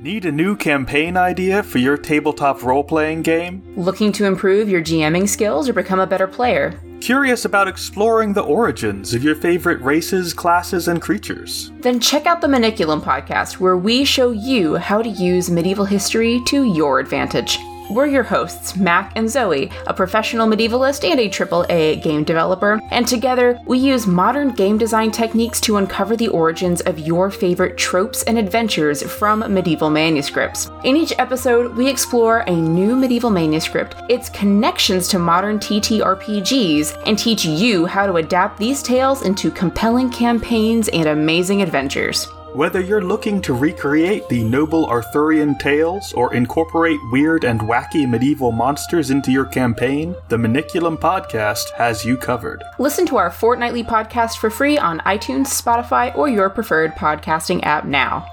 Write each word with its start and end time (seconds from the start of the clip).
Need 0.00 0.26
a 0.26 0.30
new 0.30 0.54
campaign 0.54 1.16
idea 1.16 1.60
for 1.60 1.78
your 1.78 1.96
tabletop 1.96 2.62
role 2.62 2.84
playing 2.84 3.22
game? 3.22 3.64
Looking 3.76 4.12
to 4.12 4.26
improve 4.26 4.68
your 4.68 4.80
GMing 4.80 5.28
skills 5.28 5.68
or 5.68 5.72
become 5.72 5.98
a 5.98 6.06
better 6.06 6.28
player? 6.28 6.78
Curious 7.00 7.44
about 7.44 7.66
exploring 7.66 8.32
the 8.32 8.42
origins 8.42 9.12
of 9.12 9.24
your 9.24 9.34
favorite 9.34 9.80
races, 9.80 10.32
classes, 10.32 10.86
and 10.86 11.02
creatures? 11.02 11.72
Then 11.80 11.98
check 11.98 12.26
out 12.26 12.40
the 12.40 12.46
Maniculum 12.46 13.02
podcast, 13.02 13.54
where 13.54 13.76
we 13.76 14.04
show 14.04 14.30
you 14.30 14.76
how 14.76 15.02
to 15.02 15.08
use 15.08 15.50
medieval 15.50 15.84
history 15.84 16.40
to 16.46 16.72
your 16.72 17.00
advantage. 17.00 17.58
We're 17.90 18.06
your 18.06 18.22
hosts, 18.22 18.76
Mac 18.76 19.12
and 19.16 19.30
Zoe, 19.30 19.70
a 19.86 19.94
professional 19.94 20.46
medievalist 20.46 21.08
and 21.08 21.18
a 21.18 21.26
AAA 21.26 22.02
game 22.02 22.22
developer, 22.22 22.78
and 22.90 23.08
together 23.08 23.58
we 23.64 23.78
use 23.78 24.06
modern 24.06 24.50
game 24.50 24.76
design 24.76 25.10
techniques 25.10 25.58
to 25.62 25.78
uncover 25.78 26.14
the 26.14 26.28
origins 26.28 26.82
of 26.82 26.98
your 26.98 27.30
favorite 27.30 27.78
tropes 27.78 28.24
and 28.24 28.36
adventures 28.36 29.02
from 29.02 29.38
medieval 29.54 29.88
manuscripts. 29.88 30.70
In 30.84 30.98
each 30.98 31.14
episode, 31.18 31.74
we 31.76 31.88
explore 31.88 32.40
a 32.40 32.54
new 32.54 32.94
medieval 32.94 33.30
manuscript, 33.30 33.96
its 34.10 34.28
connections 34.28 35.08
to 35.08 35.18
modern 35.18 35.58
TTRPGs, 35.58 37.04
and 37.06 37.18
teach 37.18 37.46
you 37.46 37.86
how 37.86 38.06
to 38.06 38.16
adapt 38.16 38.58
these 38.58 38.82
tales 38.82 39.22
into 39.22 39.50
compelling 39.50 40.10
campaigns 40.10 40.88
and 40.88 41.08
amazing 41.08 41.62
adventures. 41.62 42.28
Whether 42.58 42.80
you're 42.80 43.04
looking 43.04 43.40
to 43.42 43.54
recreate 43.54 44.28
the 44.28 44.42
noble 44.42 44.84
Arthurian 44.86 45.56
tales 45.58 46.12
or 46.14 46.34
incorporate 46.34 46.98
weird 47.12 47.44
and 47.44 47.60
wacky 47.60 48.10
medieval 48.10 48.50
monsters 48.50 49.12
into 49.12 49.30
your 49.30 49.44
campaign, 49.44 50.16
the 50.28 50.38
Maniculum 50.38 50.98
podcast 50.98 51.70
has 51.76 52.04
you 52.04 52.16
covered. 52.16 52.64
Listen 52.80 53.06
to 53.06 53.16
our 53.16 53.30
fortnightly 53.30 53.84
podcast 53.84 54.38
for 54.38 54.50
free 54.50 54.76
on 54.76 54.98
iTunes, 55.06 55.46
Spotify, 55.46 56.12
or 56.16 56.28
your 56.28 56.50
preferred 56.50 56.96
podcasting 56.96 57.62
app 57.62 57.84
now. 57.84 58.26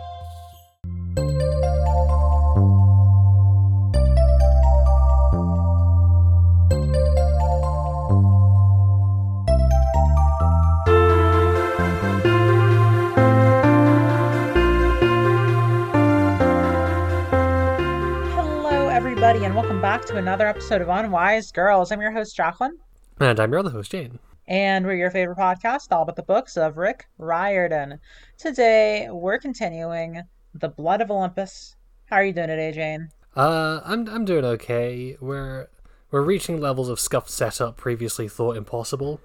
Welcome 19.76 19.82
back 19.82 20.06
to 20.06 20.16
another 20.16 20.48
episode 20.48 20.82
of 20.82 20.88
Unwise 20.88 21.52
Girls. 21.52 21.92
I'm 21.92 22.00
your 22.00 22.12
host, 22.12 22.34
Jacqueline, 22.34 22.78
And 23.20 23.38
I'm 23.42 23.52
your 23.52 23.60
other 23.60 23.72
host, 23.72 23.92
Jane. 23.92 24.20
and 24.48 24.86
we're 24.86 24.96
your 24.96 25.12
favorite 25.12 25.38
podcast, 25.38 25.92
all 25.92 26.04
about 26.04 26.16
the 26.16 26.24
books 26.24 26.56
of 26.56 26.78
Rick 26.78 27.06
Riordan. 27.18 28.00
Today, 28.38 29.10
we're 29.12 29.38
continuing 29.38 30.22
The 30.54 30.70
Blood 30.70 31.02
of 31.02 31.12
Olympus. 31.12 31.76
How 32.06 32.16
are 32.18 32.24
you 32.24 32.32
doing 32.32 32.48
today, 32.48 32.72
Jane? 32.72 33.10
Uh, 33.36 33.82
I'm 33.84 34.08
I'm 34.08 34.24
doing 34.24 34.46
okay. 34.46 35.18
We're 35.20 35.68
we're 36.10 36.22
reaching 36.22 36.62
levels 36.62 36.88
of 36.88 36.98
scuffed 36.98 37.30
setup 37.30 37.76
previously 37.76 38.30
thought 38.30 38.56
impossible. 38.56 39.20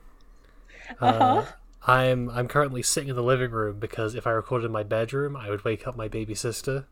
Uh-huh. 1.01 1.45
I'm 1.87 2.28
I'm 2.31 2.48
currently 2.48 2.83
sitting 2.83 3.09
in 3.11 3.15
the 3.15 3.23
living 3.23 3.53
room 3.53 3.78
because 3.78 4.17
if 4.17 4.27
I 4.27 4.31
recorded 4.33 4.67
in 4.67 4.73
my 4.73 4.83
bedroom, 4.83 5.37
I 5.37 5.48
would 5.48 5.65
wake 5.65 5.87
up 5.87 5.97
my 5.97 6.09
baby 6.09 6.34
sister. 6.34 6.87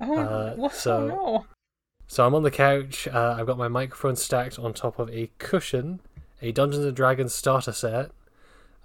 Oh, 0.00 0.18
Uh, 0.18 0.54
what- 0.54 0.74
so- 0.74 0.96
oh 1.02 1.06
no. 1.08 1.46
So 2.12 2.26
I'm 2.26 2.34
on 2.34 2.42
the 2.42 2.50
couch. 2.50 3.08
Uh, 3.08 3.36
I've 3.38 3.46
got 3.46 3.56
my 3.56 3.68
microphone 3.68 4.16
stacked 4.16 4.58
on 4.58 4.74
top 4.74 4.98
of 4.98 5.08
a 5.08 5.30
cushion, 5.38 5.98
a 6.42 6.52
Dungeons 6.52 6.84
and 6.84 6.94
Dragons 6.94 7.34
starter 7.34 7.72
set, 7.72 8.10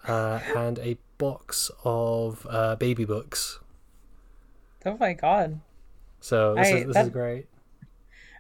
uh, 0.08 0.40
and 0.56 0.80
a 0.80 0.98
box 1.18 1.70
of 1.84 2.48
uh, 2.50 2.78
baby 2.78 3.04
books. 3.04 3.60
Oh 4.86 4.96
my 4.98 5.12
god. 5.12 5.60
So 6.22 6.56
this 6.56 6.68
I- 6.68 6.72
is 6.78 6.86
this 6.86 6.94
that- 6.94 7.06
is 7.08 7.10
great. 7.12 7.48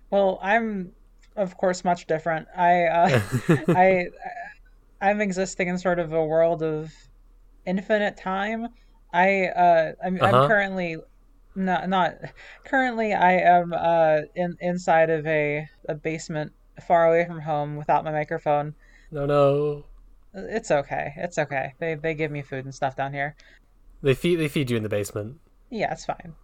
Well, 0.09 0.39
I'm, 0.41 0.93
of 1.35 1.57
course, 1.57 1.83
much 1.83 2.07
different. 2.07 2.47
I, 2.55 2.83
uh, 2.85 3.21
I, 3.67 4.07
I'm 5.01 5.19
existing 5.19 5.67
in 5.67 5.77
sort 5.77 5.99
of 5.99 6.13
a 6.13 6.23
world 6.23 6.63
of 6.63 6.93
infinite 7.65 8.15
time. 8.15 8.69
I, 9.11 9.47
uh, 9.47 9.91
I'm, 10.01 10.15
Uh-huh. 10.15 10.43
I'm 10.43 10.47
currently 10.47 10.95
not 11.57 11.89
not 11.89 12.15
currently. 12.63 13.13
I 13.13 13.33
am 13.33 13.73
uh 13.73 14.21
in 14.35 14.55
inside 14.61 15.09
of 15.09 15.25
a 15.27 15.67
a 15.89 15.95
basement 15.95 16.53
far 16.87 17.07
away 17.07 17.25
from 17.25 17.41
home 17.41 17.75
without 17.75 18.03
my 18.03 18.11
microphone. 18.11 18.75
no, 19.11 19.25
no. 19.25 19.85
It's 20.33 20.69
okay. 20.69 21.13
It's 21.17 21.37
okay. 21.37 21.73
They 21.79 21.95
they 21.95 22.13
give 22.13 22.31
me 22.31 22.43
food 22.43 22.65
and 22.65 22.73
stuff 22.73 22.95
down 22.95 23.11
here. 23.13 23.35
They 24.03 24.13
feed 24.13 24.35
they 24.35 24.47
feed 24.47 24.69
you 24.69 24.77
in 24.77 24.83
the 24.83 24.89
basement. 24.89 25.39
Yeah, 25.69 25.91
it's 25.91 26.05
fine. 26.05 26.35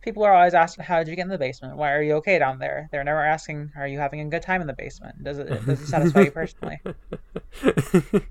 People 0.00 0.24
are 0.24 0.34
always 0.34 0.54
asking, 0.54 0.84
"How 0.86 0.98
did 0.98 1.08
you 1.08 1.16
get 1.16 1.22
in 1.22 1.28
the 1.28 1.38
basement? 1.38 1.76
Why 1.76 1.92
are 1.92 2.02
you 2.02 2.14
okay 2.14 2.38
down 2.38 2.58
there?" 2.58 2.88
They're 2.90 3.04
never 3.04 3.24
asking, 3.24 3.72
"Are 3.76 3.86
you 3.86 3.98
having 3.98 4.20
a 4.20 4.24
good 4.24 4.42
time 4.42 4.60
in 4.60 4.66
the 4.66 4.72
basement? 4.72 5.22
Does 5.22 5.38
it 5.38 5.48
does 5.66 5.82
it 5.82 5.86
satisfy 5.86 6.22
you 6.22 6.30
personally?" 6.30 6.80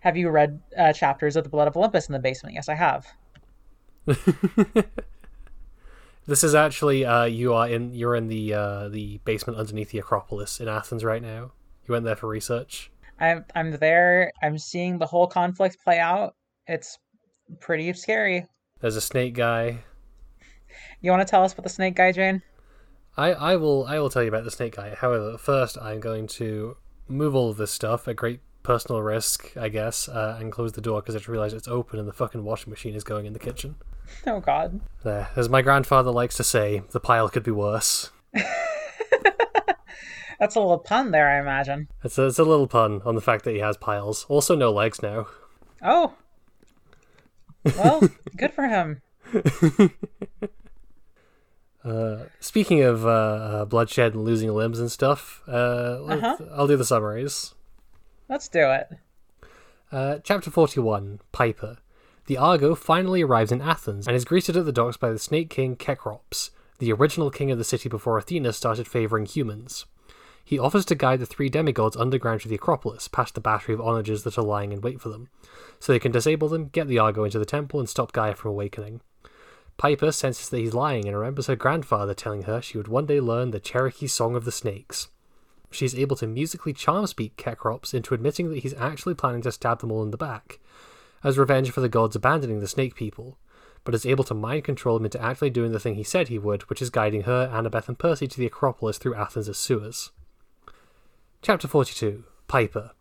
Have 0.00 0.16
you 0.16 0.30
read 0.30 0.60
uh, 0.76 0.92
chapters 0.92 1.34
of 1.34 1.42
the 1.42 1.50
Blood 1.50 1.66
of 1.66 1.76
Olympus 1.76 2.08
in 2.08 2.12
the 2.12 2.20
basement? 2.20 2.54
Yes, 2.54 2.68
I 2.68 2.74
have. 2.74 3.06
This 6.28 6.44
is 6.44 6.54
actually 6.54 7.06
uh, 7.06 7.24
you 7.24 7.54
are 7.54 7.66
in 7.66 7.94
you're 7.94 8.14
in 8.14 8.28
the 8.28 8.52
uh, 8.52 8.88
the 8.90 9.18
basement 9.24 9.58
underneath 9.58 9.92
the 9.92 9.98
Acropolis 9.98 10.60
in 10.60 10.68
Athens 10.68 11.02
right 11.02 11.22
now. 11.22 11.52
You 11.86 11.92
went 11.92 12.04
there 12.04 12.16
for 12.16 12.28
research. 12.28 12.90
I'm 13.18 13.46
I'm 13.54 13.70
there. 13.78 14.30
I'm 14.42 14.58
seeing 14.58 14.98
the 14.98 15.06
whole 15.06 15.26
conflict 15.26 15.78
play 15.82 15.98
out. 15.98 16.34
It's 16.66 16.98
pretty 17.60 17.90
scary. 17.94 18.46
There's 18.80 18.96
a 18.96 19.00
snake 19.00 19.32
guy. 19.32 19.84
You 21.00 21.10
want 21.10 21.26
to 21.26 21.30
tell 21.30 21.42
us 21.42 21.54
about 21.54 21.62
the 21.62 21.70
snake 21.70 21.96
guy, 21.96 22.12
Jane? 22.12 22.42
I, 23.16 23.32
I 23.32 23.56
will 23.56 23.86
I 23.86 23.98
will 23.98 24.10
tell 24.10 24.22
you 24.22 24.28
about 24.28 24.44
the 24.44 24.50
snake 24.50 24.76
guy. 24.76 24.94
However, 24.94 25.38
first 25.38 25.78
I'm 25.80 25.98
going 25.98 26.26
to 26.26 26.76
move 27.08 27.34
all 27.34 27.48
of 27.48 27.56
this 27.56 27.70
stuff 27.70 28.06
at 28.06 28.16
great 28.16 28.40
personal 28.62 29.00
risk, 29.00 29.56
I 29.56 29.70
guess, 29.70 30.10
uh, 30.10 30.36
and 30.38 30.52
close 30.52 30.72
the 30.72 30.82
door 30.82 31.00
because 31.00 31.14
I 31.14 31.20
just 31.20 31.28
realized 31.28 31.56
it's 31.56 31.68
open 31.68 31.98
and 31.98 32.06
the 32.06 32.12
fucking 32.12 32.44
washing 32.44 32.70
machine 32.70 32.94
is 32.94 33.02
going 33.02 33.24
in 33.24 33.32
the 33.32 33.38
kitchen. 33.38 33.76
Oh 34.26 34.40
God. 34.40 34.80
There, 35.04 35.28
as 35.36 35.48
my 35.48 35.62
grandfather 35.62 36.10
likes 36.10 36.36
to 36.36 36.44
say, 36.44 36.82
the 36.90 37.00
pile 37.00 37.28
could 37.28 37.42
be 37.42 37.50
worse. 37.50 38.10
That's 40.38 40.54
a 40.54 40.60
little 40.60 40.78
pun 40.78 41.10
there, 41.10 41.28
I 41.28 41.40
imagine. 41.40 41.88
It's 42.04 42.16
a, 42.18 42.26
it's 42.26 42.38
a 42.38 42.44
little 42.44 42.68
pun 42.68 43.02
on 43.04 43.16
the 43.16 43.20
fact 43.20 43.44
that 43.44 43.52
he 43.52 43.58
has 43.58 43.76
piles. 43.76 44.24
Also, 44.28 44.54
no 44.54 44.70
legs 44.70 45.02
now. 45.02 45.26
Oh. 45.82 46.14
Well, 47.76 48.08
good 48.36 48.52
for 48.52 48.66
him. 48.66 49.02
Uh, 51.84 52.24
speaking 52.40 52.82
of 52.82 53.06
uh, 53.06 53.08
uh, 53.08 53.64
bloodshed 53.64 54.12
and 54.12 54.24
losing 54.24 54.52
limbs 54.52 54.78
and 54.78 54.90
stuff, 54.90 55.42
uh, 55.48 56.04
uh-huh. 56.04 56.36
I'll 56.52 56.66
do 56.66 56.76
the 56.76 56.84
summaries. 56.84 57.54
Let's 58.28 58.48
do 58.48 58.70
it. 58.70 58.90
Uh, 59.90 60.18
chapter 60.22 60.50
41 60.50 61.20
Piper. 61.32 61.78
The 62.28 62.36
Argo 62.36 62.74
finally 62.74 63.22
arrives 63.22 63.50
in 63.52 63.62
Athens 63.62 64.06
and 64.06 64.14
is 64.14 64.26
greeted 64.26 64.54
at 64.54 64.66
the 64.66 64.70
docks 64.70 64.98
by 64.98 65.10
the 65.10 65.18
Snake 65.18 65.48
King 65.48 65.76
Kekrops, 65.76 66.50
the 66.78 66.92
original 66.92 67.30
king 67.30 67.50
of 67.50 67.56
the 67.56 67.64
city 67.64 67.88
before 67.88 68.18
Athena 68.18 68.52
started 68.52 68.86
favouring 68.86 69.24
humans. 69.24 69.86
He 70.44 70.58
offers 70.58 70.84
to 70.86 70.94
guide 70.94 71.20
the 71.20 71.26
three 71.26 71.48
demigods 71.48 71.96
underground 71.96 72.42
to 72.42 72.48
the 72.48 72.56
Acropolis, 72.56 73.08
past 73.08 73.34
the 73.34 73.40
battery 73.40 73.72
of 73.72 73.80
onagers 73.80 74.24
that 74.24 74.36
are 74.36 74.42
lying 74.42 74.72
in 74.72 74.82
wait 74.82 75.00
for 75.00 75.08
them, 75.08 75.30
so 75.80 75.90
they 75.90 75.98
can 75.98 76.12
disable 76.12 76.50
them, 76.50 76.68
get 76.68 76.86
the 76.86 76.98
Argo 76.98 77.24
into 77.24 77.38
the 77.38 77.46
temple, 77.46 77.80
and 77.80 77.88
stop 77.88 78.12
Gaia 78.12 78.34
from 78.34 78.50
awakening. 78.50 79.00
Piper 79.78 80.12
senses 80.12 80.50
that 80.50 80.58
he's 80.58 80.74
lying 80.74 81.08
and 81.08 81.16
remembers 81.16 81.46
her 81.46 81.56
grandfather 81.56 82.12
telling 82.12 82.42
her 82.42 82.60
she 82.60 82.76
would 82.76 82.88
one 82.88 83.06
day 83.06 83.20
learn 83.20 83.52
the 83.52 83.58
Cherokee 83.58 84.06
Song 84.06 84.36
of 84.36 84.44
the 84.44 84.52
Snakes. 84.52 85.08
She 85.70 85.86
is 85.86 85.94
able 85.94 86.16
to 86.16 86.26
musically 86.26 86.74
charm 86.74 87.06
speak 87.06 87.38
Kekrops 87.38 87.94
into 87.94 88.12
admitting 88.12 88.50
that 88.50 88.58
he's 88.58 88.74
actually 88.74 89.14
planning 89.14 89.40
to 89.42 89.52
stab 89.52 89.80
them 89.80 89.90
all 89.90 90.02
in 90.02 90.10
the 90.10 90.18
back, 90.18 90.58
as 91.22 91.38
revenge 91.38 91.70
for 91.70 91.80
the 91.80 91.88
gods 91.88 92.16
abandoning 92.16 92.60
the 92.60 92.68
snake 92.68 92.94
people, 92.94 93.38
but 93.84 93.94
is 93.94 94.06
able 94.06 94.24
to 94.24 94.34
mind 94.34 94.64
control 94.64 94.96
him 94.96 95.04
into 95.04 95.22
actually 95.22 95.50
doing 95.50 95.72
the 95.72 95.80
thing 95.80 95.94
he 95.94 96.02
said 96.02 96.28
he 96.28 96.38
would, 96.38 96.62
which 96.70 96.82
is 96.82 96.90
guiding 96.90 97.22
her, 97.22 97.50
Annabeth, 97.52 97.88
and 97.88 97.98
Percy 97.98 98.26
to 98.26 98.38
the 98.38 98.46
Acropolis 98.46 98.98
through 98.98 99.14
Athens' 99.14 99.56
sewers. 99.56 100.10
Chapter 101.42 101.68
42 101.68 102.24
Piper. 102.46 102.92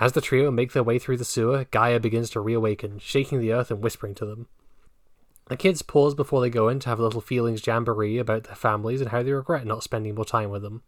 As 0.00 0.12
the 0.12 0.20
trio 0.20 0.50
make 0.50 0.72
their 0.72 0.82
way 0.82 0.98
through 0.98 1.16
the 1.16 1.24
sewer, 1.24 1.64
Gaia 1.70 1.98
begins 1.98 2.30
to 2.30 2.40
reawaken, 2.40 2.98
shaking 2.98 3.40
the 3.40 3.52
earth 3.52 3.70
and 3.70 3.82
whispering 3.82 4.14
to 4.16 4.26
them. 4.26 4.46
The 5.46 5.56
kids 5.56 5.82
pause 5.82 6.14
before 6.14 6.40
they 6.40 6.50
go 6.50 6.68
in 6.68 6.78
to 6.80 6.88
have 6.88 7.00
a 7.00 7.02
little 7.02 7.20
feelings 7.20 7.66
jamboree 7.66 8.18
about 8.18 8.44
their 8.44 8.54
families 8.54 9.00
and 9.00 9.10
how 9.10 9.22
they 9.22 9.32
regret 9.32 9.66
not 9.66 9.82
spending 9.82 10.14
more 10.14 10.24
time 10.24 10.50
with 10.50 10.62
them. 10.62 10.82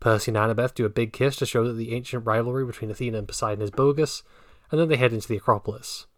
Percy 0.00 0.30
and 0.30 0.36
Annabeth 0.36 0.74
do 0.74 0.84
a 0.84 0.90
big 0.90 1.12
kiss 1.12 1.36
to 1.36 1.46
show 1.46 1.64
that 1.64 1.74
the 1.74 1.94
ancient 1.94 2.26
rivalry 2.26 2.64
between 2.64 2.90
Athena 2.90 3.18
and 3.18 3.28
Poseidon 3.28 3.62
is 3.62 3.70
bogus, 3.70 4.22
and 4.74 4.80
then 4.80 4.88
they 4.88 4.96
head 4.96 5.12
into 5.12 5.28
the 5.28 5.36
Acropolis. 5.36 6.08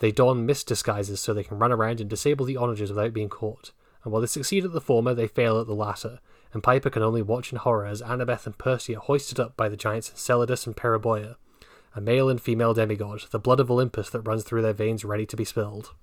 They 0.00 0.12
don 0.12 0.44
mist 0.44 0.66
disguises 0.66 1.18
so 1.18 1.32
they 1.32 1.42
can 1.42 1.58
run 1.58 1.72
around 1.72 1.98
and 1.98 2.10
disable 2.10 2.44
the 2.44 2.58
onagers 2.58 2.90
without 2.90 3.14
being 3.14 3.30
caught, 3.30 3.72
and 4.04 4.12
while 4.12 4.20
they 4.20 4.26
succeed 4.26 4.66
at 4.66 4.74
the 4.74 4.82
former, 4.82 5.14
they 5.14 5.26
fail 5.26 5.58
at 5.58 5.66
the 5.66 5.74
latter, 5.74 6.20
and 6.52 6.62
Piper 6.62 6.90
can 6.90 7.02
only 7.02 7.22
watch 7.22 7.52
in 7.52 7.56
horror 7.56 7.86
as 7.86 8.02
Annabeth 8.02 8.44
and 8.44 8.58
Percy 8.58 8.94
are 8.94 9.00
hoisted 9.00 9.40
up 9.40 9.56
by 9.56 9.70
the 9.70 9.78
giants 9.78 10.10
Enceladus 10.10 10.66
and 10.66 10.76
Periboea, 10.76 11.36
a 11.94 12.00
male 12.02 12.28
and 12.28 12.38
female 12.38 12.74
demigod, 12.74 13.22
the 13.30 13.38
blood 13.38 13.60
of 13.60 13.70
Olympus 13.70 14.10
that 14.10 14.20
runs 14.20 14.44
through 14.44 14.60
their 14.60 14.74
veins 14.74 15.02
ready 15.02 15.24
to 15.24 15.34
be 15.34 15.46
spilled. 15.46 15.94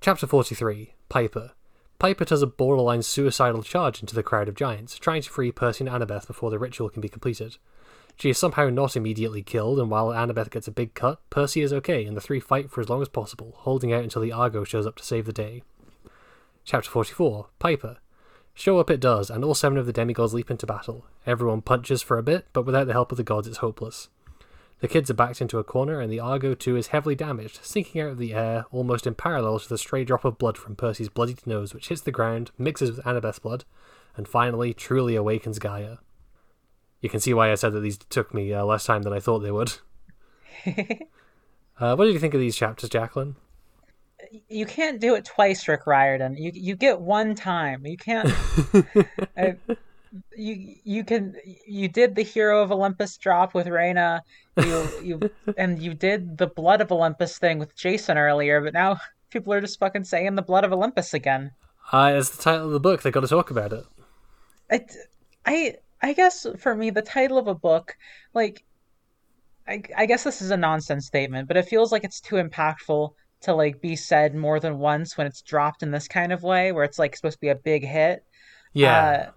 Chapter 0.00 0.26
43 0.26 0.94
Piper. 1.10 1.52
Piper 1.98 2.24
does 2.24 2.40
a 2.40 2.46
borderline 2.46 3.02
suicidal 3.02 3.62
charge 3.62 4.00
into 4.00 4.14
the 4.14 4.22
crowd 4.22 4.48
of 4.48 4.54
giants, 4.54 4.98
trying 4.98 5.20
to 5.20 5.28
free 5.28 5.52
Percy 5.52 5.84
and 5.86 5.94
Annabeth 5.94 6.26
before 6.26 6.48
the 6.50 6.58
ritual 6.58 6.88
can 6.88 7.02
be 7.02 7.10
completed. 7.10 7.58
She 8.18 8.30
is 8.30 8.38
somehow 8.38 8.70
not 8.70 8.96
immediately 8.96 9.42
killed, 9.42 9.78
and 9.78 9.90
while 9.90 10.08
Annabeth 10.08 10.50
gets 10.50 10.66
a 10.66 10.72
big 10.72 10.94
cut, 10.94 11.20
Percy 11.28 11.60
is 11.60 11.72
okay, 11.72 12.06
and 12.06 12.16
the 12.16 12.20
three 12.20 12.40
fight 12.40 12.70
for 12.70 12.80
as 12.80 12.88
long 12.88 13.02
as 13.02 13.08
possible, 13.08 13.54
holding 13.58 13.92
out 13.92 14.02
until 14.02 14.22
the 14.22 14.32
Argo 14.32 14.64
shows 14.64 14.86
up 14.86 14.96
to 14.96 15.04
save 15.04 15.26
the 15.26 15.32
day. 15.32 15.62
Chapter 16.64 16.90
44 16.90 17.48
Piper. 17.58 17.98
Show 18.54 18.78
up 18.78 18.88
it 18.88 19.00
does, 19.00 19.28
and 19.28 19.44
all 19.44 19.54
seven 19.54 19.76
of 19.76 19.84
the 19.84 19.92
demigods 19.92 20.32
leap 20.32 20.50
into 20.50 20.64
battle. 20.66 21.04
Everyone 21.26 21.60
punches 21.60 22.00
for 22.00 22.16
a 22.16 22.22
bit, 22.22 22.46
but 22.54 22.64
without 22.64 22.86
the 22.86 22.94
help 22.94 23.12
of 23.12 23.18
the 23.18 23.22
gods, 23.22 23.46
it's 23.46 23.58
hopeless. 23.58 24.08
The 24.80 24.88
kids 24.88 25.10
are 25.10 25.14
backed 25.14 25.42
into 25.42 25.58
a 25.58 25.64
corner, 25.64 26.00
and 26.00 26.10
the 26.10 26.20
Argo 26.20 26.54
too 26.54 26.76
is 26.76 26.88
heavily 26.88 27.14
damaged, 27.14 27.60
sinking 27.62 28.00
out 28.00 28.12
of 28.12 28.18
the 28.18 28.32
air 28.32 28.64
almost 28.70 29.06
in 29.06 29.14
parallel 29.14 29.58
to 29.58 29.68
the 29.68 29.76
stray 29.76 30.04
drop 30.04 30.24
of 30.24 30.38
blood 30.38 30.56
from 30.56 30.74
Percy's 30.74 31.10
bloodied 31.10 31.46
nose, 31.46 31.74
which 31.74 31.88
hits 31.88 32.00
the 32.00 32.10
ground, 32.10 32.50
mixes 32.56 32.90
with 32.90 33.04
Annabeth's 33.04 33.38
blood, 33.38 33.64
and 34.16 34.26
finally 34.26 34.72
truly 34.72 35.16
awakens 35.16 35.58
Gaia. 35.58 35.98
You 37.06 37.10
can 37.10 37.20
see 37.20 37.32
why 37.34 37.52
I 37.52 37.54
said 37.54 37.72
that 37.72 37.78
these 37.78 37.98
took 37.98 38.34
me 38.34 38.52
uh, 38.52 38.64
less 38.64 38.84
time 38.84 39.02
than 39.02 39.12
I 39.12 39.20
thought 39.20 39.38
they 39.38 39.52
would. 39.52 39.74
uh, 40.66 41.94
what 41.94 42.06
did 42.06 42.14
you 42.14 42.18
think 42.18 42.34
of 42.34 42.40
these 42.40 42.56
chapters, 42.56 42.90
Jacqueline? 42.90 43.36
You 44.48 44.66
can't 44.66 45.00
do 45.00 45.14
it 45.14 45.24
twice, 45.24 45.68
Rick 45.68 45.86
Riordan. 45.86 46.36
You 46.36 46.50
you 46.52 46.74
get 46.74 47.00
one 47.00 47.36
time. 47.36 47.86
You 47.86 47.96
can't. 47.96 48.28
I, 49.36 49.54
you 50.36 50.74
you 50.82 51.04
can 51.04 51.36
you 51.64 51.86
did 51.86 52.16
the 52.16 52.24
hero 52.24 52.60
of 52.60 52.72
Olympus 52.72 53.16
drop 53.18 53.54
with 53.54 53.68
Reyna. 53.68 54.24
You 54.56 54.88
you 55.00 55.30
and 55.56 55.80
you 55.80 55.94
did 55.94 56.38
the 56.38 56.48
blood 56.48 56.80
of 56.80 56.90
Olympus 56.90 57.38
thing 57.38 57.60
with 57.60 57.76
Jason 57.76 58.18
earlier, 58.18 58.60
but 58.60 58.74
now 58.74 58.98
people 59.30 59.52
are 59.52 59.60
just 59.60 59.78
fucking 59.78 60.02
saying 60.02 60.34
the 60.34 60.42
blood 60.42 60.64
of 60.64 60.72
Olympus 60.72 61.14
again. 61.14 61.52
Uh, 61.92 62.14
it's 62.16 62.30
the 62.30 62.42
title 62.42 62.66
of 62.66 62.72
the 62.72 62.80
book. 62.80 63.02
They 63.02 63.12
got 63.12 63.20
to 63.20 63.28
talk 63.28 63.52
about 63.52 63.72
it. 63.72 63.84
I, 64.68 64.84
I 65.44 65.76
I 66.06 66.12
guess 66.12 66.46
for 66.58 66.72
me, 66.72 66.90
the 66.90 67.02
title 67.02 67.36
of 67.36 67.48
a 67.48 67.54
book, 67.54 67.96
like, 68.32 68.62
I, 69.66 69.82
I 69.96 70.06
guess 70.06 70.22
this 70.22 70.40
is 70.40 70.52
a 70.52 70.56
nonsense 70.56 71.04
statement, 71.04 71.48
but 71.48 71.56
it 71.56 71.64
feels 71.64 71.90
like 71.90 72.04
it's 72.04 72.20
too 72.20 72.36
impactful 72.36 73.10
to 73.40 73.54
like 73.54 73.80
be 73.80 73.96
said 73.96 74.32
more 74.32 74.60
than 74.60 74.78
once 74.78 75.18
when 75.18 75.26
it's 75.26 75.42
dropped 75.42 75.82
in 75.82 75.90
this 75.90 76.06
kind 76.06 76.32
of 76.32 76.44
way, 76.44 76.70
where 76.70 76.84
it's 76.84 77.00
like 77.00 77.16
supposed 77.16 77.38
to 77.38 77.40
be 77.40 77.48
a 77.48 77.56
big 77.56 77.84
hit. 77.84 78.24
Yeah. 78.72 78.98
Uh, 78.98 79.30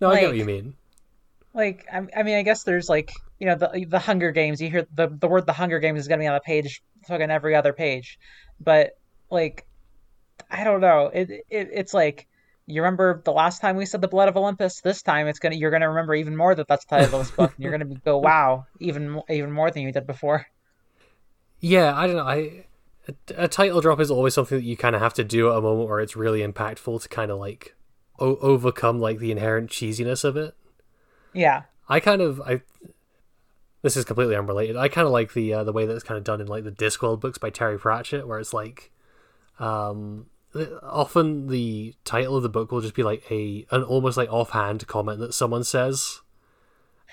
no, 0.00 0.10
I 0.10 0.20
get 0.20 0.28
what 0.28 0.36
you 0.36 0.44
mean. 0.44 0.74
like 1.52 1.84
I, 1.92 2.06
I 2.16 2.22
mean, 2.22 2.36
I 2.36 2.42
guess 2.42 2.62
there's 2.62 2.88
like 2.88 3.10
you 3.40 3.46
know 3.48 3.56
the 3.56 3.84
the 3.88 3.98
Hunger 3.98 4.30
Games. 4.30 4.62
You 4.62 4.70
hear 4.70 4.86
the 4.94 5.08
the 5.08 5.26
word 5.26 5.46
the 5.46 5.52
Hunger 5.52 5.80
Games 5.80 5.98
is 5.98 6.06
gonna 6.06 6.20
be 6.20 6.28
on 6.28 6.34
the 6.34 6.40
page, 6.40 6.80
fucking 7.08 7.32
every 7.32 7.56
other 7.56 7.72
page, 7.72 8.20
but 8.60 8.92
like 9.30 9.66
I 10.48 10.62
don't 10.62 10.80
know. 10.80 11.10
It, 11.12 11.28
it 11.50 11.70
it's 11.72 11.92
like 11.92 12.28
you 12.68 12.82
remember 12.82 13.22
the 13.24 13.32
last 13.32 13.62
time 13.62 13.76
we 13.76 13.86
said 13.86 14.02
the 14.02 14.08
blood 14.08 14.28
of 14.28 14.36
Olympus. 14.36 14.82
This 14.82 15.02
time 15.02 15.26
it's 15.26 15.38
gonna 15.38 15.56
you're 15.56 15.70
gonna 15.70 15.88
remember 15.88 16.14
even 16.14 16.36
more 16.36 16.54
that 16.54 16.68
that's 16.68 16.84
the 16.84 16.96
title 16.96 17.20
of 17.20 17.26
this 17.26 17.34
book. 17.34 17.54
And 17.56 17.62
you're 17.62 17.72
gonna 17.72 17.86
be, 17.86 17.94
go 18.04 18.18
wow 18.18 18.66
even 18.78 19.22
even 19.30 19.50
more 19.50 19.70
than 19.70 19.82
you 19.82 19.92
did 19.92 20.06
before. 20.06 20.46
Yeah, 21.60 21.96
I 21.96 22.06
don't 22.06 22.16
know. 22.16 22.26
I 22.26 22.66
a, 23.08 23.44
a 23.44 23.48
title 23.48 23.80
drop 23.80 24.00
is 24.00 24.10
always 24.10 24.34
something 24.34 24.58
that 24.58 24.64
you 24.64 24.76
kind 24.76 24.94
of 24.94 25.00
have 25.00 25.14
to 25.14 25.24
do 25.24 25.50
at 25.50 25.56
a 25.56 25.62
moment 25.62 25.88
where 25.88 26.00
it's 26.00 26.14
really 26.14 26.40
impactful 26.46 27.02
to 27.02 27.08
kind 27.08 27.30
of 27.30 27.38
like 27.38 27.74
o- 28.18 28.36
overcome 28.36 29.00
like 29.00 29.18
the 29.18 29.32
inherent 29.32 29.70
cheesiness 29.70 30.22
of 30.22 30.36
it. 30.36 30.54
Yeah, 31.32 31.62
I 31.88 32.00
kind 32.00 32.20
of 32.20 32.38
I 32.42 32.60
this 33.80 33.96
is 33.96 34.04
completely 34.04 34.36
unrelated. 34.36 34.76
I 34.76 34.88
kind 34.88 35.06
of 35.06 35.12
like 35.12 35.32
the 35.32 35.54
uh, 35.54 35.64
the 35.64 35.72
way 35.72 35.86
that 35.86 35.94
it's 35.94 36.04
kind 36.04 36.18
of 36.18 36.24
done 36.24 36.42
in 36.42 36.48
like 36.48 36.64
the 36.64 36.70
Discworld 36.70 37.20
books 37.20 37.38
by 37.38 37.48
Terry 37.48 37.78
Pratchett, 37.78 38.28
where 38.28 38.38
it's 38.38 38.52
like 38.52 38.92
um 39.58 40.26
often 40.82 41.48
the 41.48 41.94
title 42.04 42.36
of 42.36 42.42
the 42.42 42.48
book 42.48 42.72
will 42.72 42.80
just 42.80 42.94
be 42.94 43.02
like 43.02 43.22
a 43.30 43.66
an 43.70 43.82
almost 43.82 44.16
like 44.16 44.32
offhand 44.32 44.86
comment 44.86 45.20
that 45.20 45.34
someone 45.34 45.64
says. 45.64 46.20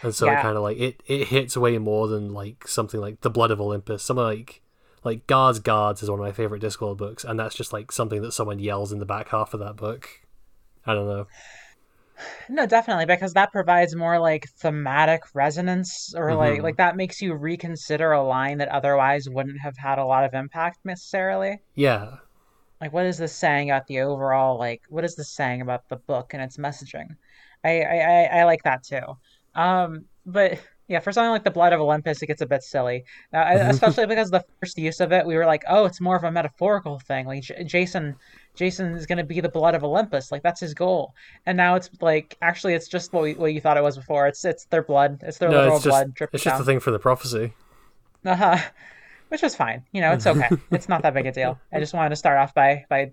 And 0.02 0.14
so 0.14 0.28
it 0.30 0.42
kind 0.42 0.58
of 0.58 0.64
like 0.64 0.78
it, 0.78 1.02
it 1.08 1.28
hits 1.30 1.56
way 1.56 1.78
more 1.78 2.08
than 2.08 2.34
like 2.34 2.68
something 2.68 3.00
like 3.00 3.22
the 3.22 3.30
blood 3.30 3.52
of 3.52 3.62
Olympus. 3.62 4.04
Something 4.04 4.24
like 4.26 4.62
like 5.04 5.28
guards 5.28 5.60
guards 5.60 6.02
is 6.04 6.10
one 6.10 6.20
of 6.20 6.26
my 6.26 6.32
favorite 6.32 6.62
Discworld 6.62 6.98
books, 6.98 7.24
and 7.24 7.40
that's 7.40 7.56
just 7.56 7.72
like 7.72 7.92
something 7.92 8.22
that 8.22 8.32
someone 8.34 8.60
yells 8.60 8.92
in 8.92 9.00
the 9.00 9.06
back 9.06 9.30
half 9.30 9.54
of 9.54 9.60
that 9.62 9.76
book. 9.76 10.10
I 10.86 10.94
don't 10.94 11.08
know. 11.08 11.28
no, 12.50 12.66
definitely 12.66 13.06
because 13.06 13.34
that 13.34 13.52
provides 13.52 13.96
more 13.96 14.20
like 14.20 14.48
thematic 14.58 15.24
resonance, 15.34 16.14
or 16.16 16.34
like 16.36 16.60
Mhm. 16.60 16.64
like 16.64 16.78
that 16.78 16.96
makes 16.96 17.22
you 17.22 17.34
reconsider 17.34 18.12
a 18.12 18.24
line 18.24 18.58
that 18.60 18.70
otherwise 18.70 19.30
wouldn't 19.30 19.60
have 19.62 19.78
had 19.78 19.98
a 20.00 20.06
lot 20.06 20.24
of 20.26 20.34
impact 20.34 20.80
necessarily. 20.86 21.60
Yeah, 21.74 22.18
like 22.86 22.94
what 22.94 23.06
is 23.06 23.18
this 23.18 23.34
saying 23.34 23.72
about 23.72 23.88
the 23.88 24.00
overall 24.02 24.60
like 24.60 24.84
what 24.90 25.04
is 25.04 25.16
this 25.16 25.30
saying 25.30 25.62
about 25.62 25.90
the 25.90 25.96
book 25.96 26.34
and 26.34 26.44
its 26.44 26.58
messaging? 26.58 27.16
I 27.64 27.82
i 27.82 27.98
i, 27.98 28.40
I 28.40 28.44
like 28.44 28.62
that 28.64 28.84
too. 28.84 29.18
Um 29.56 30.06
but 30.26 30.60
yeah 30.88 31.00
for 31.00 31.12
something 31.12 31.32
like 31.32 31.44
the 31.44 31.50
blood 31.50 31.74
of 31.74 31.82
olympus 31.82 32.22
it 32.22 32.28
gets 32.28 32.42
a 32.44 32.46
bit 32.46 32.62
silly. 32.62 33.04
Uh, 33.34 33.46
especially 33.70 34.06
because 34.06 34.30
the 34.30 34.46
first 34.60 34.78
use 34.78 35.00
of 35.00 35.12
it 35.12 35.26
we 35.26 35.36
were 35.36 35.48
like 35.48 35.64
oh 35.68 35.86
it's 35.86 36.00
more 36.00 36.16
of 36.16 36.24
a 36.24 36.32
metaphorical 36.32 37.00
thing. 37.00 37.26
Like 37.26 37.42
J- 37.42 37.64
jason 37.64 38.16
jason 38.54 38.94
is 38.94 39.08
going 39.08 39.18
to 39.18 39.24
be 39.24 39.42
the 39.42 39.50
blood 39.50 39.74
of 39.74 39.84
olympus. 39.84 40.32
Like 40.32 40.44
that's 40.44 40.62
his 40.62 40.76
goal. 40.76 41.16
And 41.48 41.58
now 41.58 41.74
it's 41.74 41.90
like 42.02 42.38
actually 42.44 42.76
it's 42.76 42.88
just 42.88 43.14
what, 43.14 43.24
we, 43.24 43.34
what 43.34 43.52
you 43.52 43.62
thought 43.62 43.78
it 43.78 43.84
was 43.84 43.98
before. 43.98 44.28
It's 44.28 44.46
it's 44.46 44.66
their 44.66 44.84
blood. 44.84 45.22
It's 45.24 45.40
their 45.40 45.50
no, 45.50 45.58
literal 45.58 45.78
it's 45.78 45.86
just 45.86 45.92
blood 45.92 46.14
dripping 46.14 46.38
it's 46.38 46.44
just 46.44 46.54
down. 46.54 46.62
the 46.62 46.66
thing 46.66 46.80
for 46.80 46.92
the 46.92 47.00
prophecy. 47.00 47.54
uh-huh. 48.24 48.60
Which 49.36 49.42
was 49.42 49.54
fine. 49.54 49.84
You 49.92 50.00
know, 50.00 50.14
it's 50.14 50.26
okay. 50.26 50.48
it's 50.72 50.88
not 50.88 51.02
that 51.02 51.14
big 51.14 51.26
a 51.26 51.32
deal. 51.34 51.60
I 51.74 51.82
just 51.82 51.94
wanted 51.94 52.12
to 52.12 52.16
start 52.16 52.38
off 52.38 52.54
by 52.54 52.86
by 52.88 53.12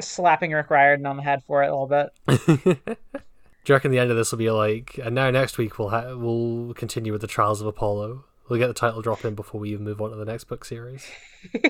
slapping 0.00 0.50
Rick 0.50 0.68
Riordan 0.68 1.06
on 1.06 1.16
the 1.16 1.22
head 1.22 1.44
for 1.46 1.62
it 1.62 1.68
a 1.68 1.76
little 1.76 1.86
bit. 1.86 2.10
Do 2.96 3.72
you 3.72 3.74
reckon 3.76 3.92
the 3.92 4.00
end 4.00 4.10
of 4.10 4.16
this 4.16 4.32
will 4.32 4.38
be 4.40 4.50
like, 4.50 4.98
and 5.00 5.14
now 5.14 5.30
next 5.30 5.56
week 5.56 5.78
we'll 5.78 5.90
ha- 5.90 6.16
we'll 6.16 6.74
continue 6.74 7.12
with 7.12 7.20
the 7.20 7.28
Trials 7.28 7.60
of 7.60 7.68
Apollo. 7.68 8.24
We'll 8.48 8.58
get 8.58 8.66
the 8.66 8.74
title 8.74 9.00
drop 9.00 9.24
in 9.24 9.36
before 9.36 9.60
we 9.60 9.70
even 9.70 9.84
move 9.84 10.00
on 10.00 10.10
to 10.10 10.16
the 10.16 10.24
next 10.24 10.44
book 10.44 10.64
series. 10.64 11.08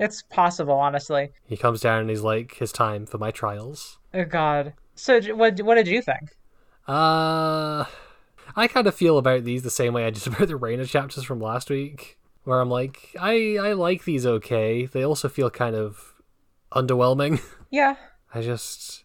It's 0.00 0.22
possible, 0.22 0.74
honestly. 0.74 1.30
He 1.46 1.56
comes 1.56 1.80
down 1.80 2.00
and 2.00 2.10
he's 2.10 2.22
like, 2.22 2.56
"His 2.56 2.72
time 2.72 3.06
for 3.06 3.18
my 3.18 3.30
trials." 3.30 4.00
Oh 4.12 4.24
God. 4.24 4.72
So, 4.96 5.20
what 5.36 5.60
what 5.62 5.76
did 5.76 5.86
you 5.86 6.02
think? 6.02 6.36
Uh, 6.88 7.84
I 8.56 8.66
kind 8.66 8.88
of 8.88 8.94
feel 8.96 9.18
about 9.18 9.44
these 9.44 9.62
the 9.62 9.70
same 9.70 9.94
way 9.94 10.04
I 10.04 10.10
did 10.10 10.26
about 10.26 10.48
the 10.48 10.56
Reyna 10.56 10.84
chapters 10.86 11.22
from 11.22 11.40
last 11.40 11.70
week, 11.70 12.18
where 12.44 12.60
I'm 12.60 12.70
like, 12.70 13.14
I 13.18 13.58
I 13.60 13.72
like 13.72 14.04
these 14.04 14.26
okay. 14.26 14.86
They 14.86 15.04
also 15.04 15.28
feel 15.28 15.50
kind 15.50 15.76
of 15.76 16.14
underwhelming. 16.72 17.40
Yeah. 17.70 17.96
I 18.32 18.40
just, 18.40 19.02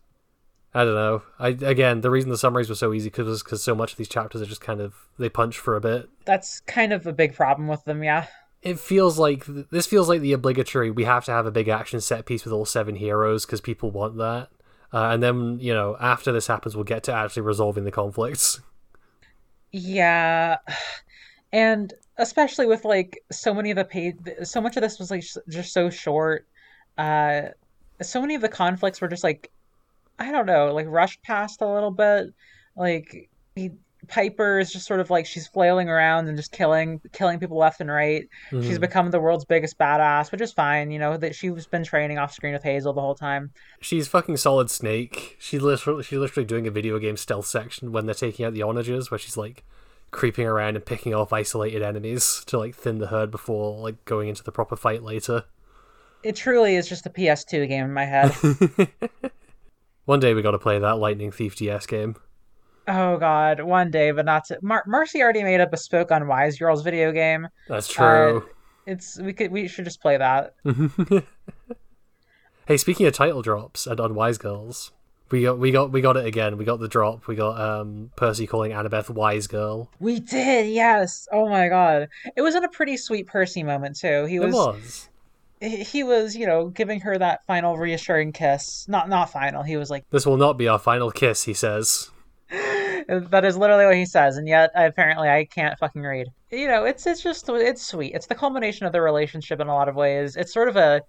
I 0.75 0.83
don't 0.83 0.93
know. 0.93 1.23
I 1.39 1.47
again, 1.47 2.01
the 2.01 2.11
reason 2.11 2.29
the 2.29 2.37
summaries 2.37 2.69
were 2.69 2.75
so 2.75 2.93
easy 2.93 3.09
cause, 3.09 3.41
because 3.41 3.63
so 3.63 3.73
much 3.73 3.93
of 3.93 3.97
these 3.97 4.07
chapters 4.07 4.43
are 4.43 4.45
just 4.45 4.61
kind 4.61 4.79
of 4.79 4.93
they 5.17 5.27
punch 5.27 5.57
for 5.57 5.75
a 5.75 5.81
bit. 5.81 6.07
That's 6.25 6.59
kind 6.61 6.93
of 6.93 7.07
a 7.07 7.13
big 7.13 7.33
problem 7.33 7.67
with 7.67 7.83
them, 7.85 8.03
yeah. 8.03 8.27
It 8.61 8.79
feels 8.79 9.17
like 9.17 9.43
this 9.71 9.87
feels 9.87 10.07
like 10.07 10.21
the 10.21 10.33
obligatory. 10.33 10.91
We 10.91 11.05
have 11.05 11.25
to 11.25 11.31
have 11.31 11.47
a 11.47 11.51
big 11.51 11.67
action 11.67 11.99
set 11.99 12.27
piece 12.27 12.45
with 12.45 12.53
all 12.53 12.65
seven 12.65 12.95
heroes 12.95 13.47
because 13.47 13.59
people 13.59 13.89
want 13.89 14.17
that. 14.17 14.49
Uh, 14.93 15.05
and 15.05 15.23
then 15.23 15.57
you 15.59 15.73
know 15.73 15.97
after 15.99 16.31
this 16.31 16.45
happens, 16.45 16.75
we'll 16.75 16.83
get 16.83 17.01
to 17.05 17.13
actually 17.13 17.41
resolving 17.41 17.85
the 17.85 17.91
conflicts. 17.91 18.61
Yeah. 19.71 20.57
And 21.51 21.95
especially 22.19 22.67
with 22.67 22.85
like 22.85 23.19
so 23.31 23.53
many 23.53 23.71
of 23.71 23.77
the 23.77 23.85
page 23.85 24.15
so 24.43 24.61
much 24.61 24.77
of 24.77 24.81
this 24.83 24.99
was 24.99 25.09
like 25.09 25.23
just 25.49 25.73
so 25.73 25.89
short. 25.89 26.45
Uh 26.97 27.41
so 28.01 28.21
many 28.21 28.35
of 28.35 28.41
the 28.41 28.49
conflicts 28.49 29.01
were 29.01 29.07
just 29.07 29.23
like 29.23 29.49
I 30.19 30.31
don't 30.31 30.45
know, 30.45 30.73
like 30.73 30.85
rushed 30.87 31.23
past 31.23 31.61
a 31.61 31.67
little 31.67 31.91
bit. 31.91 32.27
Like 32.75 33.29
he, 33.55 33.71
Piper 34.07 34.59
is 34.59 34.71
just 34.71 34.85
sort 34.87 35.01
of 35.01 35.09
like 35.09 35.25
she's 35.25 35.47
flailing 35.47 35.87
around 35.89 36.27
and 36.27 36.37
just 36.37 36.51
killing 36.51 36.99
killing 37.11 37.39
people 37.39 37.57
left 37.57 37.79
and 37.81 37.89
right. 37.91 38.27
She's 38.51 38.77
Mhm. 38.77 38.81
become 38.81 39.11
the 39.11 39.19
world's 39.19 39.45
biggest 39.45 39.77
badass, 39.77 40.31
which 40.31 40.41
is 40.41 40.51
fine, 40.53 40.89
you 40.91 40.99
know, 40.99 41.17
that 41.17 41.35
she's 41.35 41.67
been 41.67 41.83
training 41.83 42.17
off 42.17 42.33
screen 42.33 42.53
with 42.53 42.63
Hazel 42.63 42.93
the 42.93 43.01
whole 43.01 43.15
time. 43.15 43.51
She's 43.81 44.07
fucking 44.07 44.37
solid 44.37 44.69
Snake. 44.71 45.35
She 45.39 45.59
literally 45.59 46.03
she's 46.03 46.17
literally 46.19 46.45
doing 46.45 46.65
a 46.67 46.71
video 46.71 46.97
game 46.99 47.17
stealth 47.17 47.45
section 47.47 47.91
when 47.91 48.05
they're 48.05 48.15
taking 48.15 48.45
out 48.45 48.53
the 48.53 48.61
onagers, 48.63 49.11
where 49.11 49.17
she's 49.17 49.37
like 49.37 49.63
creeping 50.11 50.47
around 50.47 50.75
and 50.75 50.85
picking 50.85 51.13
off 51.13 51.31
isolated 51.33 51.81
enemies 51.81 52.43
to 52.47 52.57
like 52.57 52.75
thin 52.75 52.99
the 52.99 53.07
herd 53.07 53.31
before 53.31 53.79
like 53.79 54.03
going 54.05 54.29
into 54.29 54.43
the 54.43 54.51
proper 54.51 54.75
fight 54.75 55.03
later. 55.03 55.45
It 56.23 56.35
truly 56.35 56.75
is 56.75 56.87
just 56.87 57.05
a 57.05 57.09
PS2 57.09 57.67
game 57.67 57.85
in 57.85 57.93
my 57.93 58.05
head. 58.05 58.35
One 60.05 60.19
day 60.19 60.33
we 60.33 60.41
got 60.41 60.51
to 60.51 60.59
play 60.59 60.79
that 60.79 60.97
Lightning 60.97 61.31
Thief 61.31 61.55
DS 61.55 61.85
game. 61.85 62.15
oh 62.87 63.17
god, 63.17 63.61
one 63.61 63.91
day, 63.91 64.09
but 64.11 64.25
not 64.25 64.45
to 64.45 64.57
Mar- 64.63 64.83
Mercy 64.87 65.21
already 65.21 65.43
made 65.43 65.61
a 65.61 65.67
bespoke 65.67 66.09
Unwise 66.09 66.57
Girls 66.57 66.81
video 66.81 67.11
game. 67.11 67.47
That's 67.67 67.87
true. 67.87 68.39
Uh, 68.39 68.53
it's 68.87 69.19
we 69.19 69.33
could 69.33 69.51
we 69.51 69.67
should 69.67 69.85
just 69.85 70.01
play 70.01 70.17
that. 70.17 70.55
hey, 72.65 72.77
speaking 72.77 73.05
of 73.05 73.13
title 73.13 73.43
drops 73.43 73.85
and 73.85 73.99
Unwise 73.99 74.39
Girls, 74.39 74.91
we 75.31 75.43
got 75.43 75.59
we 75.59 75.71
got 75.71 75.91
we 75.91 76.01
got 76.01 76.17
it 76.17 76.25
again. 76.25 76.57
We 76.57 76.65
got 76.65 76.79
the 76.79 76.87
drop. 76.87 77.27
We 77.27 77.35
got 77.35 77.59
um 77.59 78.11
Percy 78.15 78.47
calling 78.47 78.71
Annabeth 78.71 79.09
Wise 79.09 79.47
Girl. 79.47 79.89
We 79.99 80.19
did, 80.19 80.67
yes. 80.67 81.27
Oh 81.31 81.47
my 81.49 81.67
god. 81.69 82.09
It 82.35 82.41
was 82.41 82.55
in 82.55 82.63
a 82.63 82.69
pretty 82.69 82.97
sweet 82.97 83.27
Percy 83.27 83.63
moment 83.63 83.97
too. 83.97 84.25
He 84.25 84.35
It 84.35 84.39
was, 84.39 84.53
was. 84.53 85.09
he 85.61 85.83
he 85.83 86.03
was, 86.03 86.35
you 86.35 86.47
know, 86.47 86.69
giving 86.69 87.01
her 87.01 87.17
that 87.17 87.45
final 87.45 87.77
reassuring 87.77 88.31
kiss. 88.31 88.87
Not 88.87 89.09
not 89.09 89.31
final. 89.31 89.63
He 89.63 89.77
was 89.77 89.89
like, 89.89 90.05
This 90.09 90.25
will 90.25 90.37
not 90.37 90.57
be 90.57 90.67
our 90.67 90.79
final 90.79 91.11
kiss, 91.11 91.43
he 91.43 91.53
says. 91.53 92.09
that 92.49 93.45
is 93.45 93.57
literally 93.57 93.85
what 93.85 93.95
he 93.95 94.05
says, 94.05 94.37
and 94.37 94.47
yet 94.47 94.71
apparently 94.75 95.29
I 95.29 95.45
can't 95.45 95.77
fucking 95.79 96.01
read. 96.01 96.27
You 96.51 96.67
know, 96.67 96.85
it's 96.85 97.05
it's 97.05 97.21
just 97.21 97.47
it's 97.49 97.85
sweet. 97.85 98.13
It's 98.15 98.27
the 98.27 98.35
culmination 98.35 98.85
of 98.87 98.91
the 98.93 99.01
relationship 99.01 99.59
in 99.59 99.67
a 99.67 99.73
lot 99.73 99.89
of 99.89 99.95
ways. 99.95 100.35
It's 100.35 100.53
sort 100.53 100.69
of 100.69 100.75
a 100.75 101.01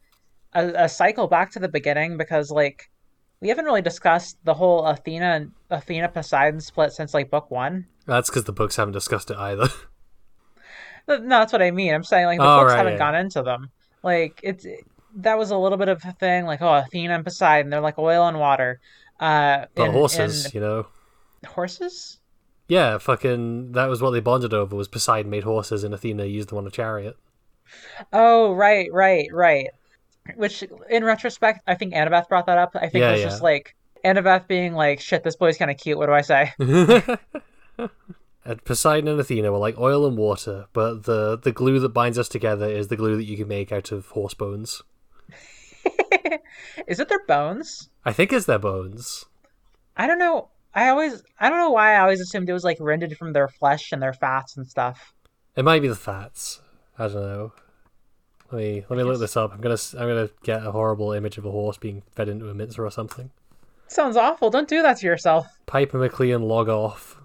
a, 0.54 0.84
a 0.84 0.88
cycle 0.88 1.28
back 1.28 1.50
to 1.52 1.58
the 1.58 1.68
beginning 1.68 2.16
because 2.16 2.50
like 2.50 2.90
we 3.40 3.48
haven't 3.48 3.64
really 3.64 3.82
discussed 3.82 4.36
the 4.44 4.54
whole 4.54 4.84
Athena 4.86 5.24
and 5.26 5.52
Athena 5.70 6.08
Poseidon 6.08 6.60
split 6.60 6.92
since 6.92 7.14
like 7.14 7.30
book 7.30 7.50
one. 7.50 7.86
That's 8.06 8.28
because 8.30 8.44
the 8.44 8.52
books 8.52 8.76
haven't 8.76 8.92
discussed 8.92 9.30
it 9.30 9.36
either. 9.36 9.68
No, 11.08 11.18
that's 11.40 11.52
what 11.52 11.62
I 11.62 11.72
mean. 11.72 11.92
I'm 11.92 12.04
saying 12.04 12.26
like 12.26 12.38
the 12.38 12.44
Oh, 12.44 12.60
books 12.60 12.70
right, 12.70 12.76
haven't 12.76 12.92
yeah. 12.92 12.98
gone 12.98 13.14
into 13.16 13.42
them. 13.42 13.70
Like 14.04 14.38
it's 14.44 14.64
that 15.16 15.36
was 15.36 15.50
a 15.50 15.56
little 15.56 15.78
bit 15.78 15.88
of 15.88 16.00
a 16.04 16.12
thing. 16.12 16.44
Like 16.44 16.62
oh, 16.62 16.72
Athena 16.74 17.14
and 17.14 17.24
Poseidon, 17.24 17.68
they're 17.70 17.80
like 17.80 17.98
oil 17.98 18.28
and 18.28 18.38
water. 18.38 18.78
Uh, 19.18 19.64
But 19.74 19.86
in- 19.86 19.92
horses, 19.92 20.46
in- 20.46 20.52
you 20.54 20.60
know. 20.60 20.86
horses. 21.46 22.20
Yeah, 22.68 22.98
fucking. 22.98 23.72
That 23.72 23.86
was 23.86 24.00
what 24.00 24.10
they 24.12 24.20
bonded 24.20 24.54
over. 24.54 24.76
Was 24.76 24.86
Poseidon 24.86 25.30
made 25.30 25.42
horses 25.42 25.82
and 25.82 25.92
Athena 25.92 26.26
used 26.26 26.50
them 26.50 26.58
on 26.58 26.66
a 26.66 26.70
chariot. 26.70 27.16
Oh, 28.12 28.52
right, 28.54 28.88
right, 28.92 29.26
right. 29.32 29.70
Which, 30.36 30.64
in 30.88 31.04
retrospect, 31.04 31.60
I 31.66 31.74
think 31.74 31.94
Annabeth 31.94 32.28
brought 32.28 32.46
that 32.46 32.58
up. 32.58 32.70
I 32.74 32.88
think 32.88 33.02
Yeah, 33.02 33.08
it 33.08 33.12
was 33.12 33.20
yeah. 33.20 33.26
just 33.26 33.42
like 33.42 33.74
Annabeth 34.04 34.46
being 34.46 34.74
like, 34.74 35.00
"Shit, 35.00 35.24
this 35.24 35.36
boy's 35.36 35.56
kind 35.56 35.70
of 35.70 35.76
cute. 35.76 35.98
What 35.98 36.06
do 36.06 36.12
I 36.12 36.20
say?" 36.20 36.52
and 38.44 38.64
Poseidon 38.64 39.08
and 39.08 39.20
Athena 39.20 39.50
were 39.50 39.58
like 39.58 39.78
oil 39.78 40.06
and 40.06 40.16
water, 40.16 40.66
but 40.72 41.04
the 41.04 41.38
the 41.38 41.52
glue 41.52 41.78
that 41.80 41.90
binds 41.90 42.18
us 42.18 42.28
together 42.28 42.68
is 42.68 42.88
the 42.88 42.96
glue 42.96 43.16
that 43.16 43.24
you 43.24 43.36
can 43.36 43.48
make 43.48 43.72
out 43.72 43.92
of 43.92 44.06
horse 44.08 44.34
bones. 44.34 44.82
Is 46.86 47.00
it 47.00 47.08
their 47.08 47.24
bones? 47.26 47.88
I 48.04 48.12
think 48.12 48.32
it's 48.32 48.46
their 48.46 48.58
bones. 48.58 49.26
I 49.96 50.06
don't 50.06 50.18
know. 50.18 50.48
I 50.74 50.88
always, 50.88 51.22
I 51.38 51.48
don't 51.48 51.58
know 51.58 51.70
why 51.70 51.94
I 51.94 52.00
always 52.00 52.20
assumed 52.20 52.48
it 52.48 52.52
was 52.52 52.64
like 52.64 52.78
rendered 52.80 53.16
from 53.16 53.32
their 53.32 53.48
flesh 53.48 53.92
and 53.92 54.00
their 54.02 54.12
fats 54.12 54.56
and 54.56 54.68
stuff. 54.68 55.12
It 55.56 55.64
might 55.64 55.82
be 55.82 55.88
the 55.88 55.96
fats. 55.96 56.60
I 56.98 57.08
don't 57.08 57.14
know. 57.14 57.52
Let 58.52 58.58
me 58.58 58.84
let 58.88 58.96
me 58.96 59.02
look 59.04 59.20
this 59.20 59.36
up. 59.36 59.52
I'm 59.52 59.60
gonna 59.60 59.76
I'm 59.94 60.08
gonna 60.08 60.30
get 60.42 60.66
a 60.66 60.72
horrible 60.72 61.12
image 61.12 61.38
of 61.38 61.44
a 61.44 61.50
horse 61.50 61.78
being 61.78 62.02
fed 62.12 62.28
into 62.28 62.48
a 62.48 62.54
mincer 62.54 62.84
or 62.84 62.90
something. 62.90 63.30
Sounds 63.86 64.16
awful. 64.16 64.50
Don't 64.50 64.68
do 64.68 64.82
that 64.82 64.98
to 64.98 65.06
yourself. 65.06 65.46
Piper 65.66 65.98
McLean 65.98 66.42
log 66.42 66.68
off. 66.68 67.20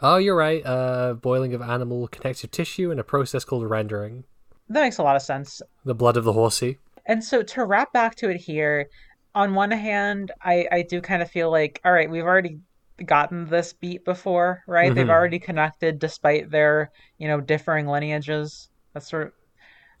Oh, 0.00 0.16
you're 0.16 0.36
right. 0.36 0.64
Uh, 0.66 1.14
boiling 1.14 1.54
of 1.54 1.62
animal 1.62 2.08
connective 2.08 2.50
tissue 2.50 2.90
in 2.90 2.98
a 2.98 3.04
process 3.04 3.44
called 3.44 3.68
rendering. 3.68 4.24
That 4.68 4.82
makes 4.82 4.98
a 4.98 5.02
lot 5.02 5.14
of 5.16 5.22
sense. 5.22 5.62
The 5.84 5.94
blood 5.94 6.16
of 6.16 6.24
the 6.24 6.32
horsey. 6.32 6.78
And 7.06 7.22
so 7.22 7.42
to 7.42 7.64
wrap 7.64 7.92
back 7.92 8.16
to 8.16 8.30
it 8.30 8.36
here, 8.36 8.88
on 9.34 9.54
one 9.54 9.70
hand, 9.70 10.32
I, 10.42 10.66
I 10.72 10.82
do 10.82 11.00
kind 11.00 11.22
of 11.22 11.30
feel 11.30 11.50
like, 11.50 11.80
all 11.84 11.92
right, 11.92 12.10
we've 12.10 12.24
already 12.24 12.58
gotten 13.04 13.46
this 13.46 13.72
beat 13.72 14.04
before, 14.04 14.62
right? 14.66 14.92
They've 14.94 15.06
Mhm. 15.06 15.10
already 15.10 15.38
connected 15.38 15.98
despite 15.98 16.50
their, 16.50 16.90
you 17.18 17.28
know, 17.28 17.40
differing 17.40 17.86
lineages. 17.86 18.68
That's 18.94 19.08
sort 19.08 19.28
of 19.28 19.32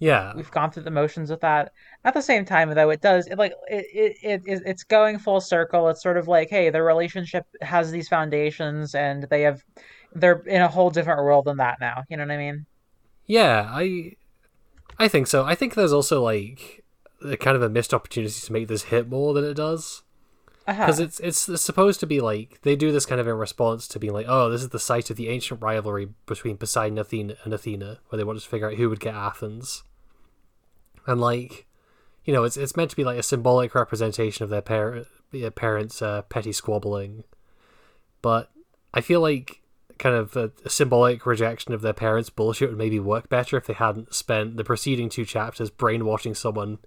Yeah, 0.02 0.32
we've 0.34 0.50
gone 0.50 0.72
through 0.72 0.82
the 0.82 0.90
motions 0.90 1.30
with 1.30 1.42
that. 1.42 1.70
At 2.04 2.12
the 2.12 2.22
same 2.22 2.44
time, 2.44 2.74
though, 2.74 2.90
it 2.90 3.00
does 3.00 3.28
it 3.28 3.38
like 3.38 3.52
it, 3.68 3.86
it, 4.20 4.42
it 4.44 4.62
it's 4.66 4.82
going 4.82 5.20
full 5.20 5.40
circle. 5.40 5.88
It's 5.88 6.02
sort 6.02 6.16
of 6.16 6.26
like, 6.26 6.50
hey, 6.50 6.70
their 6.70 6.82
relationship 6.82 7.46
has 7.60 7.92
these 7.92 8.08
foundations, 8.08 8.96
and 8.96 9.28
they 9.30 9.42
have 9.42 9.62
they're 10.12 10.40
in 10.40 10.60
a 10.60 10.66
whole 10.66 10.90
different 10.90 11.20
world 11.20 11.44
than 11.44 11.58
that 11.58 11.78
now. 11.80 12.02
You 12.10 12.16
know 12.16 12.24
what 12.24 12.32
I 12.32 12.36
mean? 12.36 12.66
yeah. 13.26 13.68
I 13.70 14.16
I 14.98 15.06
think 15.06 15.28
so. 15.28 15.44
I 15.44 15.54
think 15.54 15.74
there's 15.74 15.92
also 15.92 16.20
like 16.20 16.82
a 17.24 17.36
kind 17.36 17.54
of 17.54 17.62
a 17.62 17.68
missed 17.68 17.94
opportunity 17.94 18.34
to 18.34 18.52
make 18.52 18.66
this 18.66 18.84
hit 18.84 19.08
more 19.08 19.32
than 19.34 19.44
it 19.44 19.54
does. 19.54 20.02
Uh-huh. 20.66 20.86
because 20.86 21.00
it's, 21.00 21.18
it's 21.20 21.48
it's 21.48 21.62
supposed 21.62 21.98
to 22.00 22.06
be 22.06 22.20
like 22.20 22.60
they 22.62 22.76
do 22.76 22.92
this 22.92 23.04
kind 23.04 23.20
of 23.20 23.26
in 23.26 23.34
response 23.34 23.86
to 23.88 24.00
being 24.00 24.12
like, 24.12 24.26
oh, 24.28 24.50
this 24.50 24.62
is 24.62 24.70
the 24.70 24.78
site 24.78 25.10
of 25.10 25.16
the 25.16 25.28
ancient 25.28 25.62
rivalry 25.62 26.08
between 26.26 26.56
Poseidon 26.56 26.98
Athena 26.98 27.36
and 27.44 27.54
Athena, 27.54 28.00
where 28.08 28.16
they 28.16 28.24
wanted 28.24 28.42
to 28.42 28.48
figure 28.48 28.68
out 28.68 28.76
who 28.76 28.88
would 28.88 29.00
get 29.00 29.14
Athens, 29.14 29.84
and 31.06 31.20
like, 31.20 31.66
you 32.24 32.32
know, 32.32 32.44
it's 32.44 32.56
it's 32.56 32.76
meant 32.76 32.90
to 32.90 32.96
be 32.96 33.04
like 33.04 33.18
a 33.18 33.22
symbolic 33.22 33.74
representation 33.74 34.44
of 34.44 34.50
their 34.50 34.62
parent 34.62 35.06
their 35.30 35.50
parents' 35.50 36.02
uh, 36.02 36.22
petty 36.22 36.52
squabbling, 36.52 37.24
but 38.20 38.50
I 38.94 39.00
feel 39.00 39.20
like 39.20 39.62
kind 39.98 40.16
of 40.16 40.36
a, 40.36 40.50
a 40.64 40.70
symbolic 40.70 41.24
rejection 41.24 41.72
of 41.72 41.80
their 41.80 41.92
parents' 41.92 42.30
bullshit 42.30 42.68
would 42.68 42.78
maybe 42.78 42.98
work 42.98 43.28
better 43.28 43.56
if 43.56 43.66
they 43.66 43.72
hadn't 43.72 44.14
spent 44.14 44.56
the 44.56 44.64
preceding 44.64 45.08
two 45.08 45.24
chapters 45.24 45.70
brainwashing 45.70 46.34
someone 46.34 46.78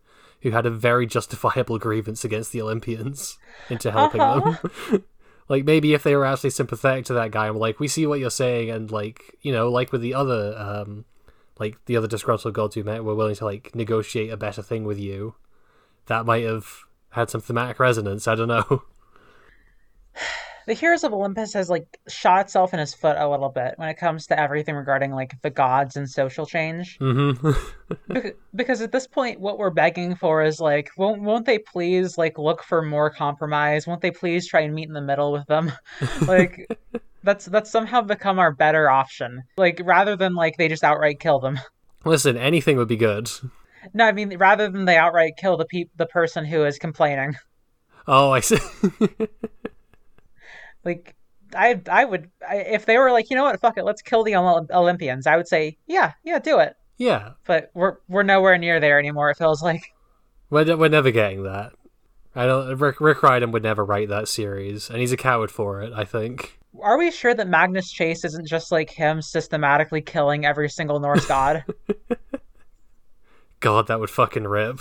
who 0.42 0.52
had 0.52 0.66
a 0.66 0.70
very 0.70 1.06
justifiable 1.06 1.80
grievance 1.86 2.24
against 2.24 2.52
the 2.52 2.62
Olympians 2.62 3.38
into 3.70 3.92
helping 3.92 4.20
them. 4.20 4.58
like 5.50 5.64
maybe 5.64 5.94
if 5.94 6.04
they 6.04 6.16
were 6.16 6.26
actually 6.26 6.50
sympathetic 6.50 7.06
to 7.06 7.14
that 7.14 7.32
guy 7.32 7.46
and 7.48 7.56
were 7.56 7.62
like, 7.62 7.80
we 7.80 7.88
see 7.88 8.06
what 8.06 8.20
you're 8.20 8.30
saying, 8.30 8.70
and 8.70 8.92
like 8.92 9.36
you 9.42 9.52
know, 9.52 9.70
like 9.70 9.92
with 9.92 10.02
the 10.02 10.14
other, 10.14 10.56
um, 10.58 11.06
like 11.60 11.84
the 11.86 11.98
other 11.98 12.08
disgruntled 12.08 12.54
gods 12.54 12.76
we 12.76 12.84
met, 12.84 13.04
we're 13.04 13.16
willing 13.16 13.36
to 13.36 13.46
like 13.46 13.74
negotiate 13.76 14.32
a 14.32 14.38
better 14.38 14.62
thing 14.62 14.84
with 14.84 15.00
you. 15.00 15.36
That 16.08 16.26
might 16.26 16.44
have 16.44 16.68
had 17.12 17.30
some 17.30 17.42
thematic 17.42 17.80
resonance. 17.80 18.28
I 18.28 18.36
don't 18.36 18.48
know. 18.48 18.84
the 20.68 20.74
Heroes 20.74 21.04
of 21.04 21.14
Olympus 21.14 21.54
has 21.54 21.70
like 21.70 22.00
shot 22.08 22.42
itself 22.42 22.74
in 22.74 22.80
his 22.80 22.94
foot 22.94 23.18
a 23.18 23.30
little 23.30 23.50
bit 23.50 23.76
when 23.78 23.90
it 23.90 23.98
comes 23.98 24.28
to 24.28 24.40
everything 24.40 24.76
regarding 24.76 25.12
like 25.12 25.40
the 25.42 25.50
gods 25.50 25.96
and 25.96 26.10
social 26.10 26.46
change. 26.46 26.98
Mm-hmm. 27.00 27.52
Bec- 28.14 28.36
because 28.54 28.82
at 28.82 28.92
this 28.92 29.08
point, 29.08 29.40
what 29.40 29.58
we're 29.58 29.70
begging 29.70 30.16
for 30.16 30.44
is 30.44 30.60
like, 30.60 30.92
won't 30.98 31.22
won't 31.22 31.46
they 31.46 31.60
please 31.60 32.18
like 32.18 32.38
look 32.38 32.64
for 32.64 32.82
more 32.82 33.10
compromise? 33.10 33.86
Won't 33.86 34.02
they 34.02 34.12
please 34.12 34.48
try 34.48 34.62
and 34.62 34.74
meet 34.74 34.88
in 34.88 34.94
the 34.94 35.02
middle 35.02 35.32
with 35.32 35.46
them? 35.48 35.72
like, 36.28 36.68
that's 37.26 37.46
that's 37.46 37.70
somehow 37.70 38.02
become 38.02 38.40
our 38.40 38.54
better 38.54 38.90
option. 38.90 39.44
Like 39.58 39.82
rather 39.84 40.16
than 40.16 40.34
like 40.36 40.56
they 40.58 40.70
just 40.70 40.84
outright 40.86 41.20
kill 41.20 41.40
them. 41.40 41.60
Listen, 42.06 42.38
anything 42.38 42.78
would 42.78 42.88
be 42.88 42.96
good. 42.96 43.30
No, 43.94 44.06
I 44.06 44.14
mean 44.14 44.38
rather 44.38 44.70
than 44.70 44.86
they 44.86 44.96
outright 44.98 45.34
kill 45.38 45.58
the 45.58 45.66
pe- 45.66 45.90
the 45.98 46.06
person 46.06 46.46
who 46.46 46.64
is 46.66 46.78
complaining. 46.80 47.36
Oh, 48.08 48.30
I 48.30 48.40
see. 48.42 48.60
Like, 50.84 51.16
I 51.56 51.82
I 51.90 52.06
would 52.06 52.30
I, 52.48 52.58
if 52.58 52.86
they 52.86 52.98
were 52.98 53.12
like, 53.12 53.30
you 53.30 53.36
know 53.36 53.44
what, 53.44 53.60
fuck 53.60 53.78
it, 53.78 53.84
let's 53.84 54.02
kill 54.02 54.24
the 54.24 54.34
Olymp- 54.34 54.72
Olympians. 54.72 55.26
I 55.28 55.38
would 55.38 55.48
say, 55.48 55.78
yeah, 55.88 56.14
yeah, 56.24 56.40
do 56.40 56.60
it. 56.60 56.76
yeah, 56.98 57.32
But 57.46 57.72
we're 57.74 57.96
we're 58.08 58.24
nowhere 58.24 58.58
near 58.58 58.80
there 58.80 59.00
anymore. 59.00 59.32
It 59.32 59.38
feels 59.38 59.64
like. 59.64 59.82
we're 60.50 60.76
we're 60.78 60.90
never 60.90 61.12
getting 61.12 61.44
that. 61.44 61.74
I 62.36 62.46
don't. 62.46 62.78
Rick 62.78 63.00
Rick 63.00 63.24
Riordan 63.24 63.52
would 63.52 63.64
never 63.64 63.86
write 63.86 64.10
that 64.10 64.28
series, 64.28 64.90
and 64.90 65.00
he's 65.00 65.14
a 65.14 65.18
coward 65.18 65.52
for 65.52 65.82
it. 65.82 65.94
I 65.94 66.04
think. 66.04 66.60
Are 66.82 66.98
we 66.98 67.10
sure 67.10 67.34
that 67.34 67.48
Magnus 67.48 67.90
Chase 67.90 68.26
isn't 68.26 68.48
just 68.48 68.72
like 68.72 68.90
him 68.90 69.22
systematically 69.22 70.02
killing 70.02 70.46
every 70.46 70.70
single 70.70 71.00
Norse 71.00 71.26
god? 71.26 71.64
God, 73.62 73.88
that 73.88 74.00
would 74.00 74.10
fucking 74.10 74.44
rip. 74.44 74.80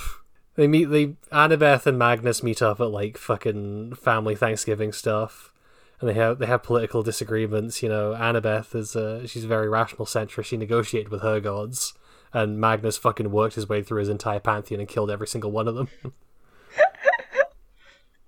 They 0.56 0.66
meet. 0.66 0.86
They 0.86 1.14
Annabeth 1.32 1.86
and 1.86 1.98
Magnus 1.98 2.42
meet 2.42 2.60
up 2.60 2.80
at 2.80 2.90
like 2.90 3.16
fucking 3.16 3.94
family 3.94 4.34
Thanksgiving 4.34 4.92
stuff, 4.92 5.52
and 6.00 6.08
they 6.08 6.14
have 6.14 6.38
they 6.38 6.46
have 6.46 6.64
political 6.64 7.04
disagreements. 7.04 7.82
You 7.82 7.88
know, 7.88 8.14
Annabeth 8.14 8.74
is 8.74 8.96
uh, 8.96 9.26
she's 9.26 9.44
a 9.44 9.48
very 9.48 9.68
rational 9.68 10.06
centrist. 10.06 10.46
She 10.46 10.56
negotiated 10.56 11.10
with 11.10 11.22
her 11.22 11.38
gods, 11.38 11.94
and 12.32 12.60
Magnus 12.60 12.98
fucking 12.98 13.30
worked 13.30 13.54
his 13.54 13.68
way 13.68 13.82
through 13.82 14.00
his 14.00 14.08
entire 14.08 14.40
pantheon 14.40 14.80
and 14.80 14.88
killed 14.88 15.10
every 15.10 15.28
single 15.28 15.52
one 15.52 15.68
of 15.68 15.76
them. 15.76 15.88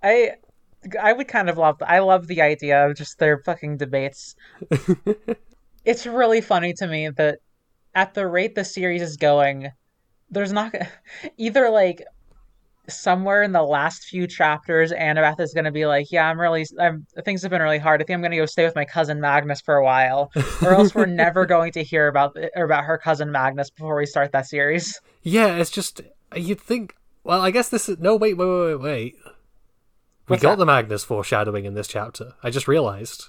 I 0.02 0.32
I 1.00 1.12
would 1.12 1.28
kind 1.28 1.48
of 1.48 1.58
love 1.58 1.82
I 1.86 1.98
love 2.00 2.26
the 2.26 2.42
idea 2.42 2.86
of 2.86 2.96
just 2.96 3.18
their 3.18 3.38
fucking 3.38 3.78
debates. 3.78 4.34
it's 5.84 6.06
really 6.06 6.40
funny 6.40 6.72
to 6.74 6.86
me 6.86 7.08
that 7.10 7.38
at 7.94 8.14
the 8.14 8.26
rate 8.26 8.54
the 8.54 8.64
series 8.64 9.02
is 9.02 9.16
going, 9.16 9.70
there's 10.30 10.52
not 10.52 10.74
either 11.38 11.70
like 11.70 12.04
somewhere 12.88 13.42
in 13.42 13.50
the 13.50 13.62
last 13.62 14.04
few 14.04 14.28
chapters 14.28 14.92
Annabeth 14.92 15.40
is 15.40 15.52
going 15.52 15.64
to 15.64 15.72
be 15.72 15.86
like, 15.86 16.12
"Yeah, 16.12 16.28
I'm 16.28 16.40
really 16.40 16.64
I'm 16.78 17.06
things 17.24 17.42
have 17.42 17.50
been 17.50 17.62
really 17.62 17.78
hard. 17.78 18.00
I 18.00 18.04
think 18.04 18.14
I'm 18.14 18.20
going 18.20 18.32
to 18.32 18.36
go 18.36 18.46
stay 18.46 18.64
with 18.64 18.76
my 18.76 18.84
cousin 18.84 19.20
Magnus 19.20 19.60
for 19.60 19.76
a 19.76 19.84
while." 19.84 20.30
Or 20.62 20.72
else 20.72 20.94
we're 20.94 21.06
never 21.24 21.46
going 21.46 21.72
to 21.72 21.82
hear 21.82 22.06
about 22.06 22.36
about 22.54 22.84
her 22.84 22.98
cousin 22.98 23.32
Magnus 23.32 23.70
before 23.70 23.96
we 23.96 24.06
start 24.06 24.32
that 24.32 24.46
series. 24.46 25.00
yeah, 25.22 25.56
it's 25.56 25.70
just 25.70 26.00
you'd 26.36 26.60
think. 26.60 26.94
Well, 27.24 27.40
I 27.40 27.50
guess 27.50 27.70
this 27.70 27.88
is 27.88 27.98
no. 27.98 28.14
Wait, 28.14 28.36
wait, 28.36 28.46
wait, 28.46 28.76
wait. 28.76 28.80
wait. 28.80 29.16
We 30.28 30.34
What's 30.34 30.42
got 30.42 30.50
that? 30.52 30.56
the 30.58 30.66
Magnus 30.66 31.04
foreshadowing 31.04 31.64
in 31.64 31.74
this 31.74 31.88
chapter. 31.88 32.34
I 32.42 32.50
just 32.50 32.66
realized. 32.68 33.26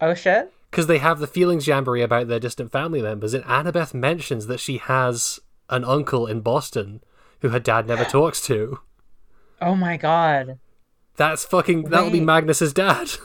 Oh 0.00 0.12
shit. 0.14 0.52
because 0.70 0.86
they 0.86 0.98
have 0.98 1.18
the 1.18 1.26
feelings 1.26 1.66
jamboree 1.66 2.02
about 2.02 2.28
their 2.28 2.38
distant 2.40 2.70
family 2.72 3.00
members, 3.00 3.32
and 3.34 3.44
Annabeth 3.44 3.94
mentions 3.94 4.46
that 4.46 4.60
she 4.60 4.76
has 4.78 5.40
an 5.70 5.84
uncle 5.84 6.26
in 6.26 6.40
Boston 6.40 7.00
who 7.40 7.48
her 7.48 7.60
dad 7.60 7.86
never 7.88 8.04
talks 8.10 8.40
to. 8.46 8.80
Oh 9.62 9.74
my 9.74 9.96
god. 9.96 10.58
That's 11.16 11.44
fucking. 11.46 11.84
That'll 11.84 12.10
be 12.10 12.20
Magnus's 12.20 12.72
dad. 12.72 13.10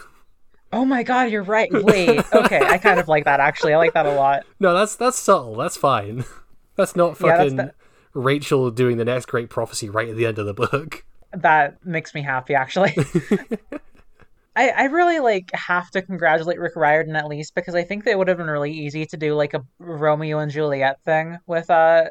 Oh 0.74 0.86
my 0.86 1.04
god, 1.04 1.30
you're 1.34 1.44
right. 1.44 1.68
Wait. 1.70 2.24
Okay, 2.34 2.62
I 2.62 2.78
kind 2.78 2.98
of 2.98 3.10
like 3.10 3.26
that 3.26 3.42
actually. 3.42 3.74
I 3.74 3.78
like 3.78 3.94
that 3.94 4.06
a 4.06 4.14
lot. 4.14 4.46
no, 4.58 4.74
that's 4.74 4.96
that's 4.96 5.20
subtle. 5.20 5.56
That's 5.58 5.76
fine. 5.76 6.24
That's 6.78 6.96
not 6.96 7.20
Yeah, 7.20 7.28
that's 7.36 7.40
fucking 7.52 7.56
the- 7.58 7.74
Rachel 8.14 8.72
doing 8.72 8.96
the 8.96 9.04
next 9.04 9.26
great 9.26 9.50
prophecy 9.50 9.90
right 9.90 10.08
at 10.08 10.16
the 10.16 10.26
end 10.26 10.38
of 10.40 10.46
the 10.46 10.54
book. 10.54 11.04
That 11.34 11.86
makes 11.86 12.14
me 12.14 12.22
happy, 12.22 12.56
actually. 12.56 12.96
I, 14.56 14.70
I 14.70 14.84
really 14.86 15.20
like 15.20 15.50
have 15.54 15.90
to 15.92 16.02
congratulate 16.02 16.60
Rick 16.60 16.76
Riordan 16.76 17.16
at 17.16 17.28
least 17.28 17.56
because 17.56 17.74
I 17.74 17.84
think 17.84 18.04
that 18.04 18.12
it 18.12 18.18
would 18.18 18.28
have 18.28 18.38
been 18.38 18.50
really 18.50 18.72
easy 18.72 19.06
to 19.06 19.18
do 19.18 19.34
like 19.34 19.54
a 19.54 19.64
Romeo 19.80 20.40
and 20.40 20.52
Juliet 20.52 21.02
thing 21.06 21.38
with 21.48 21.70
uh 21.70 22.06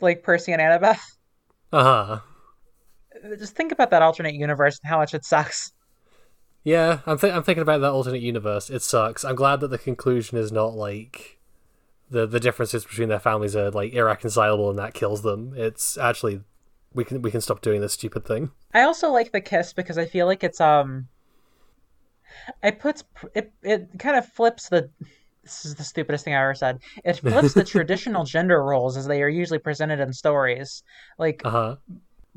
like 0.00 0.22
Percy 0.22 0.52
and 0.52 0.62
Annabeth. 0.62 1.00
Uh 1.72 1.84
huh. 1.84 2.20
Just 3.38 3.56
think 3.56 3.72
about 3.72 3.90
that 3.90 4.02
alternate 4.02 4.34
universe 4.34 4.78
and 4.82 4.88
how 4.88 4.98
much 4.98 5.12
it 5.12 5.24
sucks. 5.24 5.72
Yeah, 6.64 7.00
I'm 7.06 7.18
th- 7.18 7.32
I'm 7.32 7.42
thinking 7.42 7.62
about 7.62 7.80
that 7.82 7.92
alternate 7.92 8.22
universe. 8.22 8.70
It 8.70 8.82
sucks. 8.82 9.24
I'm 9.24 9.36
glad 9.36 9.60
that 9.60 9.68
the 9.68 9.78
conclusion 9.78 10.38
is 10.38 10.50
not 10.50 10.74
like 10.74 11.38
the 12.10 12.26
the 12.26 12.40
differences 12.40 12.84
between 12.84 13.08
their 13.08 13.20
families 13.20 13.54
are 13.54 13.70
like 13.70 13.92
irreconcilable 13.92 14.70
and 14.70 14.78
that 14.78 14.94
kills 14.94 15.22
them. 15.22 15.52
It's 15.56 15.98
actually 15.98 16.40
we 16.96 17.04
can 17.04 17.22
we 17.22 17.30
can 17.30 17.40
stop 17.40 17.60
doing 17.60 17.80
this 17.80 17.92
stupid 17.92 18.24
thing. 18.24 18.50
I 18.74 18.82
also 18.82 19.10
like 19.10 19.32
the 19.32 19.40
kiss 19.40 19.72
because 19.72 19.98
I 19.98 20.06
feel 20.06 20.26
like 20.26 20.42
it's 20.42 20.60
um 20.60 21.08
it 22.62 22.80
puts 22.80 23.04
it 23.34 23.52
it 23.62 23.88
kind 23.98 24.16
of 24.16 24.26
flips 24.26 24.68
the 24.68 24.90
this 25.42 25.64
is 25.64 25.76
the 25.76 25.84
stupidest 25.84 26.24
thing 26.24 26.34
I 26.34 26.42
ever 26.42 26.54
said. 26.54 26.80
It 27.04 27.20
flips 27.20 27.54
the 27.54 27.62
traditional 27.74 28.24
gender 28.24 28.62
roles 28.64 28.96
as 28.96 29.06
they 29.06 29.22
are 29.22 29.28
usually 29.28 29.60
presented 29.60 30.00
in 30.00 30.12
stories. 30.12 30.82
Like 31.18 31.42
Uh 31.44 31.50
huh. 31.50 31.76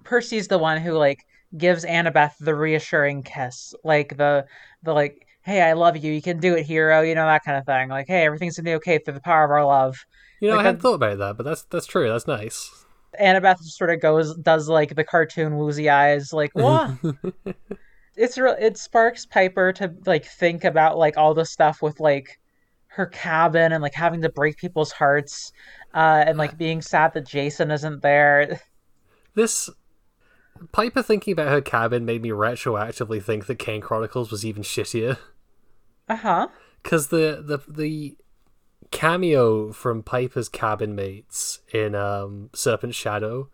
Percy's 0.03 0.47
the 0.47 0.57
one 0.59 0.79
who 0.79 0.93
like 0.93 1.25
gives 1.57 1.83
Annabeth 1.85 2.37
the 2.39 2.55
reassuring 2.55 3.23
kiss, 3.23 3.73
like 3.83 4.17
the 4.17 4.45
the 4.83 4.93
like, 4.93 5.25
"Hey, 5.41 5.61
I 5.61 5.73
love 5.73 5.97
you. 5.97 6.11
You 6.13 6.21
can 6.21 6.39
do 6.39 6.55
it, 6.55 6.65
hero." 6.65 7.01
You 7.01 7.15
know 7.15 7.25
that 7.25 7.43
kind 7.43 7.57
of 7.57 7.65
thing. 7.65 7.89
Like, 7.89 8.07
"Hey, 8.07 8.25
everything's 8.25 8.57
gonna 8.57 8.69
be 8.69 8.75
okay 8.75 8.99
through 8.99 9.15
the 9.15 9.21
power 9.21 9.43
of 9.45 9.51
our 9.51 9.65
love." 9.65 9.97
You 10.39 10.49
know, 10.49 10.55
Like 10.55 10.65
I 10.65 10.67
hadn't 10.67 10.81
thought 10.81 10.93
about 10.95 11.17
that, 11.17 11.37
but 11.37 11.43
that's 11.43 11.63
that's 11.63 11.85
true. 11.87 12.07
That's 12.07 12.27
nice. 12.27 12.78
Annabeth 13.19 13.59
sort 13.63 13.89
of 13.89 14.01
goes 14.01 14.35
does 14.37 14.69
like 14.69 14.95
the 14.95 15.03
cartoon 15.03 15.57
woozy 15.57 15.89
eyes, 15.89 16.33
like 16.33 16.51
what? 16.53 16.97
it's 18.15 18.37
real. 18.37 18.55
It 18.59 18.77
sparks 18.77 19.25
Piper 19.25 19.73
to 19.73 19.93
like 20.05 20.25
think 20.25 20.63
about 20.63 20.97
like 20.97 21.17
all 21.17 21.33
the 21.33 21.45
stuff 21.45 21.81
with 21.81 21.99
like 21.99 22.39
her 22.87 23.05
cabin 23.05 23.71
and 23.71 23.81
like 23.81 23.93
having 23.93 24.21
to 24.21 24.29
break 24.29 24.57
people's 24.57 24.91
hearts, 24.91 25.51
uh, 25.93 26.23
and 26.27 26.37
like 26.37 26.57
being 26.57 26.81
sad 26.81 27.13
that 27.13 27.27
Jason 27.27 27.71
isn't 27.71 28.01
there. 28.01 28.59
This 29.35 29.69
Piper 30.71 31.01
thinking 31.01 31.31
about 31.31 31.49
her 31.49 31.61
cabin 31.61 32.03
made 32.03 32.21
me 32.21 32.29
retroactively 32.29 33.23
think 33.23 33.45
that 33.45 33.59
Kane 33.59 33.79
Chronicles 33.79 34.31
was 34.31 34.43
even 34.43 34.63
shittier. 34.63 35.17
Uh 36.09 36.15
huh. 36.15 36.47
because 36.83 37.07
the, 37.07 37.41
the 37.45 37.59
the 37.71 38.17
cameo 38.91 39.71
from 39.71 40.03
Piper's 40.03 40.49
cabin 40.49 40.95
mates 40.95 41.59
in 41.73 41.95
um, 41.95 42.49
Serpent 42.53 42.95
Shadow 42.95 43.49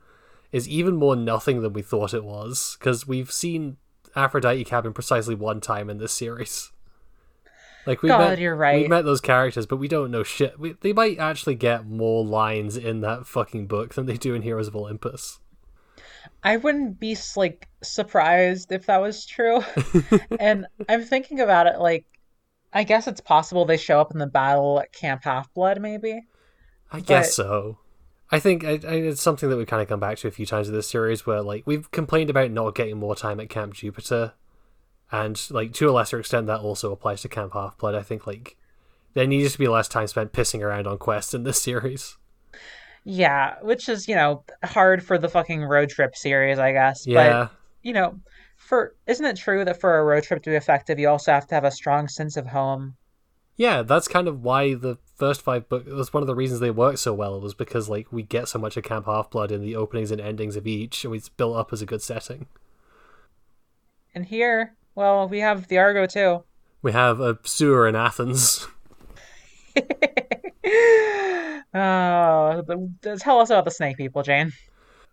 is 0.52 0.68
even 0.70 0.96
more 0.96 1.16
nothing 1.16 1.62
than 1.62 1.74
we 1.74 1.82
thought 1.82 2.14
it 2.14 2.24
was. 2.24 2.78
Because 2.80 3.08
we've 3.08 3.32
seen 3.32 3.78
Aphrodite 4.16 4.64
cabin 4.64 4.94
precisely 4.94 5.36
one 5.36 5.62
time 5.62 5.90
in 5.90 5.98
this 5.98 6.14
series. 6.14 6.72
Like 7.86 8.02
we 8.02 8.10
God, 8.10 8.30
met, 8.30 8.40
you're 8.40 8.56
right. 8.56 8.82
We 8.82 8.88
met 8.88 9.06
those 9.06 9.22
characters, 9.22 9.66
but 9.66 9.78
we 9.78 9.88
don't 9.88 10.10
know 10.10 10.24
shit. 10.24 10.60
We, 10.60 10.74
they 10.82 10.94
might 10.94 11.20
actually 11.20 11.56
get 11.56 11.86
more 11.86 12.26
lines 12.26 12.78
in 12.78 13.02
that 13.02 13.28
fucking 13.28 13.68
book 13.68 13.94
than 13.94 14.08
they 14.08 14.18
do 14.18 14.34
in 14.34 14.42
Heroes 14.42 14.68
of 14.68 14.76
Olympus. 14.76 15.40
I 16.44 16.58
wouldn't 16.58 17.00
be 17.00 17.16
like 17.36 17.68
surprised 17.84 18.72
if 18.72 18.88
that 18.88 19.02
was 19.02 19.26
true. 19.26 19.62
and 20.40 20.66
I'm 20.90 21.04
thinking 21.04 21.40
about 21.40 21.68
it 21.68 21.80
like 21.80 22.06
I 22.76 22.84
guess 22.84 23.08
it's 23.08 23.22
possible 23.22 23.64
they 23.64 23.78
show 23.78 24.02
up 24.02 24.12
in 24.12 24.20
the 24.20 24.28
battle 24.28 24.82
at 24.82 24.92
Camp 24.92 25.24
Half 25.24 25.54
Blood, 25.54 25.82
maybe. 25.82 26.28
I 26.92 27.00
guess 27.00 27.34
so. 27.34 27.80
I 28.32 28.40
think 28.40 28.66
I, 28.66 28.72
I, 28.72 28.96
it's 28.96 29.22
something 29.22 29.50
that 29.50 29.56
we've 29.56 29.66
kind 29.66 29.82
of 29.82 29.88
come 29.88 30.02
back 30.02 30.18
to 30.18 30.28
a 30.28 30.32
few 30.32 30.46
times 30.46 30.68
in 30.68 30.74
this 30.74 30.90
series 30.90 31.26
where, 31.26 31.42
like, 31.42 31.64
we've 31.66 31.90
complained 31.92 32.30
about 32.30 32.52
not 32.52 32.76
getting 32.76 32.98
more 32.98 33.16
time 33.16 33.40
at 33.40 33.50
Camp 33.50 33.74
Jupiter, 33.74 34.34
and, 35.10 35.42
like, 35.52 35.72
to 35.74 35.90
a 35.90 35.92
lesser 35.92 36.20
extent, 36.20 36.48
that 36.48 36.60
also 36.60 36.92
applies 36.92 37.22
to 37.22 37.30
Camp 37.30 37.54
Half 37.54 37.78
Blood. 37.78 37.96
I 37.96 38.02
think, 38.02 38.28
like, 38.28 38.58
there 39.14 39.26
needs 39.26 39.54
to 39.54 39.60
be 39.60 39.70
less 39.70 39.88
time 39.88 40.08
spent 40.08 40.34
pissing 40.34 40.62
around 40.62 40.86
on 40.86 40.98
quests 40.98 41.34
in 41.34 41.44
this 41.44 41.62
series. 41.62 42.18
Yeah, 43.06 43.56
which 43.62 43.88
is, 43.88 44.10
you 44.10 44.16
know, 44.16 44.44
hard 44.64 45.02
for 45.02 45.18
the 45.18 45.30
fucking 45.30 45.64
road 45.64 45.90
trip 45.90 46.16
series, 46.16 46.60
I 46.60 46.74
guess. 46.74 47.08
Yeah. 47.08 47.30
But, 47.30 47.52
you 47.84 47.94
know, 47.94 48.20
for 48.66 48.96
isn't 49.08 49.26
it 49.26 49.38
true 49.38 49.64
that 49.64 49.80
for 49.80 49.98
a 49.98 50.04
road 50.04 50.24
trip 50.24 50.44
to 50.44 50.50
be 50.50 50.56
effective, 50.56 51.00
you 51.00 51.08
also 51.08 51.32
have 51.32 51.48
to 51.48 51.56
have 51.56 51.64
a 51.64 51.72
strong 51.72 52.08
sense 52.08 52.36
of 52.36 52.48
home? 52.48 52.96
Yeah, 53.56 53.84
that's 53.84 54.08
kind 54.08 54.28
of 54.28 54.42
why 54.42 54.74
the 54.74 54.98
first 55.16 55.42
five 55.42 55.70
books 55.70 55.90
was 55.90 56.12
one 56.12 56.24
of 56.24 56.28
the 56.28 56.36
reasons 56.36 56.60
they 56.60 56.72
work 56.72 56.98
so 56.98 57.14
well 57.14 57.40
was 57.40 57.54
because 57.54 57.88
like 57.88 58.12
we 58.12 58.24
get 58.24 58.50
so 58.50 58.60
much 58.60 58.76
of 58.76 58.84
Camp 58.84 59.06
Half 59.06 59.30
Blood 59.30 59.52
in 59.52 59.62
the 59.62 59.76
openings 59.76 60.12
and 60.12 60.20
endings 60.20 60.56
of 60.56 60.68
each, 60.68 61.06
and 61.06 61.16
it's 61.16 61.30
built 61.30 61.56
up 61.56 61.72
as 61.72 61.82
a 61.82 61.86
good 61.86 62.02
setting. 62.02 62.48
And 64.14 64.26
here, 64.26 64.76
well, 64.96 65.28
we 65.28 65.40
have 65.40 65.68
the 65.68 65.78
Argo 65.78 66.06
too. 66.06 66.44
We 66.82 66.92
have 66.92 67.20
a 67.20 67.38
sewer 67.44 67.88
in 67.88 67.96
Athens. 67.96 68.68
oh, 71.74 72.64
tell 73.20 73.40
us 73.40 73.50
about 73.50 73.66
the 73.66 73.72
snake 73.72 73.98
people, 73.98 74.24
Jane. 74.24 74.54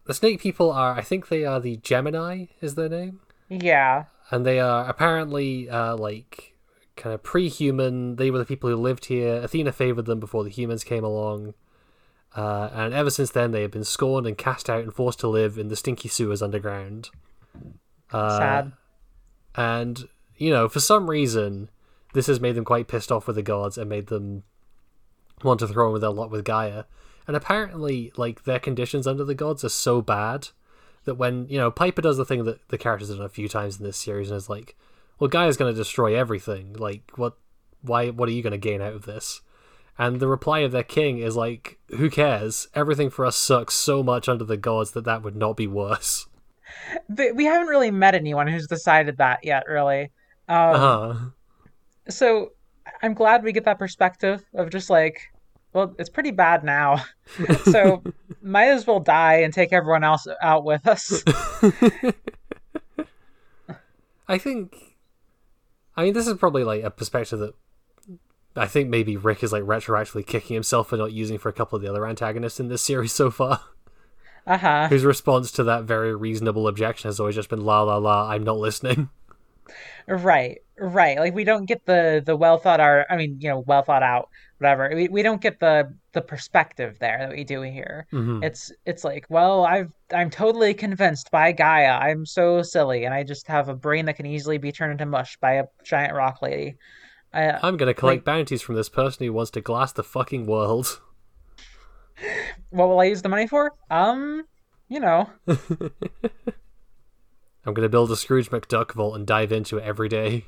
The 0.05 0.15
snake 0.15 0.41
people 0.41 0.71
are, 0.73 0.95
I 0.95 1.03
think 1.03 1.29
they 1.29 1.45
are 1.45 1.61
the 1.61 1.77
Gemini, 1.77 2.47
is 2.61 2.75
their 2.75 2.89
name? 2.89 3.21
Yeah. 3.61 4.05
and 4.31 4.47
they 4.47 4.59
are 4.61 4.89
apparently 4.89 5.69
uh, 5.69 5.97
like 5.97 6.55
kind 6.97 7.15
of 7.15 7.23
pre-human. 7.23 8.17
They 8.17 8.31
were 8.31 8.39
the 8.39 8.45
people 8.47 8.71
who 8.71 8.77
lived 8.77 9.07
here. 9.07 9.37
Athena 9.43 9.73
favored 9.73 10.07
them 10.07 10.21
before 10.21 10.45
the 10.45 10.51
humans 10.51 10.85
came 10.85 11.05
along, 11.05 11.55
uh, 12.35 12.71
and 12.73 12.95
ever 12.95 13.11
since 13.11 13.31
then 13.31 13.51
they 13.51 13.63
have 13.63 13.71
been 13.71 13.85
scorned 13.85 14.27
and 14.27 14.39
cast 14.39 14.71
out 14.71 14.83
and 14.85 14.95
forced 14.95 15.21
to 15.21 15.29
live 15.29 15.59
in 15.59 15.69
the 15.69 15.77
stinky 15.77 16.09
sewers 16.09 16.43
underground. 16.43 17.11
Uh, 18.11 18.39
Sad. 18.39 18.73
And 19.55 20.09
you 20.37 20.51
know, 20.51 20.69
for 20.69 20.81
some 20.81 21.11
reason, 21.11 21.69
this 22.15 22.27
has 22.27 22.41
made 22.41 22.55
them 22.55 22.65
quite 22.65 22.89
pissed 22.89 23.13
off 23.13 23.27
with 23.27 23.37
the 23.37 23.43
gods 23.43 23.77
and 23.79 23.89
made 23.89 24.07
them 24.07 24.45
want 25.45 25.61
to 25.61 25.69
throw 25.69 25.89
in 25.89 25.93
with 25.93 26.03
their 26.03 26.11
lot 26.11 26.31
with 26.31 26.45
Gaia. 26.45 26.85
And 27.27 27.37
apparently, 27.37 28.13
like 28.17 28.45
their 28.45 28.59
conditions 28.59 29.07
under 29.07 29.25
the 29.25 29.35
gods 29.35 29.63
are 29.65 29.69
so 29.69 30.01
bad 30.03 30.49
that 31.05 31.15
when 31.17 31.47
you 31.49 31.59
know 31.59 31.71
Piper 31.71 32.03
does 32.03 32.17
the 32.17 32.25
thing 32.25 32.45
that 32.45 32.69
the 32.69 32.79
characters 32.79 33.09
have 33.09 33.19
done 33.19 33.27
a 33.27 33.31
few 33.31 33.49
times 33.49 33.79
in 33.79 33.85
this 33.85 33.97
series 33.97 34.31
and 34.31 34.37
is 34.37 34.49
like, 34.49 34.77
"Well, 35.19 35.29
Gaia's 35.29 35.57
going 35.57 35.73
to 35.73 35.79
destroy 35.79 36.17
everything. 36.17 36.75
Like, 36.75 37.11
what? 37.17 37.35
Why? 37.83 38.11
What 38.11 38.29
are 38.29 38.33
you 38.33 38.43
going 38.43 38.53
to 38.53 38.59
gain 38.59 38.81
out 38.81 38.95
of 38.95 39.07
this?" 39.07 39.41
And 39.99 40.21
the 40.21 40.29
reply 40.29 40.61
of 40.61 40.73
their 40.73 40.83
king 40.83 41.19
is 41.19 41.37
like, 41.37 41.79
"Who 41.97 42.09
cares? 42.11 42.69
Everything 42.75 43.11
for 43.11 43.27
us 43.27 43.37
sucks 43.37 43.75
so 43.75 44.03
much 44.03 44.29
under 44.29 44.45
the 44.45 44.57
gods 44.57 44.93
that 44.93 45.05
that 45.05 45.23
would 45.23 45.37
not 45.37 45.57
be 45.57 45.67
worse." 45.67 46.27
But 47.09 47.35
we 47.37 47.45
haven't 47.45 47.67
really 47.69 47.91
met 47.91 48.15
anyone 48.15 48.47
who's 48.47 48.67
decided 48.67 49.19
that 49.19 49.41
yet, 49.45 49.65
really. 49.69 50.11
Um, 50.49 50.75
Uh 50.75 50.79
huh. 50.79 51.15
So 52.09 52.53
I'm 53.03 53.13
glad 53.15 53.45
we 53.45 53.53
get 53.53 53.65
that 53.67 53.79
perspective 53.79 54.43
of 54.55 54.71
just 54.71 54.89
like, 54.89 55.32
well, 55.73 55.95
it's 55.99 56.11
pretty 56.11 56.31
bad 56.31 56.65
now. 56.65 57.03
so 57.65 58.03
might 58.43 58.69
as 58.69 58.87
well 58.87 59.01
die 59.01 59.41
and 59.41 59.53
take 59.53 59.73
everyone 59.73 60.05
else 60.05 60.27
out 60.43 60.65
with 60.65 60.87
us. 60.87 61.23
I 64.29 64.39
think. 64.39 64.77
I 65.97 66.05
mean, 66.05 66.15
this 66.15 66.27
is 66.27 66.39
probably 66.39 66.65
like 66.65 66.83
a 66.83 66.91
perspective 66.91 67.39
that 67.41 67.55
I 68.57 68.67
think 68.67 68.89
maybe 68.89 69.17
Rick 69.17 69.43
is 69.43 69.53
like 69.53 69.63
retroactively 69.63 70.27
kicking 70.27 70.55
himself 70.55 70.89
for 70.89 70.97
not 70.97 71.13
using 71.13 71.39
for 71.39 71.49
a 71.49 71.53
couple 71.53 71.77
of 71.77 71.83
the 71.83 71.89
other 71.89 72.07
antagonists 72.07 72.61
in 72.61 72.69
this 72.69 72.83
series 72.83 73.13
so 73.13 73.31
far. 73.31 73.61
Uh 74.45 74.59
huh. 74.59 74.89
Whose 74.89 75.05
response 75.05 75.53
to 75.53 75.63
that 75.63 75.85
very 75.85 76.17
reasonable 76.17 76.67
objection 76.67 77.07
has 77.07 77.21
always 77.21 77.37
just 77.37 77.49
been 77.49 77.65
la 77.65 77.83
la 77.83 77.99
la, 77.99 78.29
I'm 78.29 78.43
not 78.43 78.59
listening. 78.59 79.09
Right, 80.07 80.59
right. 80.79 81.19
Like 81.19 81.35
we 81.35 81.45
don't 81.45 81.67
get 81.67 81.85
the 81.87 82.23
the 82.25 82.37
well 82.37 82.59
thought 82.59 82.81
out. 82.81 83.07
I 83.11 83.17
mean, 83.17 83.39
you 83.41 83.49
know, 83.49 83.61
well 83.61 83.83
thought 83.83 84.03
out. 84.03 84.29
Whatever. 84.59 84.91
We 84.95 85.09
we 85.09 85.23
don't 85.23 85.41
get 85.41 85.59
the 85.61 85.93
the 86.13 86.21
perspective 86.21 86.99
there 87.01 87.19
that 87.19 87.31
we 87.31 87.45
do 87.45 87.63
here. 87.63 88.07
Mhm. 88.13 88.45
It's 88.45 88.73
it's 88.87 89.05
like, 89.05 89.27
well, 89.29 89.65
I've 89.65 89.91
I'm 90.15 90.31
totally 90.31 90.75
convinced 90.75 91.31
by 91.31 91.53
Gaia. 91.53 91.99
I'm 91.99 92.25
so 92.27 92.63
silly, 92.63 93.05
and 93.05 93.15
I 93.15 93.23
just 93.25 93.47
have 93.49 93.69
a 93.69 93.75
brain 93.75 94.07
that 94.07 94.17
can 94.17 94.27
easily 94.27 94.59
be 94.59 94.73
turned 94.73 94.93
into 94.93 95.07
mush 95.07 95.37
by 95.39 95.55
a 95.55 95.65
giant 95.85 96.15
rock 96.15 96.43
lady. 96.43 96.77
I, 97.33 97.59
I'm 97.67 97.77
gonna 97.77 97.95
collect 97.95 98.25
bounties 98.25 98.63
from 98.63 98.75
this 98.75 98.89
person 98.89 99.25
who 99.27 99.33
wants 99.33 99.51
to 99.53 99.61
glass 99.61 99.93
the 99.93 100.05
fucking 100.05 100.47
world. 100.47 101.01
what 102.71 102.89
will 102.89 103.01
I 103.01 103.05
use 103.05 103.23
the 103.23 103.29
money 103.31 103.47
for? 103.47 103.73
Um, 103.91 104.45
you 104.89 105.01
know, 105.01 105.31
I'm 107.65 107.75
gonna 107.75 107.89
build 107.89 108.11
a 108.11 108.17
Scrooge 108.17 108.51
McDuck 108.51 108.93
vault 108.93 109.17
and 109.17 109.27
dive 109.27 109.53
into 109.53 109.79
it 109.79 109.85
every 109.85 110.09
day. 110.09 110.45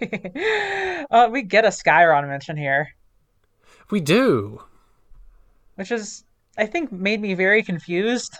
uh, 1.10 1.28
we 1.30 1.42
get 1.42 1.64
a 1.64 1.68
Sciron 1.68 2.28
mention 2.28 2.56
here, 2.56 2.88
We 3.90 4.00
do. 4.00 4.62
which 5.76 5.92
is 5.92 6.24
I 6.58 6.66
think 6.66 6.92
made 6.92 7.20
me 7.20 7.34
very 7.34 7.62
confused. 7.62 8.36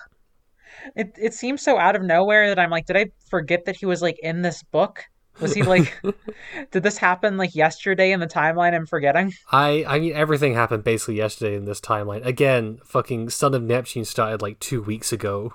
It 0.97 1.15
it 1.21 1.35
seems 1.35 1.63
so 1.63 1.79
out 1.79 1.95
of 1.97 2.03
nowhere 2.03 2.49
that 2.49 2.59
I'm 2.59 2.71
like, 2.71 2.87
did 2.87 2.97
I 2.97 3.11
forget 3.31 3.67
that 3.67 3.77
he 3.77 3.87
was 3.87 4.03
like 4.03 4.19
in 4.23 4.43
this 4.43 4.63
book? 4.65 5.05
Was 5.41 5.55
he 5.55 5.63
like 5.63 5.99
did 6.73 6.83
this 6.83 6.99
happen 6.99 7.37
like 7.37 7.55
yesterday 7.55 8.11
in 8.13 8.21
the 8.21 8.27
timeline 8.27 8.75
I'm 8.75 8.87
forgetting? 8.87 9.33
I 9.53 9.85
I 9.87 10.01
mean 10.01 10.15
everything 10.15 10.55
happened 10.55 10.83
basically 10.83 11.17
yesterday 11.17 11.55
in 11.57 11.65
this 11.65 11.81
timeline. 11.81 12.25
Again, 12.27 12.81
fucking 12.85 13.31
Son 13.31 13.55
of 13.55 13.63
Neptune 13.63 14.05
started 14.05 14.43
like 14.43 14.59
two 14.59 14.83
weeks 14.83 15.13
ago. 15.13 15.55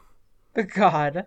God. 0.74 1.26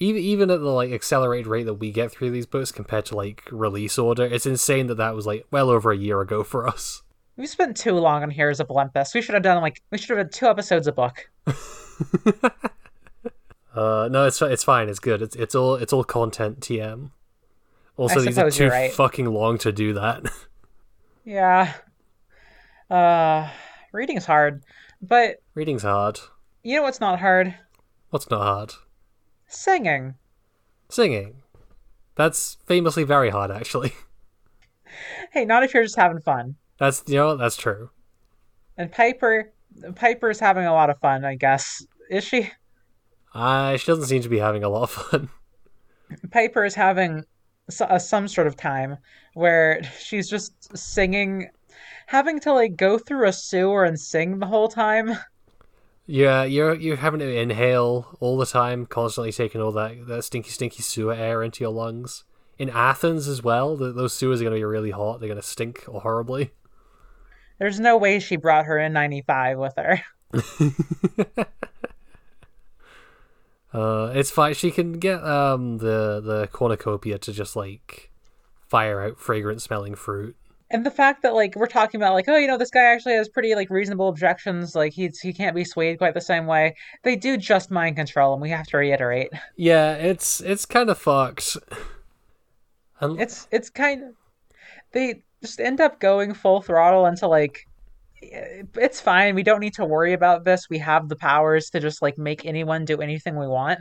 Even 0.00 0.22
even 0.22 0.50
at 0.50 0.60
the 0.60 0.66
like 0.70 0.90
accelerated 0.90 1.46
rate 1.46 1.64
that 1.64 1.74
we 1.74 1.92
get 1.92 2.10
through 2.10 2.30
these 2.30 2.46
books 2.46 2.72
compared 2.72 3.04
to 3.06 3.16
like 3.16 3.42
release 3.52 3.98
order, 3.98 4.24
it's 4.24 4.46
insane 4.46 4.86
that 4.88 4.96
that 4.96 5.14
was 5.14 5.26
like 5.26 5.46
well 5.50 5.68
over 5.70 5.92
a 5.92 5.96
year 5.96 6.20
ago 6.20 6.42
for 6.52 6.66
us. 6.66 7.02
We 7.36 7.46
spent 7.46 7.76
too 7.76 7.92
long 7.92 8.22
on 8.22 8.30
Heroes 8.30 8.60
of 8.60 8.70
Olympus. 8.70 9.14
We 9.14 9.22
should 9.22 9.34
have 9.34 9.42
done 9.42 9.60
like 9.62 9.80
we 9.90 9.98
should 9.98 10.16
have 10.16 10.26
done 10.26 10.32
two 10.32 10.46
episodes 10.46 10.86
a 10.86 10.92
book. 10.92 11.30
Uh, 13.72 14.08
no, 14.10 14.26
it's 14.26 14.42
it's 14.42 14.64
fine. 14.64 14.88
It's 14.88 14.98
good. 14.98 15.22
It's 15.22 15.36
it's 15.36 15.54
all 15.54 15.76
it's 15.76 15.92
all 15.92 16.02
content. 16.02 16.60
TM. 16.60 17.10
Also, 17.96 18.20
I 18.20 18.24
these 18.24 18.38
are 18.38 18.50
too 18.50 18.68
right. 18.68 18.92
fucking 18.92 19.26
long 19.26 19.58
to 19.58 19.72
do 19.72 19.92
that. 19.94 20.24
Yeah. 21.22 21.74
Uh 22.90 23.48
reading 23.92 24.16
is 24.16 24.24
hard. 24.26 24.64
But 25.00 25.36
Reading's 25.54 25.82
hard. 25.82 26.18
you 26.64 26.74
know 26.76 26.82
what's 26.82 27.00
not 27.00 27.20
hard? 27.20 27.54
What's 28.08 28.28
not 28.30 28.42
hard? 28.42 28.74
Singing. 29.50 30.14
Singing. 30.88 31.42
That's 32.14 32.56
famously 32.66 33.04
very 33.04 33.30
hard, 33.30 33.50
actually. 33.50 33.92
Hey, 35.30 35.44
not 35.44 35.62
if 35.62 35.72
you're 35.72 35.84
just 35.84 35.96
having 35.96 36.20
fun. 36.20 36.56
That's 36.78 37.04
you 37.06 37.14
know 37.14 37.36
that's 37.36 37.56
true. 37.56 37.90
And 38.76 38.90
Piper 38.90 39.52
Piper's 39.94 40.40
having 40.40 40.66
a 40.66 40.72
lot 40.72 40.90
of 40.90 40.98
fun, 40.98 41.24
I 41.24 41.36
guess. 41.36 41.86
Is 42.10 42.24
she? 42.24 42.50
Uh, 43.32 43.76
she 43.76 43.86
doesn't 43.86 44.06
seem 44.06 44.22
to 44.22 44.28
be 44.28 44.38
having 44.38 44.64
a 44.64 44.68
lot 44.68 44.82
of 44.82 44.90
fun. 44.90 45.28
Piper 46.32 46.64
is 46.64 46.74
having 46.74 47.24
uh, 47.80 47.98
some 47.98 48.26
sort 48.26 48.48
of 48.48 48.56
time 48.56 48.96
where 49.34 49.80
she's 50.00 50.28
just 50.28 50.76
singing, 50.76 51.48
having 52.06 52.40
to 52.40 52.52
like 52.52 52.76
go 52.76 52.98
through 52.98 53.28
a 53.28 53.32
sewer 53.32 53.84
and 53.84 53.98
sing 53.98 54.38
the 54.38 54.46
whole 54.46 54.68
time. 54.68 55.16
Yeah, 56.10 56.42
you're 56.42 56.74
you're 56.74 56.96
having 56.96 57.20
to 57.20 57.32
inhale 57.32 58.16
all 58.18 58.36
the 58.36 58.44
time, 58.44 58.84
constantly 58.84 59.30
taking 59.30 59.60
all 59.60 59.70
that, 59.72 60.08
that 60.08 60.24
stinky, 60.24 60.50
stinky 60.50 60.82
sewer 60.82 61.14
air 61.14 61.40
into 61.40 61.62
your 61.62 61.72
lungs. 61.72 62.24
In 62.58 62.68
Athens 62.68 63.28
as 63.28 63.44
well, 63.44 63.78
th 63.78 63.94
those 63.94 64.12
sewers 64.12 64.40
are 64.40 64.44
going 64.44 64.54
to 64.54 64.58
be 64.58 64.64
really 64.64 64.90
hot. 64.90 65.20
They're 65.20 65.28
going 65.28 65.40
to 65.40 65.46
stink 65.46 65.84
horribly. 65.84 66.50
There's 67.60 67.78
no 67.78 67.96
way 67.96 68.18
she 68.18 68.34
brought 68.34 68.66
her 68.66 68.76
N95 68.76 69.58
with 69.58 69.74
her. 69.76 71.46
Uh, 73.72 74.10
it's 74.16 74.32
fine. 74.32 74.52
She 74.54 74.72
can 74.72 74.94
get 74.94 75.22
um 75.22 75.78
the 75.78 76.20
the 76.20 76.48
cornucopia 76.50 77.18
to 77.18 77.32
just 77.32 77.54
like 77.54 78.10
fire 78.66 79.00
out 79.00 79.16
fragrant 79.20 79.62
smelling 79.62 79.94
fruit. 79.94 80.34
And 80.70 80.86
the 80.86 80.90
fact 80.90 81.22
that 81.22 81.34
like 81.34 81.56
we're 81.56 81.66
talking 81.66 82.00
about 82.00 82.14
like 82.14 82.28
oh 82.28 82.36
you 82.36 82.46
know 82.46 82.58
this 82.58 82.70
guy 82.70 82.84
actually 82.84 83.14
has 83.14 83.28
pretty 83.28 83.54
like 83.54 83.70
reasonable 83.70 84.08
objections 84.08 84.74
like 84.74 84.92
he's 84.92 85.18
he 85.20 85.32
can't 85.32 85.54
be 85.54 85.64
swayed 85.64 85.98
quite 85.98 86.14
the 86.14 86.20
same 86.20 86.46
way 86.46 86.76
they 87.02 87.16
do 87.16 87.36
just 87.36 87.70
mind 87.70 87.96
control 87.96 88.32
and 88.32 88.42
we 88.42 88.50
have 88.50 88.66
to 88.66 88.76
reiterate 88.76 89.30
Yeah, 89.56 89.94
it's 89.94 90.40
it's 90.40 90.64
kind 90.66 90.88
of 90.90 90.98
fucked. 90.98 91.56
It's 93.02 93.48
it's 93.50 93.70
kind 93.70 94.04
of 94.04 94.10
they 94.92 95.22
just 95.42 95.60
end 95.60 95.80
up 95.80 96.00
going 96.00 96.34
full 96.34 96.60
throttle 96.60 97.06
into 97.06 97.26
like 97.26 97.66
eh, 98.22 98.62
it's 98.76 99.00
fine 99.00 99.34
we 99.34 99.42
don't 99.42 99.60
need 99.60 99.74
to 99.74 99.84
worry 99.84 100.12
about 100.12 100.44
this 100.44 100.68
we 100.68 100.78
have 100.78 101.08
the 101.08 101.16
powers 101.16 101.70
to 101.70 101.80
just 101.80 102.02
like 102.02 102.18
make 102.18 102.44
anyone 102.44 102.84
do 102.84 103.00
anything 103.00 103.36
we 103.36 103.46
want 103.46 103.80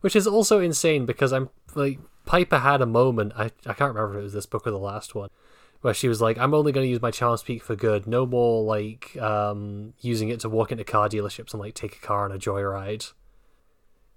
which 0.00 0.16
is 0.16 0.26
also 0.26 0.60
insane 0.60 1.04
because 1.04 1.32
I'm 1.32 1.50
like 1.74 1.98
Piper 2.26 2.58
had 2.58 2.80
a 2.80 2.86
moment. 2.86 3.32
I 3.36 3.50
I 3.66 3.74
can't 3.74 3.94
remember 3.94 4.12
if 4.12 4.20
it 4.20 4.22
was 4.22 4.32
this 4.32 4.46
book 4.46 4.66
or 4.66 4.70
the 4.70 4.78
last 4.78 5.14
one. 5.14 5.30
Where 5.80 5.94
she 5.94 6.08
was 6.08 6.20
like, 6.20 6.36
"I'm 6.38 6.52
only 6.52 6.72
going 6.72 6.84
to 6.84 6.90
use 6.90 7.00
my 7.00 7.10
charm 7.10 7.36
speak 7.38 7.62
for 7.62 7.74
good. 7.74 8.06
No 8.06 8.26
more 8.26 8.62
like 8.62 9.16
um, 9.16 9.94
using 10.00 10.28
it 10.28 10.40
to 10.40 10.48
walk 10.48 10.70
into 10.70 10.84
car 10.84 11.08
dealerships 11.08 11.52
and 11.52 11.60
like 11.60 11.74
take 11.74 11.96
a 11.96 12.00
car 12.00 12.24
on 12.24 12.32
a 12.32 12.38
joyride." 12.38 13.12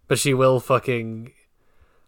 But 0.08 0.20
she 0.20 0.34
will 0.34 0.60
fucking 0.60 1.32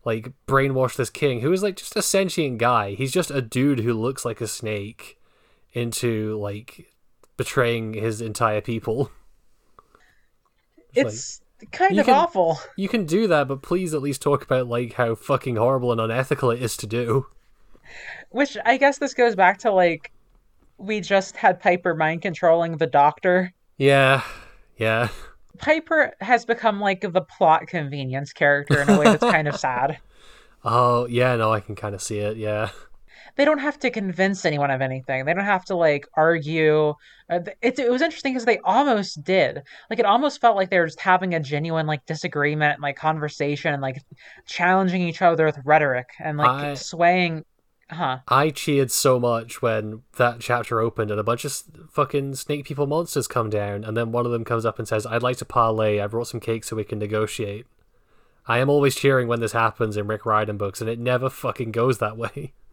like 0.04 0.34
brainwash 0.46 0.96
this 0.96 1.10
king, 1.10 1.40
who 1.40 1.52
is 1.54 1.64
like 1.64 1.78
just 1.78 1.96
a 1.96 2.02
sentient 2.02 2.58
guy. 2.58 2.96
He's 2.96 3.12
just 3.12 3.32
a 3.32 3.42
dude 3.42 3.80
who 3.80 3.94
looks 3.94 4.26
like 4.26 4.42
a 4.42 4.48
snake, 4.48 5.20
into 5.74 6.38
like 6.40 6.94
betraying 7.38 7.94
his 7.94 8.22
entire 8.22 8.62
people. 8.62 9.12
it's 10.94 11.42
kind 11.72 11.96
you 11.96 12.02
of 12.02 12.06
can- 12.06 12.16
awful 12.16 12.60
You 12.76 12.88
can 12.90 13.06
do 13.06 13.28
that, 13.28 13.48
but 13.48 13.62
please 13.62 13.94
at 13.94 14.02
least 14.02 14.22
talk 14.22 14.44
about 14.44 14.68
like 14.68 14.94
how 14.94 15.16
fucking 15.16 15.58
horrible 15.58 15.92
and 15.92 16.02
unethical 16.02 16.52
it 16.52 16.62
is 16.62 16.76
to 16.78 16.88
do. 16.88 17.28
Which 18.30 18.58
i 18.66 18.78
guess 18.78 18.98
this 18.98 19.14
goes 19.14 19.36
back 19.36 19.58
to 19.60 19.72
like 19.72 20.12
we 20.78 21.00
just 21.02 21.38
had 21.38 21.60
piper 21.60 21.96
mind 21.96 22.22
controlling 22.22 22.78
the 22.78 22.88
doctor 22.88 23.52
Yeah, 23.78 24.24
yeah. 24.78 25.10
Piper 25.58 26.14
has 26.20 26.46
become 26.46 26.82
like 26.82 27.00
the 27.02 27.22
plot 27.22 27.68
convenience 27.68 28.34
character 28.34 28.82
in 28.82 28.90
a 28.90 29.00
way 29.00 29.06
that's 29.06 29.24
kind 29.24 29.48
of 29.48 29.56
sad. 29.56 30.00
Oh, 30.68 31.06
yeah, 31.06 31.36
no, 31.36 31.54
I 31.54 31.60
can 31.60 31.76
kind 31.76 31.94
of 31.94 32.02
see 32.02 32.18
it, 32.18 32.38
yeah. 32.38 32.72
They 33.36 33.46
don't 33.46 33.60
have 33.60 33.78
to 33.80 33.92
convince 33.92 34.46
anyone 34.46 34.72
of 34.72 34.82
anything. 34.82 35.24
They 35.26 35.34
don't 35.34 35.46
have 35.46 35.64
to 35.66 35.76
like 35.76 36.08
argue. 36.16 36.96
Uh, 37.30 37.40
It, 37.62 37.78
it 37.78 37.92
was 37.92 38.02
interesting 38.02 38.34
because 38.34 38.46
they 38.46 38.58
almost 38.64 39.24
did. 39.24 39.62
Like 39.92 40.00
it 40.00 40.06
almost 40.06 40.42
felt 40.42 40.56
like 40.56 40.72
they 40.72 40.80
were 40.80 40.88
just 40.88 41.00
having 41.02 41.36
a 41.36 41.40
genuine 41.40 41.86
like 41.86 42.04
disagreement 42.08 42.74
and 42.74 42.82
like 42.82 42.96
conversation 42.96 43.74
and 43.74 43.82
like 43.82 43.98
challenging 44.48 45.02
each 45.04 45.22
other 45.22 45.46
with 45.46 45.60
rhetoric 45.66 46.10
and 46.20 46.38
like 46.38 46.50
I- 46.50 46.74
swaying. 46.74 47.44
Huh. 47.90 48.20
I 48.28 48.50
cheered 48.50 48.92
so 48.92 49.20
much 49.20 49.62
when 49.62 50.02
that 50.18 50.40
chapter 50.40 50.80
opened 50.80 51.12
and 51.12 51.20
a 51.20 51.24
bunch 51.24 51.46
of 51.46 51.54
fucking 51.92 52.34
snake 52.36 52.66
people 52.66 52.88
monsters 52.88 53.28
come 53.28 53.50
down, 53.50 53.84
and 53.84 53.96
then 53.96 54.12
one 54.12 54.26
of 54.26 54.32
them 54.32 54.44
comes 54.44 54.66
up 54.66 54.80
and 54.80 54.88
says, 54.88 55.06
I'd 55.06 55.22
like 55.22 55.38
to 55.38 55.46
parlay, 55.46 56.00
I 56.00 56.08
brought 56.08 56.28
some 56.28 56.40
cake 56.40 56.64
so 56.64 56.76
we 56.76 56.84
can 56.84 56.98
negotiate. 56.98 57.68
I 58.48 58.58
am 58.60 58.70
always 58.70 58.96
cheering 58.96 59.28
when 59.28 59.40
this 59.40 59.52
happens 59.52 59.98
in 59.98 60.08
Rick 60.08 60.26
Riordan 60.26 60.58
books, 60.58 60.82
and 60.82 60.90
it 60.90 61.00
never 61.00 61.30
fucking 61.30 61.72
goes 61.72 62.00
that 62.00 62.18
way. 62.18 62.54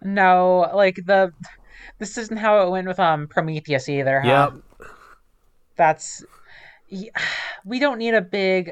No, 0.00 0.70
like 0.74 0.94
the 1.06 1.32
this 1.98 2.16
isn't 2.16 2.36
how 2.36 2.64
it 2.64 2.70
went 2.70 2.86
with 2.86 3.00
um 3.00 3.26
Prometheus 3.26 3.88
either. 3.88 4.20
Huh? 4.20 4.52
Yep. 4.52 4.88
that's 5.74 6.24
we 7.64 7.80
don't 7.80 7.98
need 7.98 8.14
a 8.14 8.22
big 8.22 8.70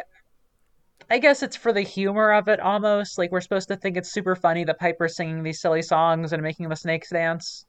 I 1.11 1.19
guess 1.19 1.42
it's 1.42 1.57
for 1.57 1.73
the 1.73 1.83
humor 1.83 2.33
of 2.33 2.49
it 2.49 2.61
almost. 2.61 3.19
Like 3.19 3.31
we're 3.31 3.40
supposed 3.40 3.69
to 3.69 3.77
think 3.77 3.97
it's 3.97 4.12
super 4.12 4.35
funny 4.35 4.64
that 4.64 4.79
Piper's 4.79 5.16
singing 5.16 5.42
these 5.42 5.61
silly 5.61 5.83
songs 5.83 6.33
and 6.33 6.42
making 6.42 6.69
the 6.69 6.77
snakes 6.77 7.11
dance. 7.11 7.64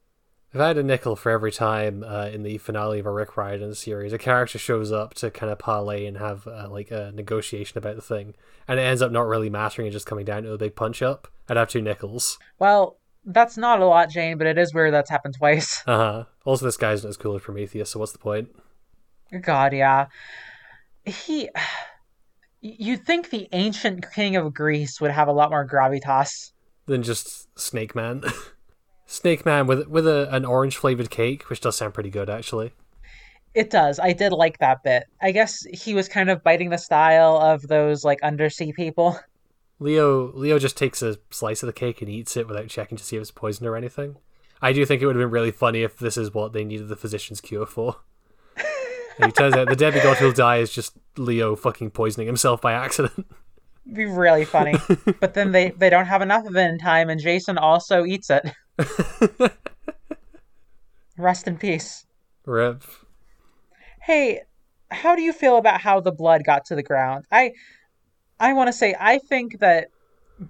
If 0.53 0.61
I 0.61 0.69
had 0.69 0.77
a 0.77 0.83
nickel 0.83 1.15
for 1.15 1.29
every 1.29 1.51
time 1.51 2.05
uh, 2.07 2.27
in 2.27 2.43
the 2.43 2.57
finale 2.57 2.99
of 2.99 3.05
a 3.05 3.11
Rick 3.11 3.35
Riordan 3.35 3.75
series, 3.75 4.13
a 4.13 4.17
character 4.17 4.57
shows 4.57 4.91
up 4.93 5.13
to 5.15 5.29
kind 5.29 5.51
of 5.51 5.59
parlay 5.59 6.05
and 6.05 6.17
have 6.17 6.47
uh, 6.47 6.69
like 6.69 6.89
a 6.89 7.11
negotiation 7.13 7.77
about 7.77 7.95
the 7.95 8.01
thing, 8.01 8.33
and 8.65 8.79
it 8.79 8.83
ends 8.83 9.01
up 9.01 9.11
not 9.11 9.27
really 9.27 9.49
mattering 9.49 9.87
and 9.87 9.93
just 9.93 10.05
coming 10.05 10.23
down 10.23 10.43
to 10.43 10.53
a 10.53 10.57
big 10.57 10.73
punch 10.73 11.01
up, 11.01 11.27
I'd 11.49 11.57
have 11.57 11.69
two 11.69 11.81
nickels. 11.81 12.39
Well, 12.59 12.97
that's 13.25 13.57
not 13.57 13.81
a 13.81 13.85
lot, 13.85 14.09
Jane, 14.09 14.37
but 14.37 14.47
it 14.47 14.57
is 14.57 14.73
weird 14.73 14.93
that's 14.93 15.09
happened 15.09 15.35
twice. 15.37 15.83
Uh 15.87 15.97
huh. 15.97 16.23
Also, 16.45 16.65
this 16.65 16.77
guy 16.77 16.93
isn't 16.93 17.09
as 17.09 17.17
cool 17.17 17.35
as 17.35 17.41
Prometheus, 17.41 17.89
so 17.89 17.99
what's 17.99 18.13
the 18.13 18.17
point? 18.17 18.49
God, 19.41 19.73
yeah. 19.73 20.07
He 21.05 21.49
you'd 22.77 23.05
think 23.05 23.29
the 23.29 23.47
ancient 23.51 24.05
king 24.11 24.35
of 24.35 24.53
Greece 24.53 24.99
would 24.99 25.11
have 25.11 25.27
a 25.27 25.33
lot 25.33 25.49
more 25.49 25.67
gravitas. 25.67 26.51
Than 26.85 27.03
just 27.03 27.47
Snake 27.59 27.95
Man. 27.95 28.23
Snake 29.05 29.45
Man 29.45 29.67
with 29.67 29.87
with 29.87 30.07
a, 30.07 30.33
an 30.33 30.45
orange 30.45 30.77
flavored 30.77 31.09
cake, 31.09 31.49
which 31.49 31.61
does 31.61 31.77
sound 31.77 31.93
pretty 31.93 32.09
good 32.09 32.29
actually. 32.29 32.73
It 33.53 33.69
does. 33.69 33.99
I 33.99 34.13
did 34.13 34.33
like 34.33 34.59
that 34.59 34.83
bit. 34.83 35.05
I 35.21 35.31
guess 35.31 35.65
he 35.73 35.93
was 35.95 36.07
kind 36.07 36.29
of 36.29 36.43
biting 36.43 36.69
the 36.69 36.77
style 36.77 37.37
of 37.37 37.67
those 37.67 38.03
like 38.03 38.21
undersea 38.21 38.73
people. 38.73 39.19
Leo 39.79 40.31
Leo 40.33 40.59
just 40.59 40.77
takes 40.77 41.01
a 41.01 41.17
slice 41.29 41.63
of 41.63 41.67
the 41.67 41.73
cake 41.73 42.01
and 42.01 42.09
eats 42.09 42.35
it 42.37 42.47
without 42.47 42.67
checking 42.67 42.97
to 42.97 43.03
see 43.03 43.15
if 43.15 43.21
it's 43.21 43.31
poisoned 43.31 43.67
or 43.67 43.75
anything. 43.75 44.17
I 44.61 44.73
do 44.73 44.85
think 44.85 45.01
it 45.01 45.05
would 45.05 45.15
have 45.15 45.23
been 45.23 45.31
really 45.31 45.51
funny 45.51 45.83
if 45.83 45.97
this 45.97 46.17
is 46.17 46.33
what 46.33 46.53
they 46.53 46.63
needed 46.63 46.87
the 46.87 46.95
physician's 46.95 47.41
cure 47.41 47.65
for. 47.65 47.97
And 49.19 49.29
it 49.29 49.35
turns 49.35 49.55
out 49.55 49.67
the 49.67 49.75
demigod 49.75 50.17
who'll 50.17 50.31
die 50.31 50.57
is 50.57 50.71
just 50.71 50.93
Leo 51.17 51.55
fucking 51.55 51.91
poisoning 51.91 52.27
himself 52.27 52.61
by 52.61 52.73
accident. 52.73 53.25
be 53.93 54.05
really 54.05 54.45
funny. 54.45 54.75
but 55.19 55.33
then 55.33 55.51
they 55.51 55.71
they 55.71 55.89
don't 55.89 56.05
have 56.05 56.21
enough 56.21 56.45
of 56.45 56.55
it 56.55 56.69
in 56.69 56.77
time, 56.77 57.09
and 57.09 57.19
Jason 57.19 57.57
also 57.57 58.05
eats 58.05 58.29
it. 58.29 58.51
Rest 61.17 61.47
in 61.47 61.57
peace. 61.57 62.05
Rip. 62.45 62.83
Hey, 64.01 64.41
how 64.91 65.15
do 65.15 65.21
you 65.21 65.33
feel 65.33 65.57
about 65.57 65.81
how 65.81 65.99
the 65.99 66.11
blood 66.11 66.43
got 66.45 66.65
to 66.65 66.75
the 66.75 66.83
ground? 66.83 67.25
I 67.31 67.53
I 68.39 68.53
want 68.53 68.67
to 68.67 68.73
say 68.73 68.95
I 68.99 69.17
think 69.17 69.59
that 69.59 69.87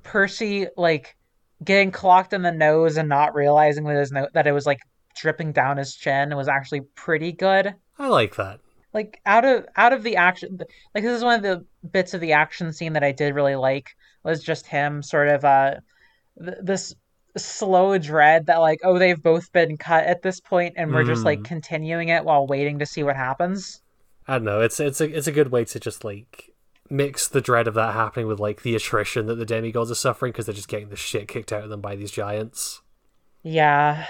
Percy 0.03 0.67
like 0.75 1.15
getting 1.63 1.91
clocked 1.91 2.33
in 2.33 2.41
the 2.41 2.51
nose 2.51 2.97
and 2.97 3.09
not 3.09 3.33
realizing 3.33 3.85
that 3.85 3.97
his 3.97 4.11
no- 4.11 4.27
that 4.33 4.45
it 4.45 4.51
was 4.51 4.65
like 4.65 4.79
dripping 5.15 5.53
down 5.53 5.77
his 5.77 5.95
chin 5.95 6.35
was 6.35 6.47
actually 6.47 6.81
pretty 6.95 7.31
good. 7.31 7.73
I 7.99 8.07
like 8.07 8.35
that. 8.35 8.59
like 8.93 9.19
out 9.25 9.45
of 9.45 9.65
out 9.75 9.93
of 9.93 10.03
the 10.03 10.15
action 10.15 10.59
like 10.93 11.03
this 11.03 11.17
is 11.17 11.23
one 11.23 11.35
of 11.35 11.41
the 11.43 11.65
bits 11.91 12.13
of 12.13 12.21
the 12.21 12.33
action 12.33 12.71
scene 12.73 12.93
that 12.93 13.03
I 13.03 13.11
did 13.11 13.35
really 13.35 13.55
like 13.55 13.89
was 14.23 14.43
just 14.43 14.67
him 14.67 15.01
sort 15.03 15.27
of 15.29 15.43
uh 15.45 15.75
th- 16.43 16.57
this 16.61 16.95
slow 17.35 17.97
dread 17.97 18.47
that 18.47 18.57
like 18.57 18.79
oh 18.83 18.97
they've 18.97 19.21
both 19.21 19.51
been 19.51 19.77
cut 19.77 20.05
at 20.05 20.21
this 20.21 20.39
point 20.39 20.73
and 20.77 20.91
we're 20.93 21.03
just 21.03 21.23
like 21.25 21.39
Mm. 21.39 21.45
continuing 21.45 22.09
it 22.09 22.23
while 22.25 22.47
waiting 22.47 22.79
to 22.79 22.85
see 22.85 23.03
what 23.03 23.15
happens. 23.15 23.81
I 24.27 24.33
don't 24.35 24.43
know. 24.45 24.61
It's 24.61 24.79
it's 24.79 24.99
a 25.01 25.05
it's 25.17 25.27
a 25.27 25.31
good 25.31 25.51
way 25.51 25.63
to 25.65 25.79
just 25.79 26.03
like 26.03 26.49
mix 26.89 27.27
the 27.27 27.41
dread 27.41 27.67
of 27.67 27.73
that 27.75 27.93
happening 27.93 28.27
with 28.27 28.39
like 28.39 28.61
the 28.63 28.75
attrition 28.75 29.25
that 29.27 29.35
the 29.35 29.45
demigods 29.45 29.91
are 29.91 29.95
suffering 29.95 30.31
because 30.31 30.45
they're 30.47 30.55
just 30.55 30.67
getting 30.69 30.89
the 30.89 30.95
shit 30.95 31.27
kicked 31.27 31.51
out 31.53 31.63
of 31.63 31.69
them 31.69 31.81
by 31.81 31.95
these 31.95 32.11
giants. 32.11 32.81
Yeah. 33.43 34.05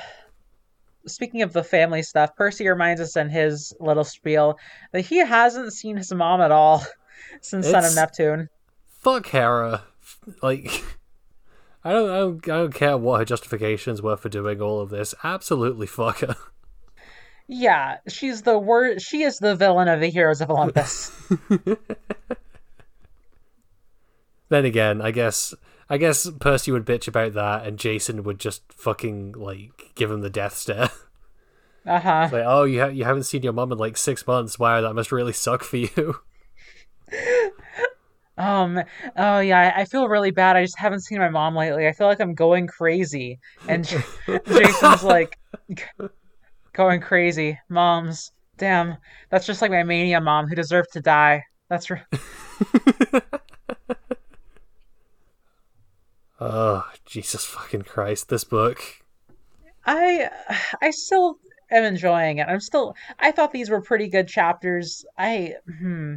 Speaking 1.08 1.42
of 1.42 1.54
the 1.54 1.64
family 1.64 2.04
stuff, 2.04 2.36
Percy 2.36 2.68
reminds 2.68 3.02
us 3.02 3.16
in 3.16 3.30
his 3.30 3.74
little 3.80 4.04
spiel 4.04 4.58
that 4.92 5.02
he 5.02 5.18
hasn't 5.18 5.74
seen 5.74 5.98
his 5.98 6.12
mom 6.14 6.42
at 6.42 6.52
all 6.52 6.84
since 7.42 7.68
Son 7.70 7.86
of 7.86 7.96
Neptune. 7.96 8.50
Fuck 8.88 9.28
Hera. 9.28 9.84
Like 10.42 10.84
I 11.84 11.92
don't, 11.92 12.10
I 12.10 12.18
don't 12.20 12.50
I 12.50 12.58
don't 12.60 12.74
care 12.74 12.98
what 12.98 13.20
her 13.20 13.26
justifications 13.26 14.02
were 14.02 14.16
for 14.18 14.30
doing 14.30 14.62
all 14.62 14.80
of 14.80 14.90
this. 14.90 15.14
Absolutely 15.24 15.88
fuck 15.88 16.20
her. 16.20 16.36
Yeah, 17.50 18.00
she's 18.10 18.42
the 18.42 18.60
wor- 18.60 19.00
she 19.00 19.24
is 19.24 19.38
the 19.40 19.56
villain 19.56 19.88
of 19.88 20.02
the 20.02 20.10
Heroes 20.10 20.42
of 20.42 20.50
Olympus. 20.52 21.12
Then 24.50 24.66
again, 24.66 25.02
I 25.02 25.12
guess 25.12 25.54
I 25.90 25.98
guess 25.98 26.30
Percy 26.40 26.72
would 26.72 26.86
bitch 26.86 27.08
about 27.08 27.34
that 27.34 27.66
and 27.66 27.80
Jason 27.80 28.24
would 28.24 28.40
just 28.40 28.62
fucking 28.74 29.34
like 29.34 29.92
give 29.96 30.12
him 30.12 30.22
the 30.22 30.30
death 30.30 30.56
stare. 30.56 30.90
Uh-huh. 31.88 32.28
like, 32.34 32.44
oh, 32.46 32.66
you 32.66 32.82
ha- 32.82 32.88
you 32.88 33.06
haven't 33.06 33.24
seen 33.24 33.44
your 33.44 33.54
mum 33.54 33.72
in 33.72 33.78
like 33.78 33.96
six 33.96 34.28
months. 34.28 34.60
Wow, 34.60 34.82
that 34.82 34.94
must 34.94 35.14
really 35.14 35.32
suck 35.32 35.64
for 35.64 35.78
you. 35.78 36.20
Um 38.38 38.80
oh 39.16 39.40
yeah, 39.40 39.74
I 39.76 39.86
feel 39.86 40.08
really 40.08 40.30
bad. 40.30 40.56
I 40.56 40.64
just 40.64 40.78
haven't 40.78 41.00
seen 41.00 41.18
my 41.18 41.30
mom 41.30 41.56
lately. 41.56 41.88
I 41.88 41.92
feel 41.92 42.06
like 42.06 42.20
I'm 42.20 42.36
going 42.36 42.68
crazy. 42.68 43.40
And 43.68 43.84
J- 43.88 44.04
Jason's 44.46 45.04
like 45.04 45.40
going 46.74 47.02
crazy. 47.02 47.60
Moms, 47.70 48.32
damn. 48.58 48.98
That's 49.32 49.48
just 49.48 49.62
like 49.62 49.72
my 49.72 49.82
mania 49.84 50.22
mom 50.22 50.48
who 50.48 50.56
deserved 50.56 50.90
to 50.94 51.02
die. 51.02 51.44
That's 51.70 51.90
r 51.90 52.06
oh, 56.40 56.90
Jesus 57.06 57.46
fucking 57.46 57.84
Christ! 57.84 58.30
This 58.30 58.44
book. 58.44 58.82
I 59.86 60.30
I 60.82 60.92
still 60.92 61.38
am 61.72 61.84
enjoying 61.84 62.40
it. 62.40 62.48
I'm 62.48 62.60
still 62.60 62.96
I 63.20 63.32
thought 63.32 63.52
these 63.52 63.70
were 63.70 63.82
pretty 63.82 64.08
good 64.10 64.28
chapters. 64.28 65.06
I 65.18 65.56
hmm 65.80 66.16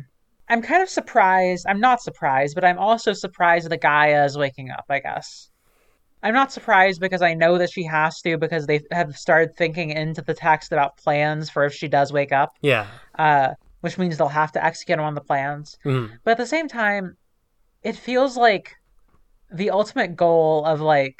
I'm 0.48 0.62
kind 0.62 0.83
of 0.83 0.88
surprised. 0.88 1.64
I'm 1.68 1.78
not 1.78 2.02
surprised, 2.02 2.56
but 2.56 2.64
I'm 2.64 2.78
also 2.78 3.12
surprised 3.12 3.70
that 3.70 3.80
Gaia 3.80 4.24
is 4.24 4.37
waking 4.37 4.70
up, 4.70 4.85
I 4.90 4.98
guess. 4.98 5.48
I'm 6.24 6.35
not 6.35 6.52
surprised 6.52 7.00
because 7.00 7.22
I 7.22 7.35
know 7.35 7.56
that 7.59 7.70
she 7.70 7.85
has 7.85 8.20
to 8.22 8.37
because 8.37 8.66
they 8.66 8.80
have 8.90 9.16
started 9.16 9.54
thinking 9.56 9.90
into 9.90 10.22
the 10.22 10.35
text 10.35 10.72
about 10.72 10.96
plans 10.96 11.48
for 11.48 11.64
if 11.64 11.72
she 11.72 11.87
does 11.88 12.12
wake 12.12 12.33
up, 12.33 12.50
Yeah. 12.62 12.88
uh, 13.16 13.54
which 13.80 13.96
means 13.96 14.18
they'll 14.18 14.28
have 14.28 14.52
to 14.52 14.64
execute 14.64 14.98
on 14.98 15.14
the 15.14 15.20
plans. 15.20 15.78
Mhm. 15.85 16.18
But 16.24 16.33
at 16.33 16.38
the 16.38 16.46
same 16.46 16.66
time, 16.68 17.16
it 17.83 17.94
feels 17.96 18.37
like 18.37 18.74
the 19.52 19.70
ultimate 19.70 20.16
goal 20.16 20.64
of 20.64 20.80
like 20.80 21.16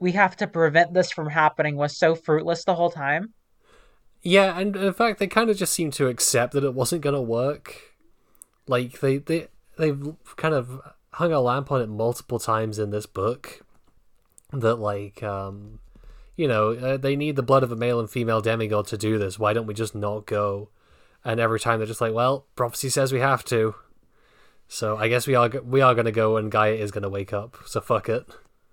we 0.00 0.12
have 0.12 0.36
to 0.36 0.46
prevent 0.46 0.94
this 0.94 1.12
from 1.12 1.28
happening 1.28 1.76
was 1.76 1.96
so 1.96 2.14
fruitless 2.14 2.64
the 2.64 2.74
whole 2.74 2.90
time. 2.90 3.32
Yeah, 4.22 4.58
and 4.58 4.76
in 4.76 4.92
fact, 4.92 5.18
they 5.18 5.26
kind 5.26 5.50
of 5.50 5.56
just 5.56 5.72
seem 5.72 5.90
to 5.92 6.08
accept 6.08 6.52
that 6.52 6.64
it 6.64 6.74
wasn't 6.74 7.02
gonna 7.02 7.22
work. 7.22 7.76
Like 8.66 9.00
they 9.00 9.18
they 9.18 9.48
they've 9.78 10.14
kind 10.36 10.54
of 10.54 10.80
hung 11.14 11.32
a 11.32 11.40
lamp 11.40 11.70
on 11.70 11.82
it 11.82 11.88
multiple 11.88 12.38
times 12.38 12.78
in 12.78 12.90
this 12.90 13.06
book. 13.06 13.60
That 14.52 14.76
like 14.76 15.22
um, 15.22 15.80
you 16.36 16.48
know, 16.48 16.70
uh, 16.72 16.96
they 16.96 17.16
need 17.16 17.36
the 17.36 17.42
blood 17.42 17.62
of 17.62 17.72
a 17.72 17.76
male 17.76 18.00
and 18.00 18.10
female 18.10 18.40
demigod 18.40 18.86
to 18.88 18.98
do 18.98 19.18
this. 19.18 19.38
Why 19.38 19.52
don't 19.52 19.66
we 19.66 19.74
just 19.74 19.94
not 19.94 20.26
go? 20.26 20.70
And 21.24 21.38
every 21.38 21.60
time 21.60 21.78
they're 21.78 21.86
just 21.86 22.00
like, 22.00 22.14
well, 22.14 22.46
prophecy 22.56 22.88
says 22.88 23.12
we 23.12 23.20
have 23.20 23.44
to. 23.46 23.74
So 24.72 24.96
I 24.96 25.08
guess 25.08 25.26
we 25.26 25.34
are 25.34 25.50
we 25.50 25.82
are 25.82 25.94
gonna 25.94 26.12
go, 26.12 26.38
and 26.38 26.50
Gaia 26.50 26.72
is 26.72 26.90
gonna 26.90 27.10
wake 27.10 27.34
up. 27.34 27.58
So 27.66 27.82
fuck 27.82 28.08
it. 28.08 28.26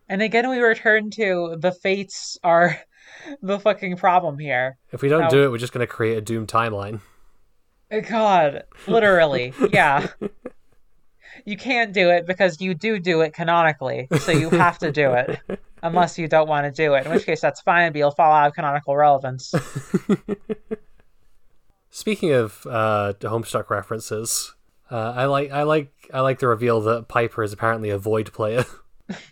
And 0.07 0.21
again, 0.21 0.49
we 0.49 0.59
return 0.59 1.11
to 1.11 1.57
the 1.59 1.73
fates 1.73 2.37
are 2.41 2.79
the 3.41 3.59
fucking 3.59 3.97
problem 3.97 4.39
here. 4.39 4.77
If 4.93 5.01
we 5.01 5.09
don't 5.09 5.29
do 5.29 5.43
it, 5.43 5.51
we're 5.51 5.57
just 5.57 5.73
gonna 5.73 5.85
create 5.85 6.17
a 6.17 6.21
doom 6.21 6.47
timeline. 6.47 7.01
God, 8.07 8.63
literally, 8.87 9.53
yeah. 9.73 10.07
You 11.43 11.57
can't 11.57 11.91
do 11.91 12.09
it 12.11 12.25
because 12.25 12.61
you 12.61 12.73
do 12.75 12.97
do 12.97 13.19
it 13.19 13.33
canonically, 13.33 14.07
so 14.21 14.31
you 14.31 14.49
have 14.51 14.77
to 14.79 14.93
do 14.93 15.11
it. 15.11 15.37
Unless 15.83 16.17
you 16.17 16.29
don't 16.29 16.47
want 16.47 16.65
to 16.65 16.71
do 16.71 16.93
it, 16.93 17.05
in 17.05 17.11
which 17.11 17.25
case 17.25 17.41
that's 17.41 17.59
fine, 17.61 17.91
but 17.91 17.99
you'll 17.99 18.11
fall 18.11 18.31
out 18.31 18.47
of 18.47 18.53
canonical 18.53 18.95
relevance. 18.95 19.53
Speaking 21.89 22.31
of 22.31 22.65
uh, 22.65 23.13
Homestuck 23.21 23.69
references, 23.69 24.53
uh, 24.91 25.13
I 25.15 25.25
like 25.25 25.51
I 25.51 25.63
like 25.63 25.91
I 26.13 26.21
like 26.21 26.39
the 26.39 26.47
reveal 26.47 26.81
that 26.81 27.07
Piper 27.07 27.43
is 27.43 27.53
apparently 27.53 27.89
a 27.89 27.97
Void 27.97 28.33
player. 28.33 28.65